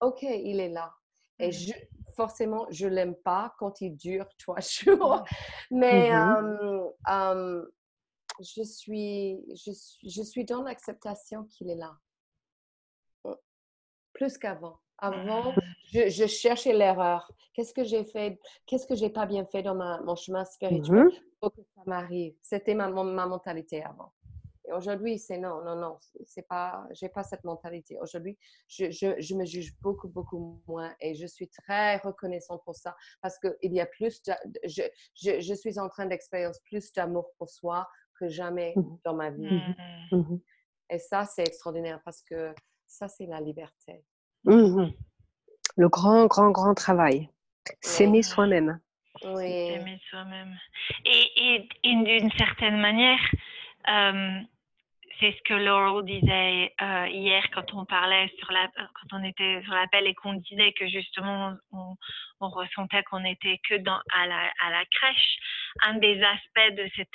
OK, 0.00 0.22
il 0.22 0.60
est 0.60 0.68
là. 0.68 0.92
Et 1.40 1.50
je, 1.50 1.72
forcément, 2.14 2.66
je 2.70 2.86
l'aime 2.86 3.14
pas 3.14 3.54
quand 3.58 3.80
il 3.80 3.96
dure 3.96 4.26
trois 4.38 4.60
jours. 4.60 5.24
Mais 5.70 6.10
mmh 6.10 7.64
je, 8.40 8.62
suis, 8.62 9.38
je, 9.54 9.70
je 10.02 10.22
suis 10.22 10.44
dans 10.44 10.62
l'acceptation 10.62 11.44
qu'il 11.44 11.70
est 11.70 11.76
là. 11.76 11.96
Plus 14.12 14.38
qu'avant. 14.38 14.78
Avant, 14.98 15.52
mmh. 15.52 15.60
je, 15.92 16.08
je 16.08 16.26
cherchais 16.26 16.72
l'erreur. 16.72 17.30
Qu'est-ce 17.52 17.74
que 17.74 17.84
j'ai 17.84 18.04
fait? 18.04 18.38
Qu'est-ce 18.66 18.86
que 18.86 18.94
j'ai 18.94 19.10
pas 19.10 19.26
bien 19.26 19.44
fait 19.44 19.62
dans 19.62 19.74
ma, 19.74 20.00
mon 20.02 20.14
chemin 20.16 20.44
spirituel 20.44 21.08
pour 21.40 21.52
que 21.52 21.60
ça 21.74 21.82
m'arrive? 21.86 22.34
C'était 22.42 22.74
ma, 22.74 22.88
ma 22.88 23.26
mentalité 23.26 23.82
avant. 23.82 24.12
Aujourd'hui, 24.76 25.18
c'est 25.18 25.38
non, 25.38 25.62
non, 25.64 25.76
non, 25.76 25.98
c'est 26.24 26.46
pas, 26.46 26.86
j'ai 26.92 27.08
pas 27.08 27.22
cette 27.22 27.44
mentalité. 27.44 27.98
Aujourd'hui, 28.00 28.38
je, 28.68 28.90
je, 28.90 29.20
je, 29.20 29.34
me 29.34 29.44
juge 29.44 29.74
beaucoup, 29.80 30.08
beaucoup 30.08 30.60
moins 30.66 30.94
et 31.00 31.14
je 31.14 31.26
suis 31.26 31.48
très 31.48 31.96
reconnaissante 31.98 32.62
pour 32.64 32.74
ça 32.74 32.96
parce 33.22 33.38
qu'il 33.38 33.72
y 33.72 33.80
a 33.80 33.86
plus, 33.86 34.22
de, 34.22 34.32
je, 34.64 34.82
je, 35.14 35.40
je, 35.40 35.54
suis 35.54 35.78
en 35.78 35.88
train 35.88 36.06
d'expérimenter 36.06 36.58
plus 36.64 36.92
d'amour 36.92 37.30
pour 37.38 37.48
soi 37.48 37.88
que 38.18 38.28
jamais 38.28 38.72
mmh 38.76 38.98
dans 39.04 39.14
ma 39.14 39.30
vie. 39.30 39.60
Mmh 40.12 40.16
mmh 40.16 40.38
et 40.90 40.98
ça, 40.98 41.24
c'est 41.24 41.42
extraordinaire 41.42 42.00
parce 42.04 42.22
que 42.22 42.54
ça, 42.86 43.08
c'est 43.08 43.26
la 43.26 43.40
liberté. 43.40 44.04
Le 44.44 45.88
grand, 45.88 46.26
grand, 46.26 46.50
grand 46.50 46.74
travail. 46.74 47.30
S'aimer 47.80 48.22
soi-même. 48.22 48.80
Oui. 49.24 49.72
S'aimer 49.72 49.98
soi-même. 50.10 50.54
Et, 51.06 51.30
et, 51.36 51.68
et 51.84 52.20
d'une 52.20 52.30
certaine 52.32 52.78
manière, 52.78 53.18
euh, 53.88 54.40
c'est 55.20 55.32
ce 55.32 55.42
que 55.44 55.54
Laurel 55.54 56.04
disait 56.04 56.74
euh, 56.80 57.06
hier 57.08 57.42
quand 57.52 57.72
on 57.74 57.84
parlait 57.84 58.30
sur 58.38 58.50
la, 58.52 58.68
quand 58.76 59.18
on 59.18 59.24
était 59.24 59.62
sur 59.62 59.74
l'appel 59.74 60.06
et 60.06 60.14
qu'on 60.14 60.34
disait 60.34 60.72
que 60.72 60.86
justement 60.88 61.54
on, 61.72 61.96
ressentait 62.40 63.02
qu'on 63.04 63.24
était 63.24 63.58
que 63.68 63.76
dans 63.76 64.00
à 64.12 64.26
la, 64.26 64.52
à 64.60 64.70
la 64.70 64.84
crèche. 64.84 65.38
Un 65.82 65.94
des 65.94 66.22
aspects 66.22 66.76
de 66.76 66.88
cet 66.94 67.08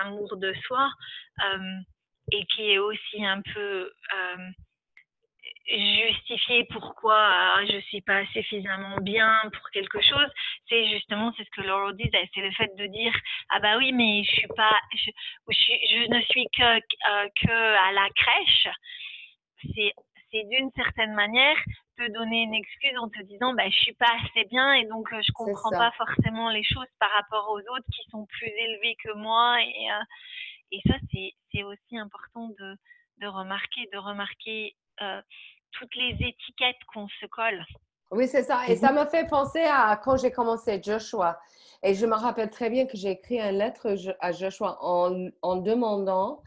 amour 0.00 0.36
de 0.36 0.54
soi 0.66 0.88
euh, 1.44 1.80
et 2.32 2.44
qui 2.46 2.70
est 2.70 2.78
aussi 2.78 3.24
un 3.24 3.42
peu 3.42 3.92
euh, 4.14 4.50
justifier 5.68 6.64
pourquoi 6.70 7.58
euh, 7.58 7.66
je 7.70 7.80
suis 7.86 8.00
pas 8.00 8.24
suffisamment 8.26 8.98
bien 9.00 9.28
pour 9.52 9.70
quelque 9.70 10.00
chose, 10.00 10.30
c'est 10.68 10.88
justement 10.88 11.32
c'est 11.36 11.44
ce 11.44 11.50
que 11.50 11.62
Laura 11.62 11.92
disait, 11.92 12.28
c'est 12.34 12.40
le 12.40 12.52
fait 12.52 12.74
de 12.76 12.86
dire 12.86 13.14
ah 13.50 13.60
bah 13.60 13.76
oui 13.78 13.92
mais 13.92 14.22
je 14.24 14.30
suis 14.30 14.48
pas 14.56 14.78
je, 14.94 15.10
je, 15.48 16.10
ne 16.10 16.20
suis 16.22 16.46
que 16.56 16.76
euh, 16.76 17.28
que 17.40 17.88
à 17.88 17.92
la 17.92 18.08
crèche. 18.14 18.68
C'est 19.74 19.92
c'est 20.30 20.44
d'une 20.48 20.70
certaine 20.72 21.14
manière 21.14 21.56
te 21.96 22.10
donner 22.12 22.42
une 22.42 22.54
excuse 22.54 22.98
en 22.98 23.08
te 23.08 23.22
disant 23.22 23.54
bah 23.54 23.68
je 23.70 23.78
suis 23.78 23.94
pas 23.94 24.12
assez 24.22 24.44
bien 24.48 24.74
et 24.74 24.84
donc 24.86 25.12
euh, 25.12 25.20
je 25.26 25.32
comprends 25.32 25.70
pas 25.70 25.92
forcément 25.92 26.50
les 26.50 26.64
choses 26.64 26.90
par 26.98 27.10
rapport 27.12 27.48
aux 27.50 27.60
autres 27.60 27.86
qui 27.92 28.08
sont 28.10 28.26
plus 28.26 28.48
élevés 28.48 28.96
que 29.02 29.12
moi 29.14 29.60
et 29.62 29.88
et 30.72 30.80
ça 30.86 30.94
c'est 31.12 31.32
c'est 31.52 31.62
aussi 31.62 31.96
important 31.96 32.48
de 32.58 32.76
de 33.18 33.26
remarquer 33.26 33.88
de 33.92 33.98
remarquer 33.98 34.74
toutes 35.72 35.94
les 35.94 36.16
étiquettes 36.20 36.82
qu'on 36.92 37.08
se 37.08 37.26
colle. 37.26 37.64
Oui, 38.12 38.28
c'est 38.28 38.44
ça. 38.44 38.60
Et 38.68 38.76
ça 38.76 38.88
mhm. 38.88 38.96
m'a 38.96 39.06
fait 39.06 39.26
penser 39.28 39.64
à 39.64 39.96
quand 40.02 40.16
j'ai 40.16 40.30
commencé 40.30 40.80
Joshua. 40.82 41.38
Et 41.82 41.94
je 41.94 42.06
me 42.06 42.14
rappelle 42.14 42.50
très 42.50 42.70
bien 42.70 42.86
que 42.86 42.96
j'ai 42.96 43.10
écrit 43.10 43.38
une 43.38 43.58
lettre 43.58 43.96
à 44.20 44.32
Joshua 44.32 44.78
en, 44.80 45.28
en 45.42 45.56
demandant 45.56 46.42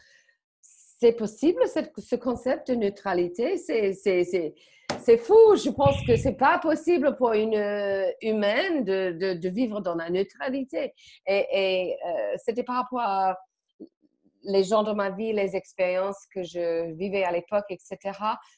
c'est 0.62 1.14
possible 1.14 1.62
ce 1.66 2.16
concept 2.16 2.70
de 2.70 2.76
neutralité? 2.76 3.58
C'est 3.58 5.18
fou. 5.18 5.56
Je 5.56 5.70
pense 5.70 5.96
que 6.06 6.18
c'est 6.18 6.36
pas 6.36 6.60
possible 6.60 7.16
pour 7.16 7.32
une 7.32 7.56
humaine 8.22 8.84
de, 8.84 9.34
de, 9.34 9.50
vivre 9.50 9.80
dans 9.80 9.96
la 9.96 10.10
neutralité. 10.10 10.94
Et, 11.26 11.46
et 11.54 11.98
euh, 12.06 12.36
c'était 12.44 12.64
par 12.64 12.76
rapport 12.76 13.00
à 13.00 13.38
les 14.44 14.64
gens 14.64 14.84
dans 14.84 14.96
ma 14.96 15.10
vie, 15.10 15.34
les 15.34 15.56
expériences 15.56 16.26
que 16.34 16.44
je 16.44 16.92
vivais 16.94 17.24
à 17.24 17.32
l'époque, 17.32 17.66
etc., 17.70 17.98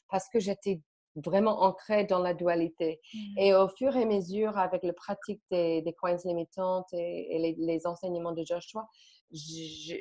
parce 0.08 0.28
que 0.28 0.40
j'étais 0.40 0.80
vraiment 1.16 1.62
ancrée 1.62 2.04
dans 2.04 2.18
la 2.18 2.34
dualité. 2.34 3.00
Mmh. 3.12 3.38
Et 3.38 3.54
au 3.54 3.68
fur 3.68 3.96
et 3.96 4.02
à 4.02 4.06
mesure, 4.06 4.56
avec 4.58 4.82
la 4.82 4.92
pratique 4.92 5.42
des, 5.50 5.82
des 5.82 5.92
croyances 5.92 6.24
limitantes 6.24 6.92
et, 6.92 7.56
les, 7.58 7.86
enseignements 7.86 8.32
de 8.32 8.44
Joshua, 8.44 8.88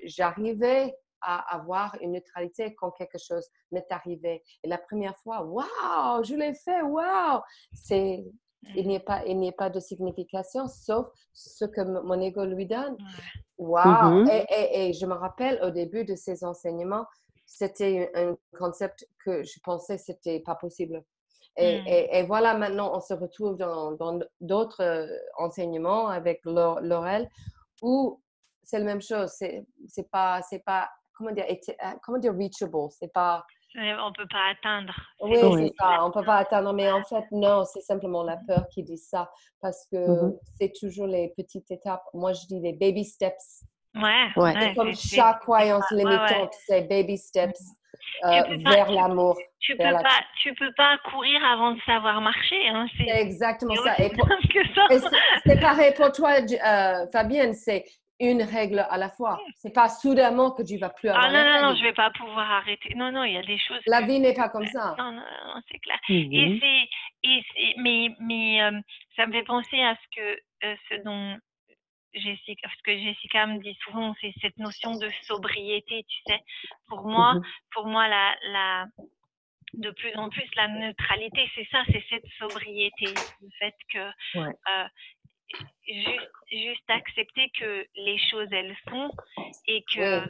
j'arrivais 0.06 0.96
à 1.22 1.56
avoir 1.56 1.96
une 2.02 2.14
neutralité 2.14 2.74
quand 2.76 2.92
quelque 2.92 3.18
chose 3.18 3.48
m'est 3.72 3.86
arrivé. 3.92 4.44
Et 4.64 4.68
la 4.68 4.78
première 4.78 5.18
fois, 5.20 5.44
waouh, 5.44 6.24
je 6.24 6.36
l'ai 6.36 6.54
fait, 6.54 6.82
waouh! 6.82 7.42
C'est 7.74 8.24
il 8.76 8.88
n'y 8.88 8.96
a 8.96 9.00
pas, 9.00 9.26
il 9.26 9.40
n'y 9.40 9.50
a 9.50 9.54
pas 9.54 9.72
de 9.72 9.80
signification 9.80 10.68
sauf 10.68 11.08
ce 11.34 11.66
que 11.66 11.82
mon 11.82 12.22
ego 12.22 12.46
lui 12.46 12.68
donne. 12.68 12.96
Wow! 13.58 13.82
Mm-hmm. 13.82 14.46
et, 14.50 14.90
et, 14.90 14.94
je 14.94 15.06
me 15.06 15.14
rappelle 15.14 15.60
au 15.64 15.72
début 15.72 16.06
de 16.06 16.16
ces 16.16 16.44
enseignements, 16.44 17.06
c'était 17.52 18.10
un 18.16 18.36
concept 18.58 19.08
que 19.24 19.44
je 19.44 19.60
pensais 19.64 19.98
c'était 19.98 20.40
pas 20.40 20.56
possible. 20.56 21.04
Et, 21.58 22.24
voilà, 22.24 22.58
maintenant, 22.58 22.96
on 22.96 23.02
se 23.02 23.14
retrouve 23.14 23.58
dans 23.58 24.20
d'autres 24.40 24.82
euh, 24.82 25.08
enseignements 25.38 26.08
avec 26.08 26.40
Laurel 26.46 27.28
où 27.82 28.22
c'est 28.64 28.80
la 28.80 28.86
même 28.86 29.02
chose. 29.02 29.32
C'est 29.32 30.10
pas, 30.12 30.42
c'est 30.44 30.64
pas, 30.64 30.90
comment 31.14 31.32
dire, 31.32 31.46
euh, 31.50 31.74
comment 32.04 32.20
dire 32.20 32.34
reachable. 32.34 32.90
C'est 32.92 33.12
pas. 33.12 33.44
On 33.76 34.14
peut 34.14 34.28
pas 34.30 34.52
atteindre. 34.52 34.94
Oui, 35.22 35.38
c'est 35.40 35.74
ça. 35.78 36.06
On 36.06 36.12
peut 36.12 36.24
pas 36.24 36.38
atteindre. 36.38 36.72
Mais 36.74 36.90
en 36.90 37.04
fait, 37.04 37.26
non, 37.32 37.66
c'est 37.66 37.82
simplement 37.82 38.24
la 38.24 38.38
peur 38.48 38.68
qui 38.70 38.84
dit 38.84 38.98
ça 38.98 39.30
parce 39.62 39.86
que 39.92 39.98
mmh 39.98 40.40
c'est 40.58 40.74
toujours 40.80 41.08
les 41.08 41.34
petites 41.36 41.70
étapes. 41.70 42.04
Moi, 42.14 42.32
je 42.32 42.46
dis 42.48 42.60
les 42.62 42.74
baby 42.74 43.04
steps. 43.04 43.66
Ouais. 43.96 44.30
ouais. 44.38 44.74
comme 44.76 44.96
chaque 44.96 45.42
croyance 45.42 45.90
limitante, 45.92 46.54
c'est 46.66 46.88
baby 46.88 47.18
steps. 47.18 47.62
Euh, 48.24 48.58
vers 48.66 48.92
l'amour. 48.92 49.38
Tu 49.60 49.76
peux 49.76 49.84
pas, 49.84 50.22
tu 50.42 50.54
peux 50.54 50.72
pas 50.74 50.98
courir 51.10 51.44
avant 51.44 51.72
de 51.72 51.82
savoir 51.82 52.22
marcher. 52.22 52.68
Hein, 52.68 52.88
c'est 52.98 53.10
exactement 53.10 53.76
ça. 53.76 53.96
c'est 55.46 55.60
pareil 55.60 55.94
pour 55.96 56.12
toi, 56.12 56.34
euh, 56.40 57.08
Fabienne. 57.12 57.54
C'est 57.54 57.84
une 58.20 58.44
règle 58.44 58.86
à 58.90 58.98
la 58.98 59.10
fois. 59.10 59.40
C'est 59.56 59.74
pas 59.74 59.90
soudainement 59.90 60.52
que 60.52 60.62
tu 60.62 60.78
vas 60.78 60.90
plus 60.90 61.10
avoir. 61.10 61.26
Ah 61.26 61.32
non, 61.32 61.44
non, 61.44 61.70
non, 61.70 61.76
je 61.76 61.84
vais 61.84 61.94
pas 61.94 62.12
pouvoir 62.12 62.52
arrêter. 62.52 62.94
Non, 62.96 63.12
non, 63.12 63.24
il 63.24 63.34
y 63.34 63.38
a 63.38 63.44
des 63.44 63.58
choses. 63.58 63.82
La 63.88 64.02
vie 64.02 64.20
n'est 64.20 64.36
pas 64.36 64.50
comme 64.50 64.68
ça. 64.68 64.96
Non, 65.00 65.12
non, 65.12 65.24
non, 65.48 65.62
c'est 65.72 65.80
clair. 65.80 66.00
Et 66.10 66.60
c'est, 66.62 67.30
et 67.30 67.74
mais, 67.78 68.10
mais 68.20 68.62
euh, 68.62 68.80
ça 69.16 69.26
me 69.26 69.32
fait 69.32 69.44
penser 69.44 69.82
à 69.82 69.96
ce 69.96 70.16
que, 70.16 70.40
ce 70.90 71.04
dont 71.04 71.38
Jessica, 72.14 72.70
ce 72.78 72.84
que 72.84 72.98
Jessica 72.98 73.48
me 73.48 73.60
dit 73.60 73.78
souvent, 73.84 74.14
c'est 74.22 74.34
cette 74.42 74.58
notion 74.58 74.96
de 74.98 75.10
sobriété, 75.24 76.04
tu 76.08 76.22
sais. 76.28 76.40
Pour 76.88 77.08
moi, 77.08 77.36
mmh 77.36 77.44
pour 77.74 77.88
moi, 77.88 78.08
la, 78.08 78.36
la, 78.52 78.86
de 79.74 79.92
plus 79.92 80.14
en 80.16 80.30
plus, 80.30 80.48
la 80.56 80.68
neutralité, 80.68 81.50
c'est 81.56 81.68
ça, 81.72 81.84
c'est 81.88 82.04
cette 82.10 82.28
sobriété. 82.38 83.06
Le 83.42 83.50
fait 83.60 83.76
que 83.92 84.12
euh, 84.38 84.88
juste, 85.88 86.32
juste 86.52 86.90
accepter 86.90 87.50
que 87.58 87.86
les 87.96 88.18
choses, 88.30 88.50
elles 88.52 88.76
sont 88.90 89.12
et 89.68 89.84
que. 89.94 90.26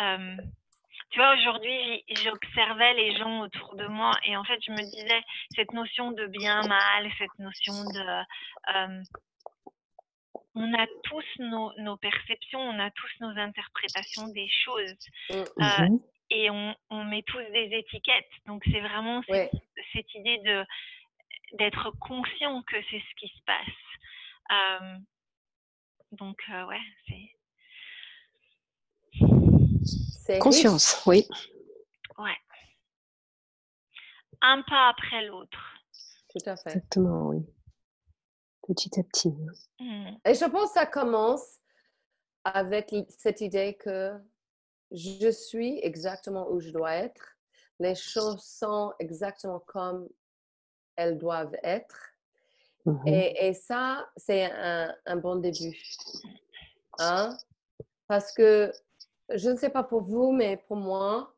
Euh, 0.00 0.36
tu 1.10 1.20
vois, 1.20 1.34
aujourd'hui, 1.34 2.04
j'observais 2.24 2.94
les 2.94 3.16
gens 3.16 3.42
autour 3.42 3.76
de 3.76 3.86
moi 3.86 4.12
et 4.24 4.36
en 4.36 4.44
fait, 4.44 4.58
je 4.66 4.72
me 4.72 4.82
disais, 4.82 5.22
cette 5.54 5.72
notion 5.72 6.10
de 6.10 6.26
bien-mal, 6.26 7.10
cette 7.18 7.38
notion 7.38 7.74
de. 7.84 8.22
Euh, 8.74 9.02
on 10.56 10.72
a 10.74 10.86
tous 11.04 11.24
nos, 11.38 11.96
perceptions, 11.98 12.60
on 12.60 12.78
a 12.78 12.90
tous 12.90 13.10
nos 13.20 13.38
interprétations 13.38 14.28
des 14.28 14.48
choses. 14.64 14.96
Mmh. 15.30 15.34
Euh, 15.34 15.88
mmh 15.88 15.98
et 16.28 16.50
on, 16.50 17.04
met 17.04 17.22
tous 17.22 17.38
des 17.52 17.70
étiquettes. 17.72 18.24
Donc, 18.46 18.64
c'est 18.64 18.80
vraiment 18.80 19.22
cette, 19.28 20.14
idée 20.14 20.38
de 20.38 20.64
d'être 21.52 21.92
conscient 22.00 22.64
que 22.64 22.74
c'est 22.90 22.98
ce 22.98 23.14
qui 23.16 23.28
se 23.28 23.42
passe. 23.46 23.68
Euh, 24.50 24.96
donc, 26.10 26.36
euh, 26.50 26.66
ouais, 26.66 26.80
c'est. 30.26 30.40
Conscience, 30.40 31.04
oui. 31.06 31.28
Ouais. 32.18 32.36
Un 34.42 34.62
pas 34.62 34.88
après 34.88 35.26
l'autre. 35.26 35.78
Tout 36.30 36.50
à 36.50 36.56
fait. 36.56 36.70
Exactement, 36.70 37.28
oui 37.28 37.46
petit 38.66 38.98
à 38.98 39.02
petit. 39.02 39.34
Mmh. 39.80 40.16
Et 40.24 40.34
je 40.34 40.44
pense 40.44 40.72
que 40.72 40.80
ça 40.80 40.86
commence 40.86 41.58
avec 42.44 42.94
cette 43.08 43.40
idée 43.40 43.74
que 43.74 44.12
je 44.92 45.30
suis 45.30 45.78
exactement 45.82 46.48
où 46.50 46.60
je 46.60 46.70
dois 46.70 46.94
être. 46.94 47.36
Les 47.78 47.94
choses 47.94 48.42
sont 48.42 48.92
exactement 48.98 49.60
comme 49.60 50.08
elles 50.96 51.18
doivent 51.18 51.56
être. 51.62 52.12
Mmh 52.84 53.02
et, 53.06 53.52
ça, 53.52 54.08
c'est 54.16 54.44
un, 54.44 55.16
bon 55.16 55.36
début. 55.36 55.76
Hein? 57.00 57.36
Parce 58.06 58.32
que 58.32 58.72
je 59.34 59.50
ne 59.50 59.56
sais 59.56 59.70
pas 59.70 59.82
pour 59.82 60.02
vous, 60.02 60.30
mais 60.30 60.56
pour 60.56 60.76
moi, 60.76 61.34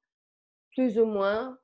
plus 0.73 0.99
ou 0.99 1.07
moins, 1.07 1.59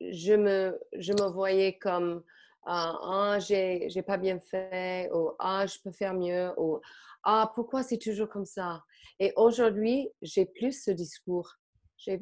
je 0.00 0.34
me, 0.34 0.78
je 0.92 1.12
me 1.12 1.28
voyais 1.30 1.78
comme 1.78 2.22
ah, 2.64 2.98
ah 3.02 3.38
j'ai 3.38 4.02
pas 4.06 4.16
bien 4.16 4.38
fait, 4.38 5.10
ou 5.12 5.32
ah, 5.38 5.66
je 5.66 5.78
peux 5.82 5.92
faire 5.92 6.14
mieux, 6.14 6.52
ou 6.56 6.80
ah, 7.24 7.52
pourquoi 7.54 7.82
c'est 7.82 7.98
toujours 7.98 8.28
comme 8.28 8.46
ça? 8.46 8.82
Et 9.18 9.32
aujourd'hui, 9.36 10.10
j'ai 10.22 10.46
plus 10.46 10.82
ce 10.84 10.90
discours. 10.90 11.56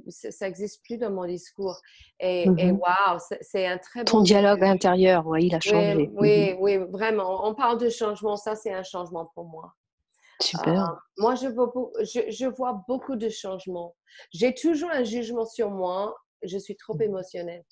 Ça 0.08 0.46
n'existe 0.46 0.82
plus 0.84 0.98
dans 0.98 1.10
mon 1.10 1.24
discours. 1.24 1.80
Et, 2.18 2.46
mmh 2.46 2.78
waouh, 2.78 3.18
c'est 3.40 3.66
un 3.66 3.78
très 3.78 4.00
bon. 4.00 4.04
Ton 4.04 4.20
dialogue 4.20 4.62
intérieur, 4.62 5.26
oui, 5.26 5.46
il 5.46 5.54
a 5.54 5.60
changé. 5.60 6.10
Oui, 6.12 6.52
mmh 6.52 6.56
oui, 6.60 6.76
vraiment. 6.90 7.46
On 7.48 7.54
parle 7.54 7.78
de 7.78 7.88
changement. 7.88 8.36
Ça, 8.36 8.56
c'est 8.56 8.74
un 8.74 8.82
changement 8.82 9.30
pour 9.34 9.46
moi. 9.46 9.72
Super. 10.42 10.80
Ah, 10.80 10.98
moi, 11.16 11.34
je 11.34 11.48
vois, 11.48 11.72
je, 12.00 12.30
je 12.30 12.46
vois 12.46 12.84
beaucoup 12.88 13.16
de 13.16 13.30
changements. 13.30 13.94
J'ai 14.34 14.54
toujours 14.54 14.90
un 14.90 15.04
jugement 15.04 15.46
sur 15.46 15.70
moi. 15.70 16.14
Je 16.42 16.58
suis 16.58 16.76
trop 16.76 16.94
mmh. 16.94 17.02
émotionnelle. 17.02 17.64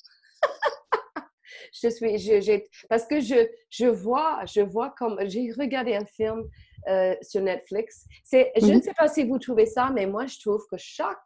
Je 1.72 1.88
suis, 1.88 2.18
je, 2.18 2.60
parce 2.88 3.06
que 3.06 3.20
je, 3.20 3.48
je 3.70 3.86
vois, 3.86 4.40
je 4.46 4.60
vois 4.60 4.94
comme, 4.98 5.18
j'ai 5.26 5.52
regardé 5.58 5.94
un 5.94 6.04
film 6.04 6.44
euh, 6.88 7.14
sur 7.22 7.40
Netflix. 7.40 8.06
C'est, 8.24 8.52
je 8.56 8.66
ne 8.66 8.74
mhm. 8.74 8.82
sais 8.82 8.94
pas 8.94 9.08
si 9.08 9.24
vous 9.24 9.38
trouvez 9.38 9.66
ça, 9.66 9.90
mais 9.92 10.06
moi, 10.06 10.26
je 10.26 10.38
trouve 10.40 10.64
que 10.70 10.76
chaque, 10.78 11.16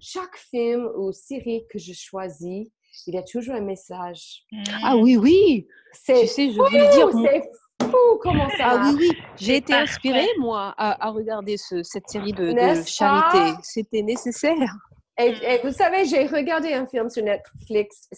chaque 0.00 0.36
film 0.36 0.88
ou 0.96 1.12
série 1.12 1.64
que 1.70 1.78
je 1.78 1.92
choisis, 1.92 2.68
il 3.06 3.14
y 3.14 3.18
a 3.18 3.22
toujours 3.22 3.54
un 3.54 3.60
message. 3.60 4.44
Ah 4.82 4.96
oui, 4.96 5.16
oui. 5.16 5.66
C'est, 5.92 6.26
sais, 6.26 6.50
je 6.50 6.58
veux 6.58 6.68
dire. 6.70 7.30
C'est 7.30 7.88
fou 7.88 8.18
comment 8.20 8.48
ça. 8.50 8.56
Ah 8.60 8.92
oui, 8.92 8.96
oui. 8.98 9.18
J'ai 9.36 9.56
été 9.56 9.72
inspirée, 9.72 10.28
moi, 10.38 10.74
à, 10.76 11.06
à 11.06 11.10
regarder 11.10 11.56
ce, 11.56 11.82
cette 11.82 12.08
série 12.08 12.32
de, 12.32 12.52
de 12.52 12.86
charité. 12.86 13.58
C'était 13.62 14.02
nécessaire. 14.02 14.76
Et, 15.18 15.32
mm. 15.32 15.66
vous 15.66 15.72
savez, 15.72 16.04
j'ai 16.04 16.26
regardé 16.26 16.72
un 16.72 16.86
film 16.86 17.10
sur 17.10 17.22
Netflix. 17.22 18.08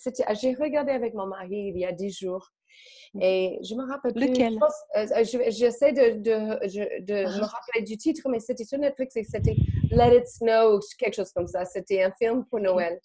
J'ai 0.41 0.55
regardé 0.55 0.93
avec 0.93 1.15
mon 1.15 1.27
mari 1.27 1.73
il 1.75 1.79
y 1.79 1.85
a 1.85 1.93
dix 1.93 2.17
jours. 2.19 2.51
Mm. 3.15 3.23
Et 3.23 3.59
je 3.63 3.75
me 3.75 3.89
rappelle 3.89 4.13
plus. 4.13 4.29
Lequel? 4.29 4.59
Euh, 4.97 5.25
J'essaie 5.51 5.93
de, 5.93 6.21
de, 6.21 7.01
de, 7.05 7.15
me 7.25 7.43
ah. 7.43 7.47
rappeler 7.47 7.83
du 7.83 7.97
titre, 7.97 8.29
mais 8.29 8.41
c'était 8.41 8.65
sur 8.65 8.79
Netflix 8.79 9.17
et 9.17 9.25
c'était 9.25 9.57
Let 9.91 10.19
It 10.19 10.29
Snow, 10.29 10.81
quelque 10.99 11.15
chose 11.15 11.33
comme 11.33 11.49
ça. 11.49 11.65
C'était 11.65 12.03
un 12.03 12.13
film 12.13 12.45
pour 12.47 12.61
Noël. 12.61 13.01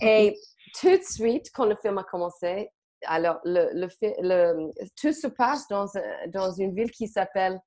Et 0.00 0.36
tout 0.80 0.96
de 0.96 1.02
suite, 1.02 1.50
quand 1.54 1.66
le 1.66 1.76
film 1.80 1.98
a 1.98 2.04
commencé, 2.04 2.68
alors 3.06 3.40
le, 3.44 3.70
le, 3.72 3.88
le 4.20 4.70
tout 5.00 5.12
se 5.12 5.26
passe 5.26 5.66
dans, 5.68 5.86
dans 6.28 6.52
une 6.52 6.74
ville 6.74 6.90
qui 6.90 7.08
s'appelle 7.08 7.58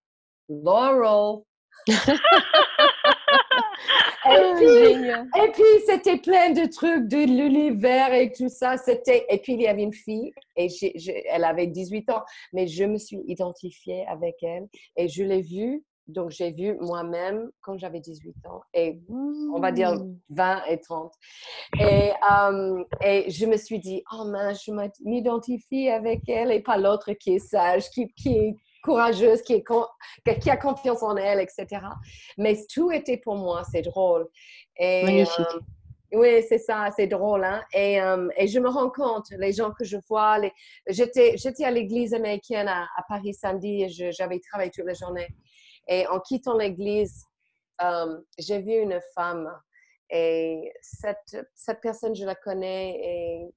Laurel. 0.49 1.41
Ah, 4.25 4.37
et, 5.45 5.51
puis, 5.51 5.63
c'était 5.85 6.17
plein 6.17 6.51
de 6.51 6.65
trucs 6.71 7.07
de 7.07 7.17
l'univers 7.17 8.13
et 8.13 8.31
tout 8.31 8.49
ça. 8.49 8.77
C'était 8.77 9.25
et 9.29 9.37
puis 9.39 9.53
il 9.53 9.61
y 9.61 9.67
avait 9.67 9.83
une 9.83 9.93
fille 9.93 10.31
et 10.55 10.67
elle 11.29 11.43
avait 11.43 11.67
18 11.67 12.09
ans, 12.09 12.23
mais 12.53 12.67
je 12.67 12.85
me 12.85 12.97
suis 12.97 13.19
identifiée 13.27 14.05
avec 14.07 14.35
elle 14.41 14.67
et 14.95 15.07
je 15.07 15.23
l'ai 15.23 15.41
vue. 15.41 15.83
Donc 16.07 16.31
j'ai 16.31 16.51
vu 16.51 16.75
moi-même 16.81 17.49
quand 17.61 17.77
j'avais 17.77 18.01
18 18.01 18.35
ans 18.47 18.61
et 18.73 18.99
on 19.09 19.59
va 19.61 19.71
dire 19.71 19.93
20 20.29 20.55
mmh. 20.55 20.61
et 20.69 20.79
30. 20.79 21.13
Et, 21.79 22.11
et 23.01 23.31
je 23.31 23.45
me 23.45 23.55
suis 23.55 23.79
dit, 23.79 24.03
oh 24.11 24.25
mince, 24.25 24.65
je 24.65 24.71
m'identifie 25.05 25.87
avec 25.87 26.27
elle 26.27 26.51
et 26.51 26.59
pas 26.59 26.77
l'autre 26.77 27.13
qui 27.13 27.35
est 27.35 27.39
sage, 27.39 27.89
qui, 27.89 28.07
qui 28.15 28.35
est 28.37 28.55
courageuse, 28.83 29.41
qui, 29.41 29.53
est 29.53 30.39
qui 30.39 30.49
a 30.49 30.57
confiance 30.57 31.01
en 31.01 31.15
elle, 31.15 31.39
etc. 31.39 31.81
Mais 32.37 32.57
tout 32.71 32.91
était 32.91 33.17
pour 33.17 33.35
moi, 33.35 33.63
c'est 33.71 33.81
drôle. 33.81 34.27
Et, 34.77 35.03
Magnifique. 35.03 35.39
Euh, 35.39 35.59
oui, 36.13 36.43
c'est 36.47 36.59
ça, 36.59 36.89
c'est 36.95 37.07
drôle. 37.07 37.43
Hein? 37.43 37.63
Et, 37.73 37.99
euh, 37.99 38.27
et, 38.37 38.47
je 38.47 38.59
me 38.59 38.69
rends 38.69 38.91
compte, 38.91 39.31
les 39.31 39.51
gens 39.51 39.71
que 39.71 39.83
je 39.83 39.97
vois, 40.07 40.37
les... 40.37 40.51
j'étais, 40.87 41.37
j'étais 41.37 41.63
à 41.63 41.71
l'église 41.71 42.13
américaine 42.13 42.67
à, 42.67 42.87
Paris 43.07 43.33
samedi 43.33 43.83
et 43.83 44.11
j'avais 44.11 44.39
travaillé 44.39 44.69
toute 44.69 44.85
la 44.85 44.93
journée. 44.93 45.27
Et 45.87 46.05
en 46.07 46.19
quittant 46.19 46.55
l'église, 46.55 47.25
euh, 47.81 48.19
j'ai 48.37 48.61
vu 48.61 48.73
une 48.73 48.99
femme 49.15 49.49
et 50.09 50.71
cette, 50.81 51.47
cette 51.55 51.81
personne, 51.81 52.15
je 52.15 52.25
la 52.25 52.35
connais 52.35 52.99
et 53.01 53.53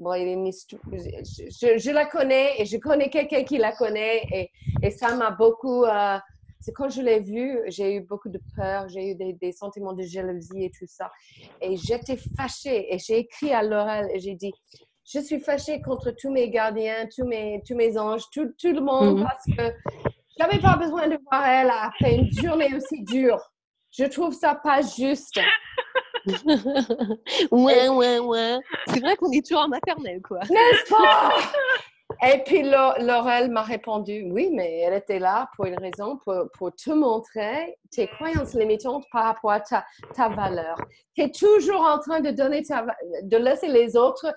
je, 0.00 1.78
je, 1.78 1.90
la 1.90 2.06
connais 2.06 2.60
et 2.60 2.64
je 2.64 2.76
connais 2.78 3.10
quelqu'un 3.10 3.44
qui 3.44 3.58
la 3.58 3.72
connaît 3.72 4.22
et, 4.32 4.50
et 4.82 4.90
ça 4.90 5.14
m'a 5.14 5.30
beaucoup. 5.30 5.84
Euh, 5.84 6.18
c'est 6.60 6.72
quand 6.72 6.88
je 6.88 7.02
l'ai 7.02 7.20
vue, 7.20 7.60
j'ai 7.66 7.96
eu 7.96 8.00
beaucoup 8.00 8.30
de 8.30 8.40
peur, 8.56 8.88
j'ai 8.88 9.10
eu 9.10 9.14
des, 9.14 9.34
des, 9.34 9.52
sentiments 9.52 9.92
de 9.92 10.02
jalousie 10.02 10.64
et 10.64 10.70
tout 10.70 10.86
ça. 10.86 11.10
Et 11.60 11.76
j'étais 11.76 12.16
fâchée 12.36 12.92
et 12.92 12.98
j'ai 12.98 13.18
écrit 13.18 13.52
à 13.52 13.62
Laurel 13.62 14.08
et 14.14 14.18
j'ai 14.18 14.34
dit 14.34 14.52
Je 15.04 15.20
suis 15.20 15.40
fâchée 15.40 15.82
contre 15.82 16.10
tous 16.12 16.30
mes 16.30 16.48
gardiens, 16.48 17.06
tous 17.14 17.26
mes, 17.26 17.62
tous 17.66 17.74
mes 17.74 17.98
anges, 17.98 18.24
tout, 18.32 18.50
tout 18.58 18.72
le 18.72 18.80
monde 18.80 19.18
mhm. 19.18 19.24
parce 19.24 19.44
que 19.44 19.74
j'avais 20.38 20.58
pas 20.58 20.76
besoin 20.76 21.06
de 21.08 21.18
voir 21.30 21.46
elle 21.46 21.70
après 21.70 22.16
une 22.16 22.32
journée 22.32 22.74
aussi 22.74 23.02
dure. 23.04 23.40
Je 23.90 24.04
trouve 24.04 24.34
ça 24.34 24.54
pas 24.54 24.80
juste. 24.80 25.38
ouais, 27.50 27.88
ouais, 27.88 28.18
ouais. 28.18 28.58
C'est 28.88 29.00
vrai 29.00 29.16
qu'on 29.16 29.30
est 29.32 29.46
toujours 29.46 29.64
en 29.64 29.68
maternelle, 29.68 30.20
quoi. 30.22 30.40
N'est-ce 30.50 30.90
pas? 30.90 31.32
Et 32.22 32.42
puis 32.44 32.62
Laurel 32.62 33.50
m'a 33.50 33.62
répondu, 33.62 34.26
oui, 34.30 34.50
mais 34.52 34.80
elle 34.80 34.94
était 34.94 35.18
là 35.18 35.48
pour 35.56 35.66
une 35.66 35.78
raison, 35.78 36.18
pour, 36.18 36.44
pour 36.56 36.74
te 36.74 36.90
montrer 36.90 37.76
tes 37.90 38.06
croyances 38.06 38.54
limitantes 38.54 39.04
par 39.10 39.24
rapport 39.24 39.50
à 39.50 39.60
ta, 39.60 39.84
ta 40.14 40.28
valeur. 40.28 40.76
Tu 41.14 41.22
es 41.22 41.30
toujours 41.30 41.82
en 41.82 41.98
train 41.98 42.20
de 42.20 42.30
donner 42.30 42.62
ta, 42.62 42.86
de 43.22 43.36
laisser 43.36 43.68
les 43.68 43.96
autres 43.96 44.32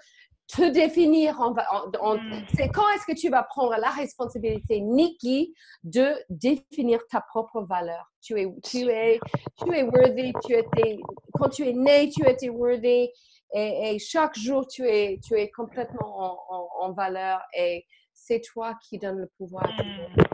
te 0.48 0.70
définir. 0.70 1.40
Hmm. 1.40 2.46
c'est 2.56 2.70
quand 2.70 2.90
est-ce 2.96 3.06
que 3.06 3.20
tu 3.20 3.30
vas 3.30 3.44
prendre 3.44 3.76
la 3.78 3.90
responsabilité, 3.90 4.82
Nikki, 4.82 5.54
de 5.84 6.16
définir 6.30 7.00
ta 7.10 7.22
propre 7.22 7.62
valeur. 7.62 8.06
Tu 8.22 8.40
es, 8.40 8.48
tu 8.64 8.90
es, 8.90 9.20
tu 9.58 9.74
es 9.74 9.84
worthy. 9.84 10.34
Tu 10.46 10.54
étais, 10.54 10.98
quand 11.34 11.50
tu 11.50 11.68
es 11.68 11.74
né, 11.74 12.10
tu 12.10 12.28
étais 12.28 12.50
worthy. 12.50 13.10
Et, 13.54 13.98
chaque 14.00 14.38
jour, 14.38 14.68
tu 14.68 14.86
es, 14.88 15.20
tu 15.26 15.36
es 15.36 15.50
complètement 15.52 16.38
en, 16.82 16.92
valeur. 16.94 17.42
Et 17.58 17.86
c'est 18.14 18.42
toi 18.42 18.74
qui 18.88 18.98
donne 18.98 19.20
le 19.20 19.30
pouvoir. 19.38 19.70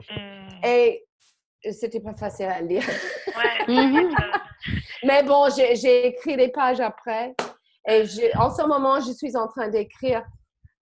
Hmm. 0.09 0.65
Et 0.65 1.05
c'était 1.71 1.99
pas 1.99 2.15
facile 2.15 2.47
à 2.47 2.61
lire. 2.61 2.83
Mais 5.03 5.23
bon, 5.23 5.47
j'ai 5.51 6.07
écrit 6.07 6.37
des 6.37 6.49
pages 6.49 6.79
après. 6.79 7.35
Et 7.87 8.03
en 8.37 8.49
ce 8.49 8.65
moment, 8.65 8.99
je 8.99 9.11
suis 9.11 9.35
en 9.35 9.47
train 9.47 9.67
d'écrire 9.67 10.25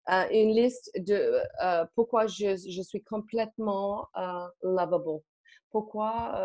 euh, 0.09 0.25
une 0.31 0.49
liste 0.49 0.91
de 0.97 1.39
euh, 1.63 1.85
pourquoi 1.95 2.27
je, 2.27 2.55
je, 2.57 2.81
suis 2.81 3.03
complètement 3.03 4.07
euh, 4.17 4.47
lovable. 4.63 5.21
Pourquoi 5.71 6.35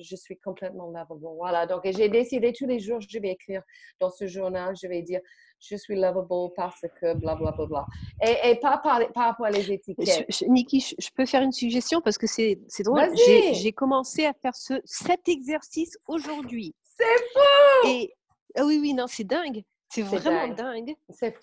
je 0.00 0.16
suis 0.16 0.38
complètement 0.38 0.86
lovable. 0.86 1.20
Voilà. 1.36 1.66
Donc, 1.66 1.82
j'ai 1.84 2.08
décidé 2.08 2.54
tous 2.54 2.66
les 2.66 2.80
jours, 2.80 2.98
je 3.00 3.18
vais 3.18 3.32
écrire 3.32 3.62
dans 4.00 4.08
ce 4.08 4.26
journal, 4.26 4.74
je 4.74 4.88
vais 4.88 5.02
dire 5.02 5.20
je 5.60 5.76
suis 5.76 5.94
lovable 5.94 6.52
parce 6.56 6.80
que 7.00 7.14
bla 7.14 7.34
bla 7.34 7.52
bla 7.52 7.66
bla. 7.66 7.86
Et, 8.26 8.50
et 8.50 8.56
pas 8.56 8.78
par, 8.78 9.00
par, 9.12 9.26
rapport 9.26 9.46
à 9.46 9.50
les 9.50 9.70
étiquettes. 9.70 10.24
Je, 10.30 10.46
Niki, 10.46 10.80
je, 10.98 11.08
peux 11.14 11.26
faire 11.26 11.42
une 11.42 11.52
suggestion 11.52 12.00
parce 12.00 12.16
que 12.16 12.26
c'est 12.26 12.56
drôle. 12.80 13.10
J'ai 13.52 13.72
commencé 13.72 14.24
à 14.24 14.32
faire 14.32 14.56
ce, 14.56 14.80
cet 14.84 15.28
exercice 15.28 15.98
aujourd'hui. 16.06 16.74
C'est 16.82 17.04
fou! 17.34 17.88
Et, 17.88 18.14
ah 18.56 18.64
oui, 18.64 18.78
oui, 18.80 18.94
non, 18.94 19.06
c'est 19.06 19.24
dingue. 19.24 19.62
C'est 19.90 20.02
vraiment 20.02 20.46
dingue. 20.54 20.94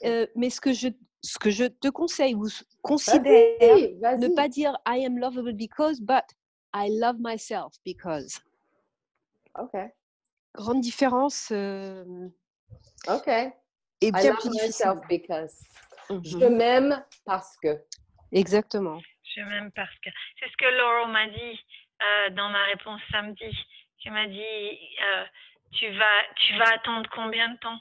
Euh, 0.06 0.26
mais 0.36 0.50
ce 0.50 0.62
que, 0.62 0.72
je, 0.72 0.88
ce 1.22 1.38
que 1.38 1.50
je 1.50 1.66
te 1.66 1.90
conseille 1.90 2.34
ou 2.34 2.48
considère, 2.82 3.26
ne 4.18 4.34
pas 4.36 4.48
dire 4.48 4.78
I 4.88 5.06
am 5.06 5.20
lovable 5.20 5.54
because, 5.54 6.00
but 6.00 6.24
I 6.74 6.88
love 6.90 7.18
myself 7.20 7.74
because. 7.84 8.40
Ok. 9.60 9.74
Grande 10.56 10.80
différence. 10.80 11.50
Euh, 11.52 12.30
ok. 13.10 13.28
Et 14.00 14.12
bien 14.14 14.22
I 14.22 14.28
love 14.28 14.50
myself 14.64 15.00
because. 15.10 15.62
Je 16.10 16.38
mmh 16.38 16.56
m'aime 16.56 17.06
parce 17.26 17.58
que. 17.58 17.84
Exactement. 18.32 19.02
Je 19.36 19.42
m'aime 19.42 19.72
parce 19.74 19.94
que. 20.00 20.10
C'est 20.40 20.50
ce 20.50 20.56
que 20.58 20.78
Laura 20.78 21.08
m'a 21.08 21.28
dit 21.28 21.60
euh, 22.02 22.30
dans 22.30 22.50
ma 22.50 22.64
réponse 22.64 23.02
samedi. 23.12 23.52
Tu 23.98 24.10
m'as 24.10 24.28
dit, 24.28 24.80
tu, 25.74 25.90
vas, 25.98 26.24
tu 26.38 26.58
vas 26.58 26.76
attendre 26.76 27.10
combien 27.14 27.50
de 27.50 27.58
temps? 27.58 27.78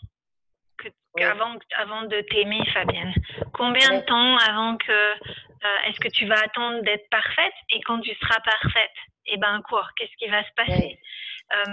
Avant, 1.23 1.57
avant 1.77 2.03
de 2.03 2.21
t'aimer, 2.23 2.65
Fabienne 2.73 3.13
Combien 3.53 4.01
de 4.01 4.05
temps 4.05 4.37
avant 4.39 4.77
que. 4.77 4.93
Euh, 4.93 5.79
est-ce 5.87 5.99
que 5.99 6.09
tu 6.09 6.27
vas 6.27 6.39
attendre 6.39 6.83
d'être 6.83 7.09
parfaite? 7.11 7.55
Et 7.71 7.81
quand 7.81 8.01
tu 8.01 8.15
seras 8.17 8.39
parfaite, 8.41 8.93
eh 9.27 9.37
ben 9.39 9.63
quoi? 9.69 9.89
Qu'est-ce 9.97 10.15
qui 10.19 10.29
va 10.29 10.45
se 10.45 10.53
passer? 10.55 10.99
Euh, 11.55 11.73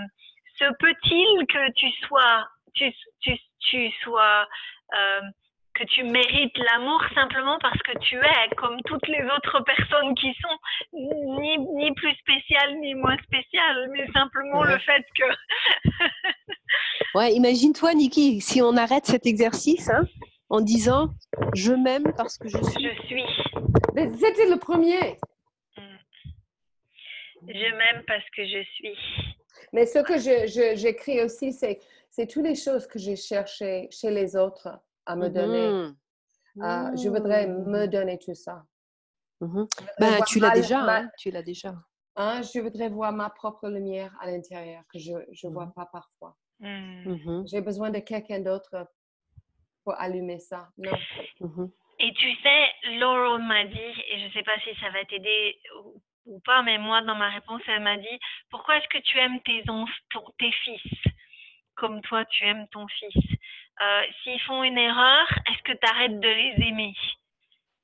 Se 0.58 0.66
peut-il 0.80 1.45
que 1.47 1.72
tu 1.74 1.91
sois. 2.08 2.47
Tu, 2.74 2.91
tu, 3.22 3.38
tu 3.60 3.91
sois. 4.04 4.47
Euh, 4.95 5.22
que 5.74 5.84
tu 5.86 6.04
mérites 6.04 6.58
l'amour 6.58 7.02
simplement 7.16 7.58
parce 7.60 7.82
que 7.84 7.98
tu 8.00 8.18
es 8.18 8.56
comme 8.58 8.80
toutes 8.86 9.08
les 9.08 9.24
autres 9.24 9.60
personnes 9.62 10.14
qui 10.16 10.34
sont 10.42 10.58
ni, 10.94 11.58
ni 11.58 11.92
plus 11.94 12.14
spéciales 12.16 12.80
ni 12.80 12.94
moins 12.96 13.18
spéciales, 13.24 13.90
mais 13.92 14.08
simplement 14.12 14.64
le 14.64 14.78
fait 14.80 15.04
que 15.18 15.26
Ouais, 17.16 17.34
imagine-toi, 17.34 17.94
Niki, 17.94 18.42
si 18.42 18.62
on 18.62 18.76
arrête 18.78 19.06
cet 19.06 19.26
exercice 19.26 19.90
hein, 19.90 20.06
en 20.50 20.62
disant 20.62 21.10
je 21.56 21.74
m'aime 21.74 22.14
parce 22.16 22.38
que 22.38 22.48
je 22.48 22.58
suis. 22.58 22.84
Je 22.84 23.06
suis. 23.06 23.24
C'était 24.20 24.50
le 24.50 24.58
premier. 24.58 25.18
Mm. 25.78 25.98
Je 27.48 27.76
m'aime 27.76 28.04
parce 28.08 28.30
que 28.36 28.46
je 28.46 28.64
suis. 28.76 28.98
Mais 29.74 29.86
ce 29.86 30.00
que 30.00 30.18
j'écris 30.76 31.18
je, 31.18 31.26
aussi, 31.26 31.52
c'est, 31.52 31.80
c'est 32.10 32.28
toutes 32.28 32.44
les 32.44 32.56
choses 32.56 32.88
que 32.88 33.00
j'ai 33.00 33.16
cherchées 33.16 33.88
chez 33.92 34.12
les 34.12 34.36
autres 34.36 34.70
à 35.06 35.16
me 35.16 35.30
donner. 35.30 35.93
Mm-hmm. 36.56 37.01
je 37.04 37.10
voudrais 37.10 37.47
me 37.47 37.88
donner 37.88 38.20
tout 38.20 38.36
ça. 38.36 38.64
Mm-hmm. 39.41 39.68
Ben, 39.99 40.24
tu 40.28 40.39
l'as 40.39 40.51
déjà. 40.51 40.80
Hein, 40.80 41.10
tu 41.18 41.32
l'as 41.32 41.43
déjà. 41.43 41.74
Hein, 42.16 42.41
je 42.43 42.60
voudrais 42.60 42.89
voir 42.89 43.12
ma 43.12 43.30
propre 43.30 43.68
lumière 43.70 44.16
à 44.20 44.28
l'intérieur 44.30 44.84
que 44.91 44.99
je 44.99 45.14
ne 45.47 45.51
vois 45.51 45.72
pas 45.76 45.88
parfois. 45.88 46.38
Hmm. 46.60 47.04
Mmh 47.06 47.43
J'ai 47.47 47.62
besoin 47.62 47.89
de 47.89 47.99
quelqu'un 47.99 48.39
d'autre 48.39 48.88
pour 49.84 49.99
allumer 49.99 50.39
ça. 50.39 50.70
Non. 50.78 50.91
Mmh 51.39 51.68
et 51.99 52.12
tu 52.16 52.36
sais, 52.41 52.97
Laura 52.97 53.38
m'a 53.38 53.66
dit, 53.66 54.04
et 54.10 54.20
je 54.20 54.26
ne 54.26 54.32
sais 54.32 54.43
pas 54.43 54.60
si 54.60 54.76
ça 54.80 54.89
va 54.89 55.06
t'aider 55.06 55.58
ou, 56.26 56.39
pas, 56.43 56.62
mais 56.64 56.78
moi, 56.78 57.01
dans 57.01 57.16
ma 57.16 57.30
réponse, 57.30 57.62
elle 57.68 57.84
m'a 57.84 57.97
dit 57.97 58.20
Pourquoi 58.49 58.78
est-ce 58.78 58.88
que 58.89 58.97
tu 59.04 59.18
aimes 59.20 59.39
tes, 59.43 59.64
tes 60.39 60.51
fils 60.64 60.82
comme 61.76 62.01
toi, 62.01 62.26
tu 62.26 62.45
aimes 62.45 62.68
ton 62.72 62.88
fils? 62.88 63.33
S'ils 64.24 64.40
font 64.42 64.64
une 64.64 64.78
erreur, 64.78 65.28
est-ce 65.48 65.64
que 65.64 65.74
tu 65.74 65.88
arrêtes 65.90 66.20
de 66.20 66.28
les 66.28 66.68
aimer? 66.68 66.94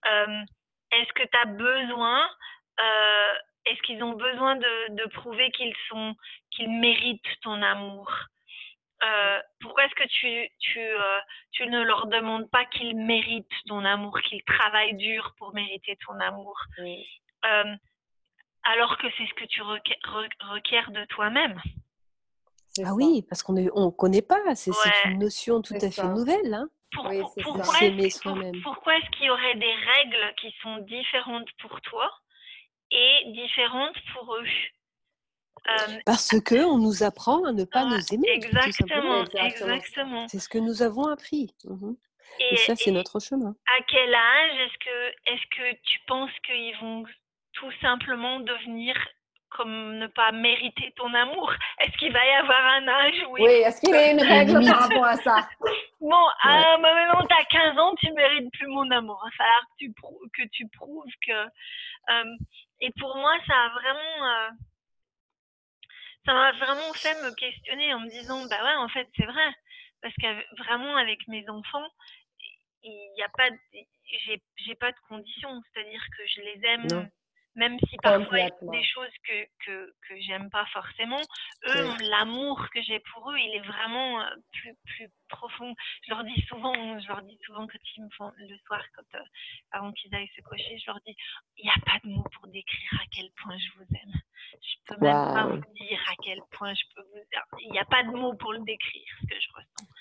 Euh, 0.10 0.44
Est-ce 0.92 1.14
que 1.14 1.24
tu 1.24 1.38
as 1.38 1.46
besoin 1.46 2.30
euh, 2.80 3.34
Est-ce 3.66 3.82
qu'ils 3.82 4.04
ont 4.04 4.14
besoin 4.14 4.56
de, 4.56 4.96
de 4.96 5.06
prouver 5.10 5.52
qu'ils 5.52 5.76
sont 5.90 6.16
qu'ils 6.52 6.70
méritent 6.70 7.40
ton 7.42 7.62
amour? 7.62 8.12
Euh, 9.02 9.42
pourquoi 9.62 9.86
est-ce 9.86 9.96
que 9.96 10.08
tu, 10.08 10.50
tu, 10.60 10.80
euh, 10.80 11.20
tu, 11.52 11.66
ne 11.68 11.84
leur 11.84 12.08
demandes 12.08 12.50
pas 12.52 12.66
qu'ils 12.66 12.98
méritent 12.98 13.48
ton 13.68 13.86
amour, 13.86 14.20
qu'ils 14.22 14.44
travaillent 14.44 14.96
dur 14.96 15.34
pour 15.38 15.54
mériter 15.54 15.98
ton 16.06 16.20
amour? 16.20 16.58
Euh, 17.46 17.76
Alors 18.64 18.98
que 18.98 19.08
c'est 19.18 19.26
ce 19.26 19.34
que 19.36 19.46
tu 19.46 19.62
requiers, 19.62 20.84
de 20.90 21.06
toi-même. 21.06 21.60
Ah 22.86 22.94
oui, 22.94 23.24
parce 23.28 23.44
qu'on 23.44 23.54
ne 23.54 23.70
on 23.74 23.92
connaît 23.92 24.22
pas, 24.22 24.56
c'est 24.56 24.72
une 25.06 25.20
notion 25.20 25.62
tout 25.62 25.76
à 25.82 25.92
fait 25.92 26.08
nouvelle. 26.08 26.54
Hein 26.54 26.70
pourquoi 26.92 27.14
est-ce 27.86 29.10
qu'il 29.12 29.26
y 29.26 29.30
aurait 29.30 29.56
des 29.56 29.74
règles 29.74 30.34
qui 30.42 30.54
sont 30.62 30.78
différentes 30.80 31.50
pour 31.62 31.80
toi 31.82 32.10
et 32.92 33.26
différentes 33.28 33.98
pour 34.14 34.36
eux? 34.36 34.46
Euh, 35.68 36.00
Parce 36.06 36.40
que 36.42 36.64
on 36.66 36.78
nous 36.78 37.04
apprend 37.04 37.44
à 37.46 37.52
ne 37.52 37.66
pas 37.66 37.86
nous 37.86 38.02
aimer. 38.14 38.30
Exactement, 38.30 39.26
exactement. 39.26 40.28
C'est 40.28 40.40
ce 40.40 40.50
que 40.50 40.58
nous 40.58 40.82
avons 40.82 41.08
appris. 41.08 41.54
Mmh 41.66 41.94
et, 42.52 42.56
ça, 42.58 42.76
c'est 42.76 42.92
notre 42.92 43.20
chemin. 43.20 43.56
À 43.66 43.82
quel 43.88 44.14
âge 44.14 44.60
est-ce 44.60 44.78
que, 44.86 45.32
est 45.32 45.50
que 45.50 45.82
tu 45.84 46.00
penses 46.08 46.32
qu'ils 46.46 46.78
vont 46.80 47.04
tout 47.54 47.72
simplement 47.82 48.40
devenir 48.40 48.96
comme 49.50 49.98
ne 49.98 50.08
pas 50.08 50.32
mériter 50.32 50.94
ton 50.96 51.14
amour. 51.14 51.54
Est-ce 51.80 51.98
qu'il 51.98 52.12
va 52.12 52.26
y 52.26 52.32
avoir 52.32 52.66
un 52.66 52.88
âge 52.88 53.26
où 53.28 53.34
Oui, 53.34 53.52
est-ce 53.52 53.82
qu'il 53.82 53.90
y 53.90 53.98
a 53.98 54.12
une 54.12 54.22
règle 54.22 54.66
par 54.66 54.82
rapport 54.82 55.06
à 55.06 55.16
ça? 55.18 55.50
Bon, 56.02 56.16
euh, 56.46 56.78
maintenant 56.78 57.28
tu 57.28 57.36
as 57.36 57.44
15 57.44 57.78
ans, 57.78 57.94
tu 57.96 58.10
mérites 58.14 58.50
plus 58.54 58.68
mon 58.68 58.90
amour. 58.90 59.22
Il 59.26 59.32
va 59.32 59.36
falloir 59.36 59.62
que 59.62 59.86
tu, 59.86 59.94
que 60.34 60.48
tu 60.50 60.68
prouves 60.70 61.12
que... 61.28 61.34
Euh, 61.34 62.36
et 62.80 62.90
pour 62.98 63.18
moi, 63.18 63.34
ça 63.46 63.54
a 63.54 63.70
vraiment 63.70 64.56
ça 66.26 66.34
m'a 66.34 66.52
vraiment 66.54 66.94
fait 66.94 67.16
me 67.24 67.34
questionner 67.36 67.94
en 67.94 68.00
me 68.00 68.10
disant 68.10 68.46
bah 68.50 68.64
ouais 68.64 68.76
en 68.76 68.88
fait 68.88 69.08
c'est 69.18 69.26
vrai. 69.26 69.54
Parce 70.02 70.14
que 70.16 70.58
vraiment 70.64 70.96
avec 70.96 71.28
mes 71.28 71.48
enfants 71.50 71.88
il 72.84 73.14
n'y 73.16 73.24
a 73.24 73.30
pas 73.30 73.50
j'ai 74.26 74.42
j'ai 74.58 74.76
pas 74.76 74.92
de 74.92 74.98
conditions. 75.08 75.62
C'est-à-dire 75.74 76.06
que 76.18 76.28
je 76.28 76.42
les 76.42 76.66
aime 76.66 77.10
même 77.60 77.78
si 77.90 77.98
parfois 77.98 78.40
il 78.40 78.46
y 78.46 78.48
a 78.48 78.72
des 78.72 78.84
choses 78.86 79.16
que, 79.28 79.46
que, 79.66 79.94
que 80.08 80.22
j'aime 80.22 80.50
pas 80.50 80.66
forcément, 80.68 81.20
eux, 81.68 81.94
l'amour 82.10 82.70
que 82.74 82.82
j'ai 82.82 83.02
pour 83.12 83.30
eux, 83.32 83.38
il 83.38 83.56
est 83.56 83.68
vraiment 83.68 84.22
euh, 84.22 84.30
plus, 84.54 84.74
plus 84.86 85.10
profond. 85.28 85.76
Je 86.06 86.10
leur 86.12 86.24
dis 86.24 86.42
souvent, 86.48 86.74
je 87.00 87.08
leur 87.10 87.22
dis 87.24 87.38
souvent 87.46 87.68
quand 87.68 87.80
ils 87.98 88.04
me 88.04 88.10
font 88.12 88.32
le 88.38 88.58
soir, 88.66 88.82
quand, 88.96 89.20
euh, 89.20 89.24
avant 89.72 89.92
qu'ils 89.92 90.16
aillent 90.16 90.32
se 90.38 90.42
coucher, 90.42 90.80
je 90.80 90.88
leur 90.88 91.02
dis, 91.06 91.16
il 91.58 91.66
n'y 91.66 91.70
a 91.70 91.86
pas 91.86 92.00
de 92.02 92.10
mots 92.10 92.30
pour 92.34 92.48
décrire 92.48 92.94
à 92.94 93.06
quel 93.12 93.30
point 93.44 93.58
je 93.58 93.72
vous 93.78 93.88
aime. 93.94 94.22
Je 94.54 94.76
peux 94.88 95.06
même 95.06 95.34
pas 95.34 95.46
vous 95.48 95.74
dire 95.76 96.02
à 96.10 96.16
quel 96.24 96.40
point 96.52 96.74
je 96.74 96.84
peux 96.96 97.02
vous 97.02 97.60
Il 97.60 97.72
n'y 97.72 97.80
a 97.80 97.86
pas 97.86 98.04
de 98.04 98.12
mots 98.12 98.36
pour 98.36 98.54
le 98.54 98.64
décrire, 98.64 99.12
ce 99.22 99.28
que 99.28 99.40
je 99.40 99.48
ressens. 99.54 99.92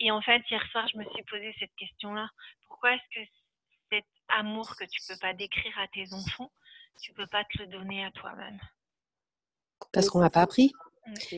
Et 0.00 0.10
en 0.10 0.20
fait, 0.20 0.42
hier 0.50 0.66
soir, 0.72 0.88
je 0.88 0.98
me 0.98 1.04
suis 1.04 1.22
posé 1.22 1.54
cette 1.60 1.74
question-là. 1.76 2.28
Pourquoi 2.66 2.94
est-ce 2.94 3.20
que 3.20 3.30
cet 3.90 4.04
amour 4.28 4.76
que 4.76 4.84
tu 4.84 5.00
peux 5.08 5.18
pas 5.20 5.34
décrire 5.34 5.78
à 5.78 5.88
tes 5.88 6.12
enfants, 6.12 6.50
tu 7.00 7.12
peux 7.12 7.26
pas 7.26 7.44
te 7.44 7.62
le 7.62 7.66
donner 7.66 8.04
à 8.04 8.10
toi-même 8.12 8.58
Parce 9.92 10.08
qu'on 10.08 10.20
n'a 10.20 10.30
pas 10.30 10.42
appris. 10.42 10.72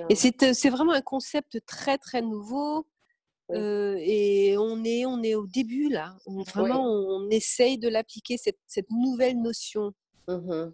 Et 0.08 0.14
c'est 0.14 0.70
vraiment 0.70 0.92
un 0.92 1.02
concept 1.02 1.64
très 1.66 1.98
très 1.98 2.22
nouveau. 2.22 2.86
et 3.50 4.56
on 4.58 4.84
est, 4.84 5.06
on 5.06 5.22
est 5.22 5.34
au 5.34 5.46
début 5.46 5.88
là. 5.88 6.16
vraiment, 6.26 6.84
on, 6.84 7.28
essaye 7.30 7.78
de 7.78 7.88
l'appliquer, 7.88 8.36
cette, 8.36 8.58
cette, 8.66 8.90
nouvelle 8.90 9.40
notion. 9.40 9.92
Mmh 10.28 10.72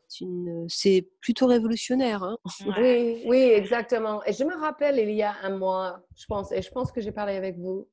c'est 0.68 1.06
plutôt 1.20 1.46
révolutionnaire. 1.46 2.22
Hein. 2.22 2.38
Oui, 2.78 3.22
oui, 3.26 3.36
exactement. 3.36 4.24
Et 4.24 4.32
je 4.32 4.44
me 4.44 4.56
rappelle, 4.56 4.98
il 4.98 5.14
y 5.14 5.22
a 5.22 5.34
un 5.42 5.56
mois, 5.58 6.02
je 6.16 6.24
pense, 6.26 6.52
et 6.52 6.62
je 6.62 6.70
pense 6.70 6.90
que 6.90 7.02
j'ai 7.02 7.12
parlé 7.12 7.36
avec 7.36 7.58
vous, 7.58 7.86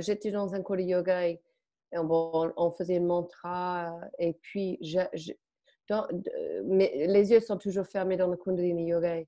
j'étais 0.00 0.32
dans 0.32 0.54
un 0.54 0.62
cours 0.62 0.76
de 0.76 0.82
yoga 0.82 1.28
et, 1.28 1.40
on, 1.92 2.74
faisait 2.76 2.98
le 2.98 3.06
mantra 3.06 3.94
et 4.18 4.34
puis 4.34 4.78
mais 6.66 7.06
les 7.06 7.30
yeux 7.30 7.40
sont 7.40 7.58
toujours 7.58 7.86
fermés 7.86 8.16
dans 8.16 8.28
le 8.28 8.36
Kundalini 8.36 8.86
Yoga. 8.86 9.22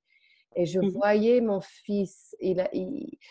Et 0.56 0.66
je 0.66 0.80
mmh 0.80 0.88
voyais 0.88 1.40
mon 1.40 1.60
fils, 1.60 2.34
il, 2.40 2.68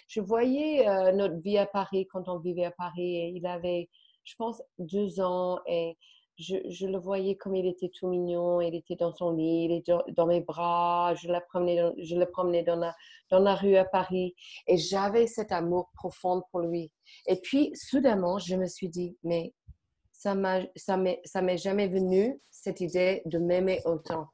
je 0.07 0.21
voyais 0.21 0.85
notre 1.11 1.35
vie 1.41 1.57
à 1.57 1.65
Paris 1.65 2.07
quand 2.11 2.29
on 2.29 2.39
vivait 2.39 2.65
à 2.65 2.71
Paris. 2.71 3.33
il 3.35 3.45
avait, 3.45 3.89
je 4.23 4.35
pense, 4.37 4.61
deux 4.77 5.19
ans 5.19 5.59
et 5.67 5.97
je, 6.39 6.87
le 6.87 6.97
voyais 6.97 7.35
comme 7.35 7.55
il 7.55 7.67
était 7.67 7.89
tout 7.89 8.07
mignon. 8.07 8.61
Il 8.61 8.75
était 8.75 8.95
dans 8.95 9.13
son 9.13 9.31
lit, 9.33 9.65
il 9.65 9.71
était 9.73 9.93
dans 10.15 10.25
mes 10.25 10.41
bras. 10.41 11.13
Je, 11.15 11.27
la 11.27 11.41
promenais 11.41 11.81
je 11.97 12.15
le 12.15 12.25
promenais 12.25 12.63
dans 12.63 12.77
la, 12.77 12.95
dans 13.29 13.39
la 13.39 13.55
rue 13.55 13.75
à 13.75 13.85
Paris. 13.85 14.35
Et 14.67 14.77
j'avais 14.77 15.27
cet 15.27 15.51
amour 15.51 15.89
profond 15.93 16.41
pour 16.51 16.61
lui. 16.61 16.91
Et 17.27 17.35
puis, 17.41 17.71
soudainement, 17.75 18.39
je 18.39 18.55
me 18.55 18.67
suis 18.67 18.89
dit, 18.89 19.17
mais 19.23 19.53
ça 20.19 20.35
m'est 20.35 21.57
jamais 21.57 21.87
venu, 21.87 22.41
cette 22.51 22.81
idée 22.81 23.21
de 23.25 23.39
m'aimer 23.39 23.81
autant. 23.85 24.27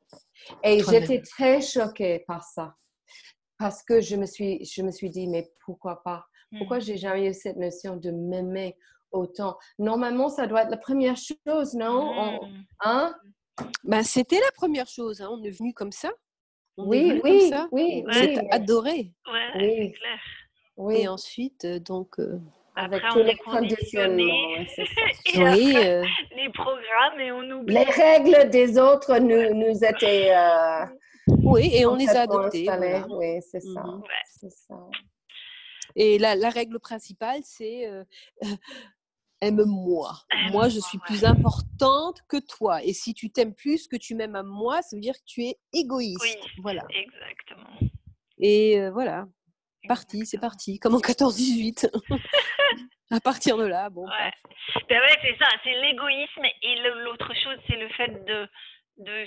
Et 0.63 0.81
j'étais 0.83 1.21
très 1.21 1.61
choquée 1.61 2.23
par 2.27 2.43
ça. 2.43 2.75
Parce 3.59 3.83
que 3.83 4.01
je 4.01 4.15
me 4.15 4.25
suis, 4.25 4.65
je 4.65 4.81
me 4.81 4.91
suis 4.91 5.09
dit, 5.09 5.27
mais 5.27 5.51
pourquoi 5.63 6.01
pas? 6.03 6.25
Pourquoi 6.57 6.77
hmm. 6.77 6.81
j'ai 6.81 6.97
jamais 6.97 7.29
eu 7.29 7.33
cette 7.33 7.57
notion 7.57 7.97
de 7.97 8.11
m'aimer 8.11 8.75
autant? 9.11 9.57
Normalement, 9.77 10.27
ça 10.27 10.47
doit 10.47 10.63
être 10.63 10.71
la 10.71 10.77
première 10.77 11.17
chose, 11.17 11.75
non? 11.75 12.41
Mmh. 12.41 12.65
hein? 12.81 13.15
ben, 13.83 14.03
C'était 14.03 14.39
la 14.39 14.51
première 14.55 14.87
chose. 14.87 15.21
Hein. 15.21 15.29
On 15.31 15.43
est 15.43 15.51
venu 15.51 15.73
comme 15.73 15.91
ça. 15.91 16.11
oui, 16.77 17.21
oui, 17.23 17.51
oui. 17.71 18.03
Vous 18.07 18.17
êtes 18.17 18.39
adoré. 18.51 19.13
oui. 19.55 19.91
clair. 19.93 20.19
Oui. 20.77 20.95
Et 20.97 21.07
ensuite, 21.07 21.63
euh, 21.65 21.79
donc. 21.79 22.19
Euh, 22.19 22.39
avec 22.75 23.03
tous 23.11 23.23
les 23.23 23.35
conditionnements. 23.37 24.65
oui, 25.35 25.75
euh, 25.77 26.03
les 26.35 26.49
programmes 26.49 27.19
et 27.19 27.31
on 27.31 27.51
oublie. 27.51 27.73
Les 27.73 27.83
règles 27.83 28.49
des 28.49 28.77
autres 28.77 29.17
nous, 29.19 29.53
nous 29.53 29.83
étaient. 29.83 30.33
oui, 31.27 31.69
et 31.73 31.85
on 31.85 31.95
les 31.95 32.09
a 32.09 32.21
adoptées. 32.21 32.67
Oui, 33.09 33.41
c'est 33.41 33.61
ça. 33.61 33.81
Mmh 33.81 34.03
ça. 34.49 34.75
Et 35.95 36.17
la, 36.17 36.35
la, 36.35 36.49
règle 36.49 36.79
principale, 36.79 37.39
c'est 37.43 37.89
aime-moi. 39.41 40.13
Moi, 40.51 40.69
je 40.69 40.79
suis 40.79 40.97
plus 40.99 41.23
importante 41.23 42.21
que 42.27 42.37
toi. 42.37 42.83
Et 42.83 42.93
si 42.93 43.13
tu 43.13 43.29
t'aimes 43.31 43.53
plus 43.53 43.87
que 43.87 43.95
tu 43.95 44.15
m'aimes 44.15 44.35
à 44.35 44.43
moi, 44.43 44.81
ça 44.81 44.95
veut 44.95 45.01
dire 45.01 45.15
que 45.15 45.25
tu 45.25 45.43
es 45.43 45.57
égoïste. 45.73 46.21
Oui, 46.21 46.35
voilà. 46.61 46.83
Exactement. 46.89 47.91
Et 48.37 48.79
euh, 48.79 48.91
voilà, 48.91 49.27
parti, 49.85 50.25
c'est 50.25 50.39
parti, 50.39 50.79
comme 50.79 50.95
en 50.95 50.99
14-18. 50.99 51.89
à 53.11 53.19
partir 53.19 53.57
de 53.57 53.65
là, 53.65 53.89
bon. 53.89 54.05
Ouais. 54.05 54.31
Ben 54.89 54.99
ouais, 54.99 55.17
c'est 55.21 55.37
ça, 55.37 55.47
c'est 55.63 55.81
l'égoïsme. 55.81 56.45
Et 56.61 56.75
l'autre 57.03 57.33
chose, 57.35 57.57
c'est 57.67 57.77
le 57.77 57.89
fait 57.89 58.25
de, 58.25 58.47
de 58.97 59.25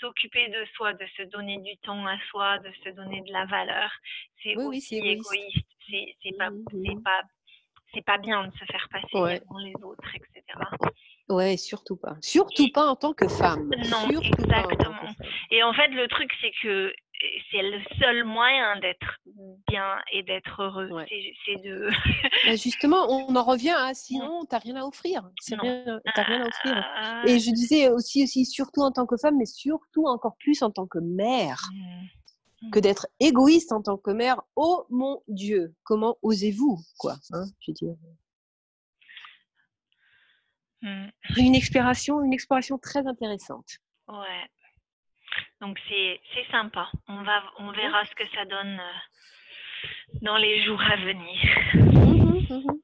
s'occuper 0.00 0.48
de 0.48 0.64
soi, 0.76 0.94
de 0.94 1.06
se 1.16 1.22
donner 1.24 1.58
du 1.58 1.76
temps 1.78 2.06
à 2.06 2.18
soi, 2.30 2.58
de 2.58 2.70
se 2.84 2.90
donner 2.90 3.22
de 3.22 3.32
la 3.32 3.44
valeur. 3.46 3.90
C'est 4.42 4.56
aussi 4.56 4.98
égoïste. 4.98 5.66
C'est 5.90 6.36
pas, 6.36 6.50
mmh 6.50 7.02
pas 7.02 7.22
c'est 7.94 8.04
pas 8.04 8.18
bien 8.18 8.46
de 8.46 8.52
se 8.52 8.64
faire 8.64 8.88
passer 8.90 9.40
devant 9.40 9.58
les 9.58 9.74
autres, 9.82 10.14
etc. 10.14 10.58
Ouais, 11.28 11.56
surtout 11.56 11.96
pas. 11.96 12.16
Surtout 12.20 12.68
pas 12.72 12.86
en 12.86 12.96
tant 12.96 13.12
que 13.12 13.28
femme. 13.28 13.70
Non, 13.90 14.08
exactement. 14.10 15.14
Et 15.50 15.62
en 15.62 15.72
fait, 15.72 15.88
le 15.88 16.06
truc, 16.08 16.30
c'est 16.40 16.52
que 16.62 16.92
c'est 17.50 17.62
le 17.62 17.80
seul 17.98 18.24
moyen 18.24 18.78
d'être 18.80 19.20
bien 19.68 19.98
et 20.12 20.22
d'être 20.22 20.62
heureux. 20.62 20.88
C'est 21.44 21.56
de. 21.62 21.88
Bah, 22.46 22.56
justement, 22.56 23.10
on 23.10 23.34
en 23.34 23.42
revient 23.42 23.74
à 23.76 23.92
sinon, 23.94 24.44
tu 24.48 24.54
n'as 24.54 24.58
rien 24.58 24.76
à 24.76 24.84
offrir. 24.84 25.28
Tu 25.44 25.54
n'as 25.54 25.60
rien, 25.62 26.00
à 26.06 26.46
offrir. 26.46 26.86
Ah. 26.96 27.22
Et 27.26 27.38
je 27.38 27.50
disais 27.50 27.88
aussi, 27.88 28.22
aussi, 28.22 28.46
surtout 28.46 28.82
en 28.82 28.92
tant 28.92 29.06
que 29.06 29.16
femme, 29.16 29.36
mais 29.36 29.46
surtout 29.46 30.06
encore 30.06 30.36
plus 30.38 30.62
en 30.62 30.70
tant 30.70 30.86
que 30.86 30.98
mère. 30.98 31.60
Mmh 31.74 32.06
que 32.72 32.80
d'être 32.80 33.06
égoïste 33.20 33.70
en 33.72 33.82
tant 33.82 33.96
que 33.96 34.10
mère. 34.10 34.42
Oh 34.56 34.84
mon 34.90 35.22
Dieu, 35.28 35.74
comment 35.84 36.16
osez-vous, 36.22 36.78
quoi 36.98 37.16
hein, 37.32 37.44
Je 37.60 37.70
veux 37.70 37.74
dire. 37.74 37.94
Mmh. 40.82 41.08
Une 41.36 41.54
exploration, 41.54 42.20
une 42.22 42.32
exploration 42.32 42.76
très 42.78 43.06
intéressante. 43.06 43.78
Ouais. 44.08 44.48
Donc 45.60 45.78
c'est 45.88 46.50
sympa. 46.50 46.88
On 47.08 47.22
va, 47.22 47.42
on 47.58 47.70
verra 47.72 48.04
ce 48.04 48.14
que 48.14 48.28
ça 48.34 48.44
donne 48.44 48.80
euh, 48.80 50.18
dans 50.22 50.36
les 50.36 50.64
jours 50.64 50.80
à 50.80 50.96
venir. 50.96 51.38
Mmh 51.74 52.54
mmh 52.54 52.78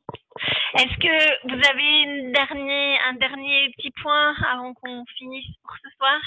Est-ce 0.78 0.98
que 0.98 1.48
vous 1.48 1.68
avez 1.70 2.02
une 2.02 2.32
dernier, 2.32 2.98
un 3.08 3.14
dernier 3.14 3.72
petit 3.76 3.92
point 4.02 4.34
avant 4.52 4.74
qu'on 4.74 5.04
finisse 5.16 5.46
pour 5.62 5.74
ce 5.82 5.96
soir? 5.96 6.20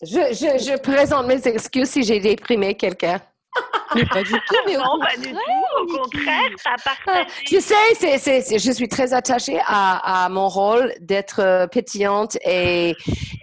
Je, 0.00 0.32
je, 0.32 0.70
je, 0.70 0.80
présente 0.80 1.26
mes 1.26 1.46
excuses 1.46 1.90
si 1.90 2.04
j'ai 2.04 2.20
déprimé 2.20 2.76
quelqu'un. 2.76 3.20
Mais 3.94 4.04
pas 4.06 4.22
du 4.22 4.32
tout, 4.32 4.56
mais 4.66 4.76
non, 4.76 4.98
pas 5.00 5.16
du 5.16 5.32
tout. 5.32 5.38
Au 5.80 5.86
contraire, 5.86 6.50
ça 6.62 6.76
ah, 7.06 7.24
Tu 7.46 7.60
sais, 7.60 7.74
c'est, 7.94 8.58
je 8.58 8.72
suis 8.72 8.88
très 8.88 9.14
attachée 9.14 9.60
à, 9.64 10.24
à 10.24 10.28
mon 10.28 10.48
rôle 10.48 10.94
d'être 11.00 11.40
euh, 11.40 11.66
pétillante 11.66 12.36
et, 12.44 12.94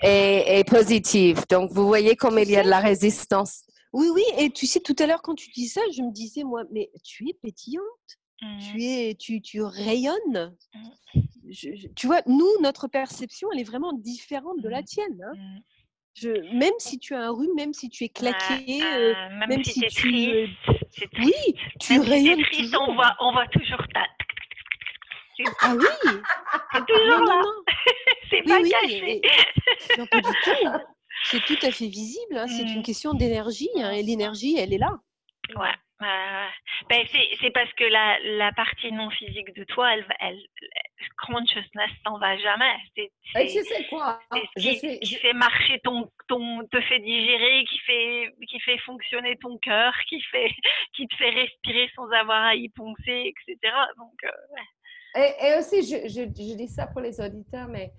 et, 0.04 0.60
et, 0.60 0.64
positive. 0.64 1.44
Donc, 1.50 1.72
vous 1.72 1.88
voyez 1.88 2.16
comme 2.16 2.38
il 2.40 2.50
y 2.50 2.58
a 2.58 2.64
de 2.64 2.70
la 2.70 2.80
résistance. 2.80 3.64
Oui, 3.94 4.08
oui. 4.14 4.24
Et 4.38 4.50
tu 4.50 4.68
sais, 4.68 4.80
tout 4.80 4.96
à 5.00 5.08
l'heure, 5.08 5.22
quand 5.22 5.36
tu 5.36 5.50
dis 5.52 5.68
ça, 5.68 5.82
je 5.96 6.02
me 6.02 6.12
disais, 6.12 6.44
moi, 6.44 6.64
mais 6.72 6.92
tu 7.04 7.30
es 7.30 7.34
pétillante. 7.34 7.86
Mmh. 8.42 8.60
Tu, 8.60 8.84
es, 8.84 9.16
tu, 9.16 9.42
tu 9.42 9.62
rayonnes. 9.62 10.54
Mmh. 10.74 11.22
tu 11.96 12.08
vois, 12.08 12.22
nous, 12.28 12.50
notre 12.62 12.88
perception, 12.88 13.48
elle 13.54 13.62
est 13.62 13.64
vraiment 13.64 13.94
différente 13.94 14.60
de 14.62 14.70
la 14.70 14.82
mmh. 14.82 14.86
tienne. 14.86 15.24
Hein 15.24 15.60
même 16.54 16.74
si 16.80 17.00
tu 17.00 17.14
as 17.14 17.24
un 17.24 17.32
rhume, 17.32 17.54
même 17.56 17.74
si 17.74 17.90
tu 17.90 18.06
es 18.06 18.10
claqué, 18.10 18.82
euh, 18.84 19.14
même, 19.48 19.64
si, 19.64 19.82
tu 19.82 19.88
triste, 19.88 21.10
oui, 21.20 21.34
tu 21.80 22.00
rayonnes. 22.00 22.44
Si 22.52 22.58
triste, 22.58 22.76
on 22.80 22.96
voit, 22.96 23.16
on 23.20 23.34
voit 23.34 23.48
toujours 23.48 23.86
ta. 23.94 24.06
Ah 25.62 25.76
oui, 25.76 25.86
c'est 26.74 26.86
toujours 26.86 27.26
là. 27.26 27.42
c'est 28.30 28.44
pas 28.44 28.62
caché. 28.62 29.22
non, 29.98 30.06
pas 30.08 30.22
du 30.22 30.32
tout. 30.44 30.70
C'est 31.24 31.44
tout 31.46 31.66
à 31.66 31.72
fait 31.72 31.88
visible. 31.88 32.38
Hein. 32.38 32.48
C'est 32.48 32.64
une 32.64 32.80
mmh. 32.80 32.84
question 32.84 33.14
d'énergie, 33.14 33.70
hein, 33.78 33.92
et 33.92 34.04
l'énergie, 34.04 34.56
elle 34.58 34.74
est 34.74 34.78
là. 34.78 35.00
Ouais. 35.56 35.74
Ben, 36.00 37.06
c'est 37.40 37.52
parce 37.52 37.72
que 37.74 37.86
la, 37.86 38.20
la, 38.38 38.52
partie 38.52 38.92
non 38.92 39.10
physique 39.12 39.54
de 39.56 39.64
toi, 39.64 39.94
elle, 39.94 40.06
elle, 40.20 40.40
consciousness 41.26 41.90
s'en 42.06 42.18
va 42.20 42.38
jamais. 42.38 42.76
C'est 42.96 43.48
sais 43.48 43.88
quoi? 43.90 44.20
qui, 44.58 45.00
qui, 45.00 45.16
fait 45.16 45.34
marcher 45.34 45.80
ton, 45.84 46.12
ton, 46.28 46.66
te 46.68 46.82
fait 46.82 47.00
digérer, 47.00 47.64
qui 47.70 47.80
fait, 47.80 48.36
qui 48.48 48.60
fait 48.60 48.78
fonctionner 48.80 49.38
ton 49.38 49.58
cœur, 49.60 49.94
qui 50.10 50.22
fait, 50.22 50.52
qui 50.96 51.08
te 51.08 51.16
fait 51.16 51.30
respirer 51.30 51.90
sans 51.96 52.10
avoir 52.12 52.44
à 52.44 52.56
y 52.56 52.68
penser, 52.70 53.34
etc. 53.34 53.74
Donc, 53.98 54.24
euh, 54.24 55.22
et, 55.22 55.48
et, 55.48 55.58
aussi, 55.58 55.82
je, 55.82 56.08
je, 56.10 56.24
je, 56.24 56.56
dis 56.56 56.68
ça 56.68 56.88
pour 56.88 57.02
les 57.02 57.22
auditeurs, 57.22 57.70
mais 57.70 57.94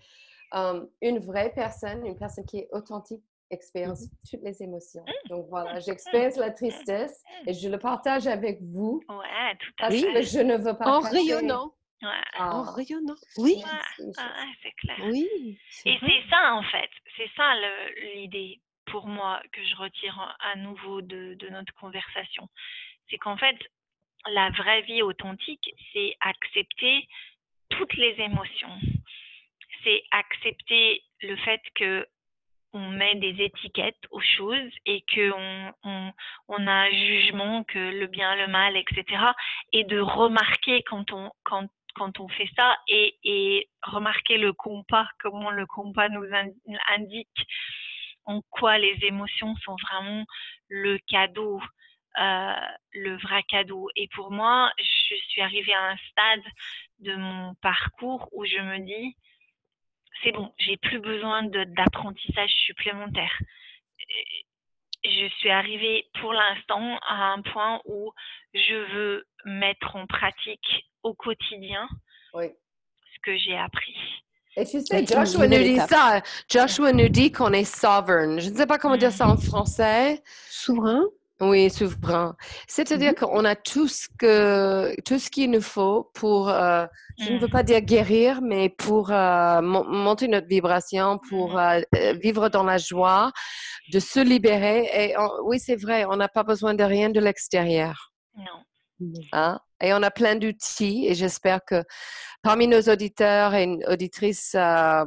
euh, 0.54 0.84
une 1.00 1.18
vraie 1.18 1.52
personne, 1.54 2.04
une 2.06 2.18
personne 2.18 2.44
qui 2.44 2.58
est 2.58 2.68
authentique, 2.72 3.24
expérience 3.50 4.02
mmh 4.02 4.30
toutes 4.30 4.42
les 4.42 4.62
émotions. 4.62 5.02
Mmh. 5.02 5.28
Donc 5.28 5.46
voilà, 5.48 5.78
j'expérience 5.80 6.36
la 6.36 6.50
tristesse 6.50 7.22
et 7.46 7.52
je 7.52 7.68
le 7.68 7.78
partage 7.78 8.26
avec 8.26 8.58
vous. 8.60 9.00
Ouais, 9.08 9.56
tout 9.58 9.72
à 9.80 9.90
fait. 9.90 10.02
Parce 10.12 10.14
que 10.14 10.38
je 10.38 10.40
ne 10.40 10.56
veux 10.56 10.76
pas. 10.76 10.98
En 10.98 11.00
rayonnant. 11.00 11.72
Ouais. 12.02 12.40
En 12.40 12.62
rayonnant. 12.62 13.14
Oui. 13.38 13.62
c'est 14.62 14.72
clair. 14.72 14.98
Oui. 15.04 15.58
Et 15.84 15.96
c'est 16.00 16.30
ça 16.30 16.54
en 16.54 16.62
fait. 16.62 16.90
C'est 17.16 17.30
ça 17.36 17.54
l'idée 18.14 18.60
pour 18.86 19.06
moi 19.06 19.42
que 19.52 19.64
je 19.64 19.76
retire 19.76 20.36
à 20.40 20.56
nouveau 20.56 21.00
de, 21.02 21.34
de 21.34 21.48
notre 21.48 21.74
conversation. 21.74 22.48
C'est 23.08 23.18
qu'en 23.18 23.36
fait, 23.36 23.56
la 24.32 24.50
vraie 24.50 24.82
vie 24.82 25.02
authentique, 25.02 25.70
c'est 25.92 26.16
accepter 26.20 27.08
toutes 27.70 27.94
les 27.94 28.14
émotions. 28.20 28.78
C'est 29.84 30.02
accepter 30.10 31.02
le 31.22 31.36
fait 31.36 31.60
que 31.74 32.06
on 32.76 32.90
met 32.90 33.14
des 33.16 33.42
étiquettes 33.42 34.04
aux 34.10 34.20
choses 34.20 34.72
et 34.84 35.02
qu'on 35.12 35.72
on, 35.84 36.12
on, 36.48 36.66
a 36.66 36.72
un 36.72 36.90
jugement 36.90 37.64
que 37.64 37.78
le 37.78 38.06
bien, 38.06 38.36
le 38.36 38.48
mal, 38.48 38.76
etc. 38.76 39.04
Et 39.72 39.84
de 39.84 39.98
remarquer 39.98 40.82
quand 40.82 41.10
on, 41.12 41.30
quand, 41.42 41.66
quand 41.94 42.20
on 42.20 42.28
fait 42.28 42.50
ça 42.56 42.76
et, 42.88 43.16
et 43.24 43.68
remarquer 43.82 44.36
le 44.36 44.52
compas, 44.52 45.08
comment 45.20 45.50
le 45.50 45.66
compas 45.66 46.08
nous 46.08 46.28
indique 46.94 47.46
en 48.26 48.42
quoi 48.50 48.76
les 48.78 48.98
émotions 49.02 49.54
sont 49.64 49.76
vraiment 49.88 50.24
le 50.68 50.98
cadeau, 51.08 51.60
euh, 52.20 52.54
le 52.92 53.16
vrai 53.18 53.42
cadeau. 53.44 53.88
Et 53.96 54.08
pour 54.08 54.30
moi, 54.30 54.70
je 54.78 55.14
suis 55.28 55.40
arrivée 55.40 55.74
à 55.74 55.90
un 55.90 55.96
stade 56.10 56.52
de 56.98 57.14
mon 57.14 57.54
parcours 57.62 58.28
où 58.32 58.44
je 58.44 58.58
me 58.58 58.78
dis, 58.78 59.16
c'est 60.22 60.32
bon, 60.32 60.52
j'ai 60.58 60.76
plus 60.76 61.00
besoin 61.00 61.42
d'apprentissage 61.44 62.50
supplémentaire. 62.66 63.38
Je 65.04 65.28
suis 65.38 65.50
arrivée 65.50 66.08
pour 66.20 66.32
l'instant 66.32 66.98
à 67.06 67.32
un 67.32 67.42
point 67.42 67.80
où 67.84 68.12
je 68.54 68.94
veux 68.94 69.26
mettre 69.44 69.94
en 69.94 70.06
pratique 70.06 70.86
au 71.02 71.14
quotidien 71.14 71.88
ce 72.34 73.20
que 73.22 73.36
j'ai 73.36 73.56
appris. 73.56 73.96
Et 74.56 74.64
tu 74.64 74.80
sais, 74.80 75.04
Joshua 75.06 75.46
nous 75.46 75.58
dit 75.58 75.78
ça. 75.80 76.22
Joshua 76.50 76.92
nous 76.92 77.08
dit 77.08 77.30
qu'on 77.30 77.52
est 77.52 77.64
sovereign. 77.64 78.40
Je 78.40 78.48
ne 78.48 78.54
sais 78.54 78.66
pas 78.66 78.78
comment 78.78 78.96
dire 78.96 79.12
ça 79.12 79.28
en 79.28 79.36
français. 79.36 80.22
Souverain? 80.48 81.04
Oui, 81.40 81.68
souverain. 81.68 82.34
C'est-à-dire 82.66 83.12
mm-hmm. 83.12 83.26
qu'on 83.26 83.44
a 83.44 83.54
tout 83.54 83.88
ce 83.88 84.08
que 84.18 84.98
tout 85.02 85.18
ce 85.18 85.28
qu'il 85.28 85.50
nous 85.50 85.60
faut 85.60 86.10
pour, 86.14 86.48
euh, 86.48 86.86
je 87.18 87.32
ne 87.32 87.38
veux 87.38 87.48
mm. 87.48 87.50
pas 87.50 87.62
dire 87.62 87.80
guérir, 87.82 88.40
mais 88.40 88.70
pour 88.70 89.10
euh, 89.10 89.60
monter 89.60 90.28
notre 90.28 90.46
vibration, 90.46 91.18
pour 91.28 91.54
mm. 91.54 91.82
euh, 91.96 92.12
vivre 92.22 92.48
dans 92.48 92.64
la 92.64 92.78
joie, 92.78 93.32
de 93.92 94.00
se 94.00 94.20
libérer. 94.20 94.88
Et 94.94 95.14
oui, 95.44 95.60
c'est 95.60 95.76
vrai, 95.76 96.06
on 96.06 96.16
n'a 96.16 96.28
pas 96.28 96.42
besoin 96.42 96.72
de 96.72 96.84
rien 96.84 97.10
de 97.10 97.20
l'extérieur. 97.20 98.12
Non. 98.34 98.62
Hein? 99.32 99.60
Et 99.82 99.92
on 99.92 100.02
a 100.02 100.10
plein 100.10 100.36
d'outils 100.36 101.06
et 101.06 101.14
j'espère 101.14 101.60
que 101.64 101.82
parmi 102.42 102.66
nos 102.66 102.80
auditeurs 102.82 103.54
et 103.54 103.68
auditrices, 103.88 104.54
euh, 104.54 105.04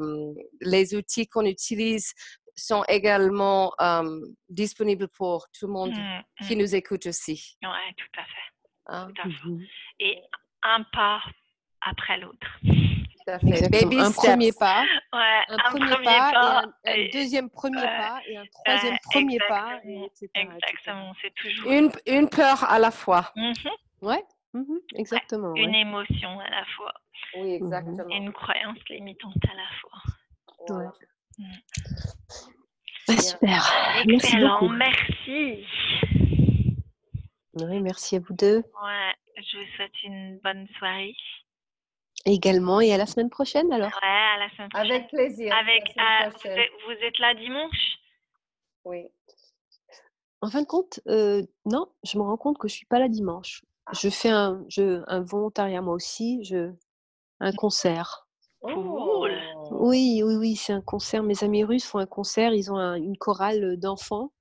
les 0.62 0.94
outils 0.94 1.28
qu'on 1.28 1.46
utilise 1.46 2.14
sont 2.60 2.84
également 2.88 3.74
euh, 3.82 4.20
disponibles 4.50 5.08
pour 5.08 5.48
tout 5.58 5.68
le 5.68 5.74
monde 5.74 5.92
mmh, 5.92 6.46
qui 6.46 6.56
mmh. 6.56 6.60
nous 6.60 6.76
écoute 6.76 7.06
aussi. 7.06 7.58
Oui, 7.64 7.94
tout 7.98 8.20
à 8.20 8.24
fait. 8.24 8.50
Hein? 8.88 9.08
Mmh 9.26 9.64
et 10.00 10.22
un 10.64 10.84
pas 10.92 11.22
après 11.82 12.18
l'autre. 12.18 12.48
Baby 13.72 14.00
un 14.00 14.12
premier 14.12 14.52
pas, 14.52 14.84
un, 15.12 15.58
premier, 15.70 16.04
pas, 16.04 16.64
et 16.86 17.08
un, 17.08 17.20
deuxième 17.20 17.50
premier 17.50 17.82
pas 17.82 18.22
et 18.28 18.38
un 18.38 18.46
troisième 18.66 18.98
premier 19.12 19.38
pas, 19.48 19.80
Exactement, 20.34 21.14
c'est 21.22 21.34
toujours 21.36 21.72
une, 21.72 21.92
une 22.08 22.28
peur 22.28 22.64
à 22.64 22.80
la 22.80 22.90
fois. 22.90 23.32
Ouais. 24.02 24.24
Exactement. 24.96 25.54
une 25.56 25.76
émotion 25.76 26.40
à 26.40 26.50
la 26.50 26.66
fois. 26.76 26.94
Oui, 27.36 27.54
exactement. 27.54 28.10
Et 28.10 28.18
une 28.18 28.34
croyance 28.34 28.80
limitante 28.90 29.36
à 29.44 29.56
la 29.56 29.70
fois. 29.80 30.78
Ouais. 30.78 30.86
Mmh. 31.40 31.46
Bah, 33.08 33.18
super. 33.18 33.72
Excellent, 34.08 34.70
merci. 34.70 35.66
Oui, 37.54 37.82
merci 37.82 38.18
à 38.18 38.20
vous 38.20 38.34
deux. 38.34 38.58
Ouais, 38.58 39.16
je 39.38 39.58
vous 39.58 39.66
souhaite 39.76 40.04
une 40.04 40.38
bonne 40.44 40.68
soirée. 40.78 41.16
Également, 42.26 42.82
et 42.82 42.94
à 42.94 42.98
la 42.98 43.06
semaine 43.06 43.30
prochaine 43.30 43.72
alors 43.72 43.90
Ouais, 44.02 44.08
à 44.08 44.38
la 44.40 44.50
semaine 44.52 44.70
prochaine. 44.70 44.92
Avec 44.92 45.08
plaisir. 45.08 45.56
Avec, 45.56 45.84
euh, 45.98 46.64
vous, 46.86 46.92
êtes, 46.92 47.18
là 47.20 47.34
dimanche? 47.34 47.98
Oui. 48.84 49.08
En 50.42 50.50
fin 50.50 50.62
de 50.62 50.68
compte, 50.68 51.00
euh, 51.08 51.42
non, 51.66 51.88
je 52.04 52.18
me 52.18 52.24
rends 52.24 52.38
compte 52.38 52.58
que 52.58 52.68
je 52.68 52.74
ne 52.74 52.78
suis 52.78 52.86
pas 52.86 53.00
là 53.00 53.08
dimanche. 53.08 53.64
Je 53.94 54.10
fais 54.10 54.30
un, 54.30 54.64
je, 54.70 55.04
un 55.08 55.22
volontariat 55.22 55.82
moi 55.82 55.96
aussi, 55.96 56.44
je, 56.44 56.72
un 57.40 57.54
concert. 57.54 58.28
Oh. 58.62 59.26
Oui, 59.72 60.22
oui, 60.24 60.36
oui, 60.36 60.56
c'est 60.56 60.74
un 60.74 60.82
concert. 60.82 61.24
Mes 61.24 61.44
amis 61.44 61.64
russes 61.64 61.86
font 61.86 62.00
un 62.00 62.06
concert, 62.06 62.54
ils 62.54 62.72
ont 62.72 62.80
une 62.96 63.18
chorale 63.18 63.78
d'enfants 63.78 64.32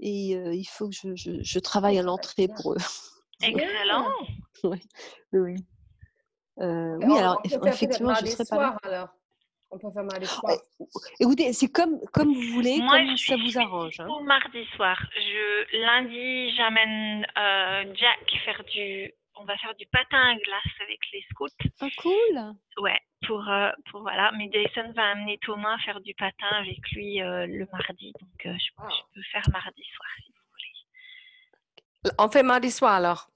et 0.00 0.32
il 0.32 0.66
faut 0.66 0.88
que 0.88 0.94
je, 0.94 1.14
je, 1.14 1.42
je 1.42 1.58
travaille 1.58 1.98
à 1.98 2.02
l'entrée 2.02 2.48
pour 2.48 2.74
eux. 2.74 2.78
Excellent. 3.42 4.06
oui, 4.64 4.80
oui. 5.32 5.56
Euh, 6.60 6.96
oui, 7.02 7.18
alors, 7.18 7.40
effectivement, 7.44 8.14
je 8.14 8.26
serai 8.26 8.44
pas 8.44 8.56
là. 8.56 8.78
Alors. 8.84 9.08
On 9.70 9.78
peut 9.78 9.90
faire 9.92 10.04
mardi 10.04 10.26
soir. 10.26 10.52
Écoutez, 11.18 11.52
c'est 11.52 11.66
comme, 11.66 11.98
comme 12.12 12.32
vous 12.32 12.52
voulez, 12.52 12.78
comme 12.78 13.16
ça 13.16 13.34
vous 13.36 13.58
arrange. 13.58 13.98
Hein. 13.98 14.06
mardi 14.24 14.64
soir. 14.76 14.96
Je, 15.16 15.78
lundi, 15.78 16.54
j'amène 16.56 17.26
euh, 17.36 17.92
Jack 17.96 18.40
faire 18.44 18.62
du. 18.72 19.12
On 19.36 19.44
va 19.44 19.56
faire 19.58 19.74
du 19.74 19.86
patin 19.86 20.20
à 20.20 20.34
glace 20.36 20.80
avec 20.80 21.00
les 21.12 21.24
scouts. 21.30 21.48
Ah, 21.80 21.88
cool! 21.98 22.54
Ouais, 22.78 22.98
pour, 23.26 23.48
euh, 23.48 23.70
pour 23.90 24.02
voilà. 24.02 24.30
Mais 24.32 24.48
Jason 24.52 24.92
va 24.92 25.10
amener 25.10 25.38
Thomas 25.42 25.76
faire 25.84 26.00
du 26.00 26.14
patin 26.14 26.48
avec 26.52 26.78
lui 26.92 27.20
euh, 27.20 27.46
le 27.46 27.66
mardi. 27.72 28.12
Donc, 28.20 28.30
je, 28.44 28.50
je, 28.50 29.02
peux 29.14 29.22
faire 29.32 29.42
mardi 29.50 29.82
soir 29.94 30.08
si 30.24 30.32
vous 30.32 30.42
voulez. 32.04 32.14
On 32.18 32.28
fait 32.28 32.42
mardi 32.42 32.70
soir 32.70 32.94
alors? 32.94 33.28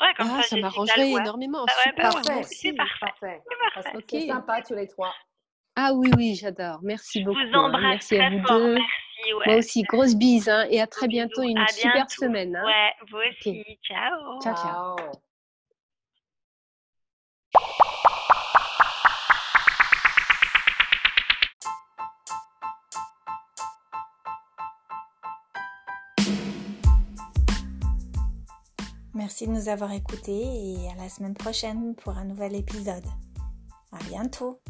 Ouais, 0.00 0.14
comme 0.16 0.28
ah, 0.30 0.42
ça, 0.42 0.48
ça 0.50 0.56
m'arrangerait 0.56 1.10
énormément. 1.10 1.66
Ah 1.68 1.86
ouais, 1.86 1.92
parfait. 1.92 2.42
C'est 2.44 2.72
parfait. 2.72 3.42
parfait. 3.74 3.98
C'est 4.08 4.26
sympa 4.28 4.62
tous 4.62 4.74
les 4.74 4.86
trois. 4.86 5.12
Ah 5.74 5.92
oui, 5.92 6.10
oui, 6.16 6.34
j'adore. 6.34 6.78
Merci 6.82 7.22
beaucoup. 7.22 7.38
Je 7.40 7.46
vous 7.46 7.54
hein. 7.54 7.66
embrasse 7.66 8.10
Merci 8.10 8.18
à 8.18 8.30
vous 8.30 8.46
fort. 8.46 8.58
deux. 8.58 8.74
Merci, 8.74 9.07
ouais. 9.26 9.46
Moi 9.46 9.56
aussi, 9.56 9.82
grosse 9.82 10.14
bise. 10.14 10.48
Hein, 10.48 10.66
et 10.70 10.80
à 10.80 10.86
très 10.86 11.08
bientôt. 11.08 11.42
Une 11.42 11.58
à 11.58 11.66
super 11.68 11.92
bientôt. 11.94 12.24
semaine. 12.24 12.56
Hein. 12.56 12.64
Ouais, 12.64 12.92
vous 13.10 13.18
aussi. 13.18 13.60
Okay. 13.60 13.78
Ciao. 13.82 14.40
Ciao, 14.42 14.54
ciao. 14.54 14.96
Merci 29.14 29.48
de 29.48 29.52
nous 29.52 29.68
avoir 29.68 29.92
écoutés 29.92 30.32
et 30.32 30.90
à 30.90 30.94
la 31.02 31.08
semaine 31.08 31.34
prochaine 31.34 31.94
pour 31.96 32.16
un 32.16 32.24
nouvel 32.24 32.54
épisode. 32.54 33.04
À 33.92 33.98
bientôt! 34.04 34.60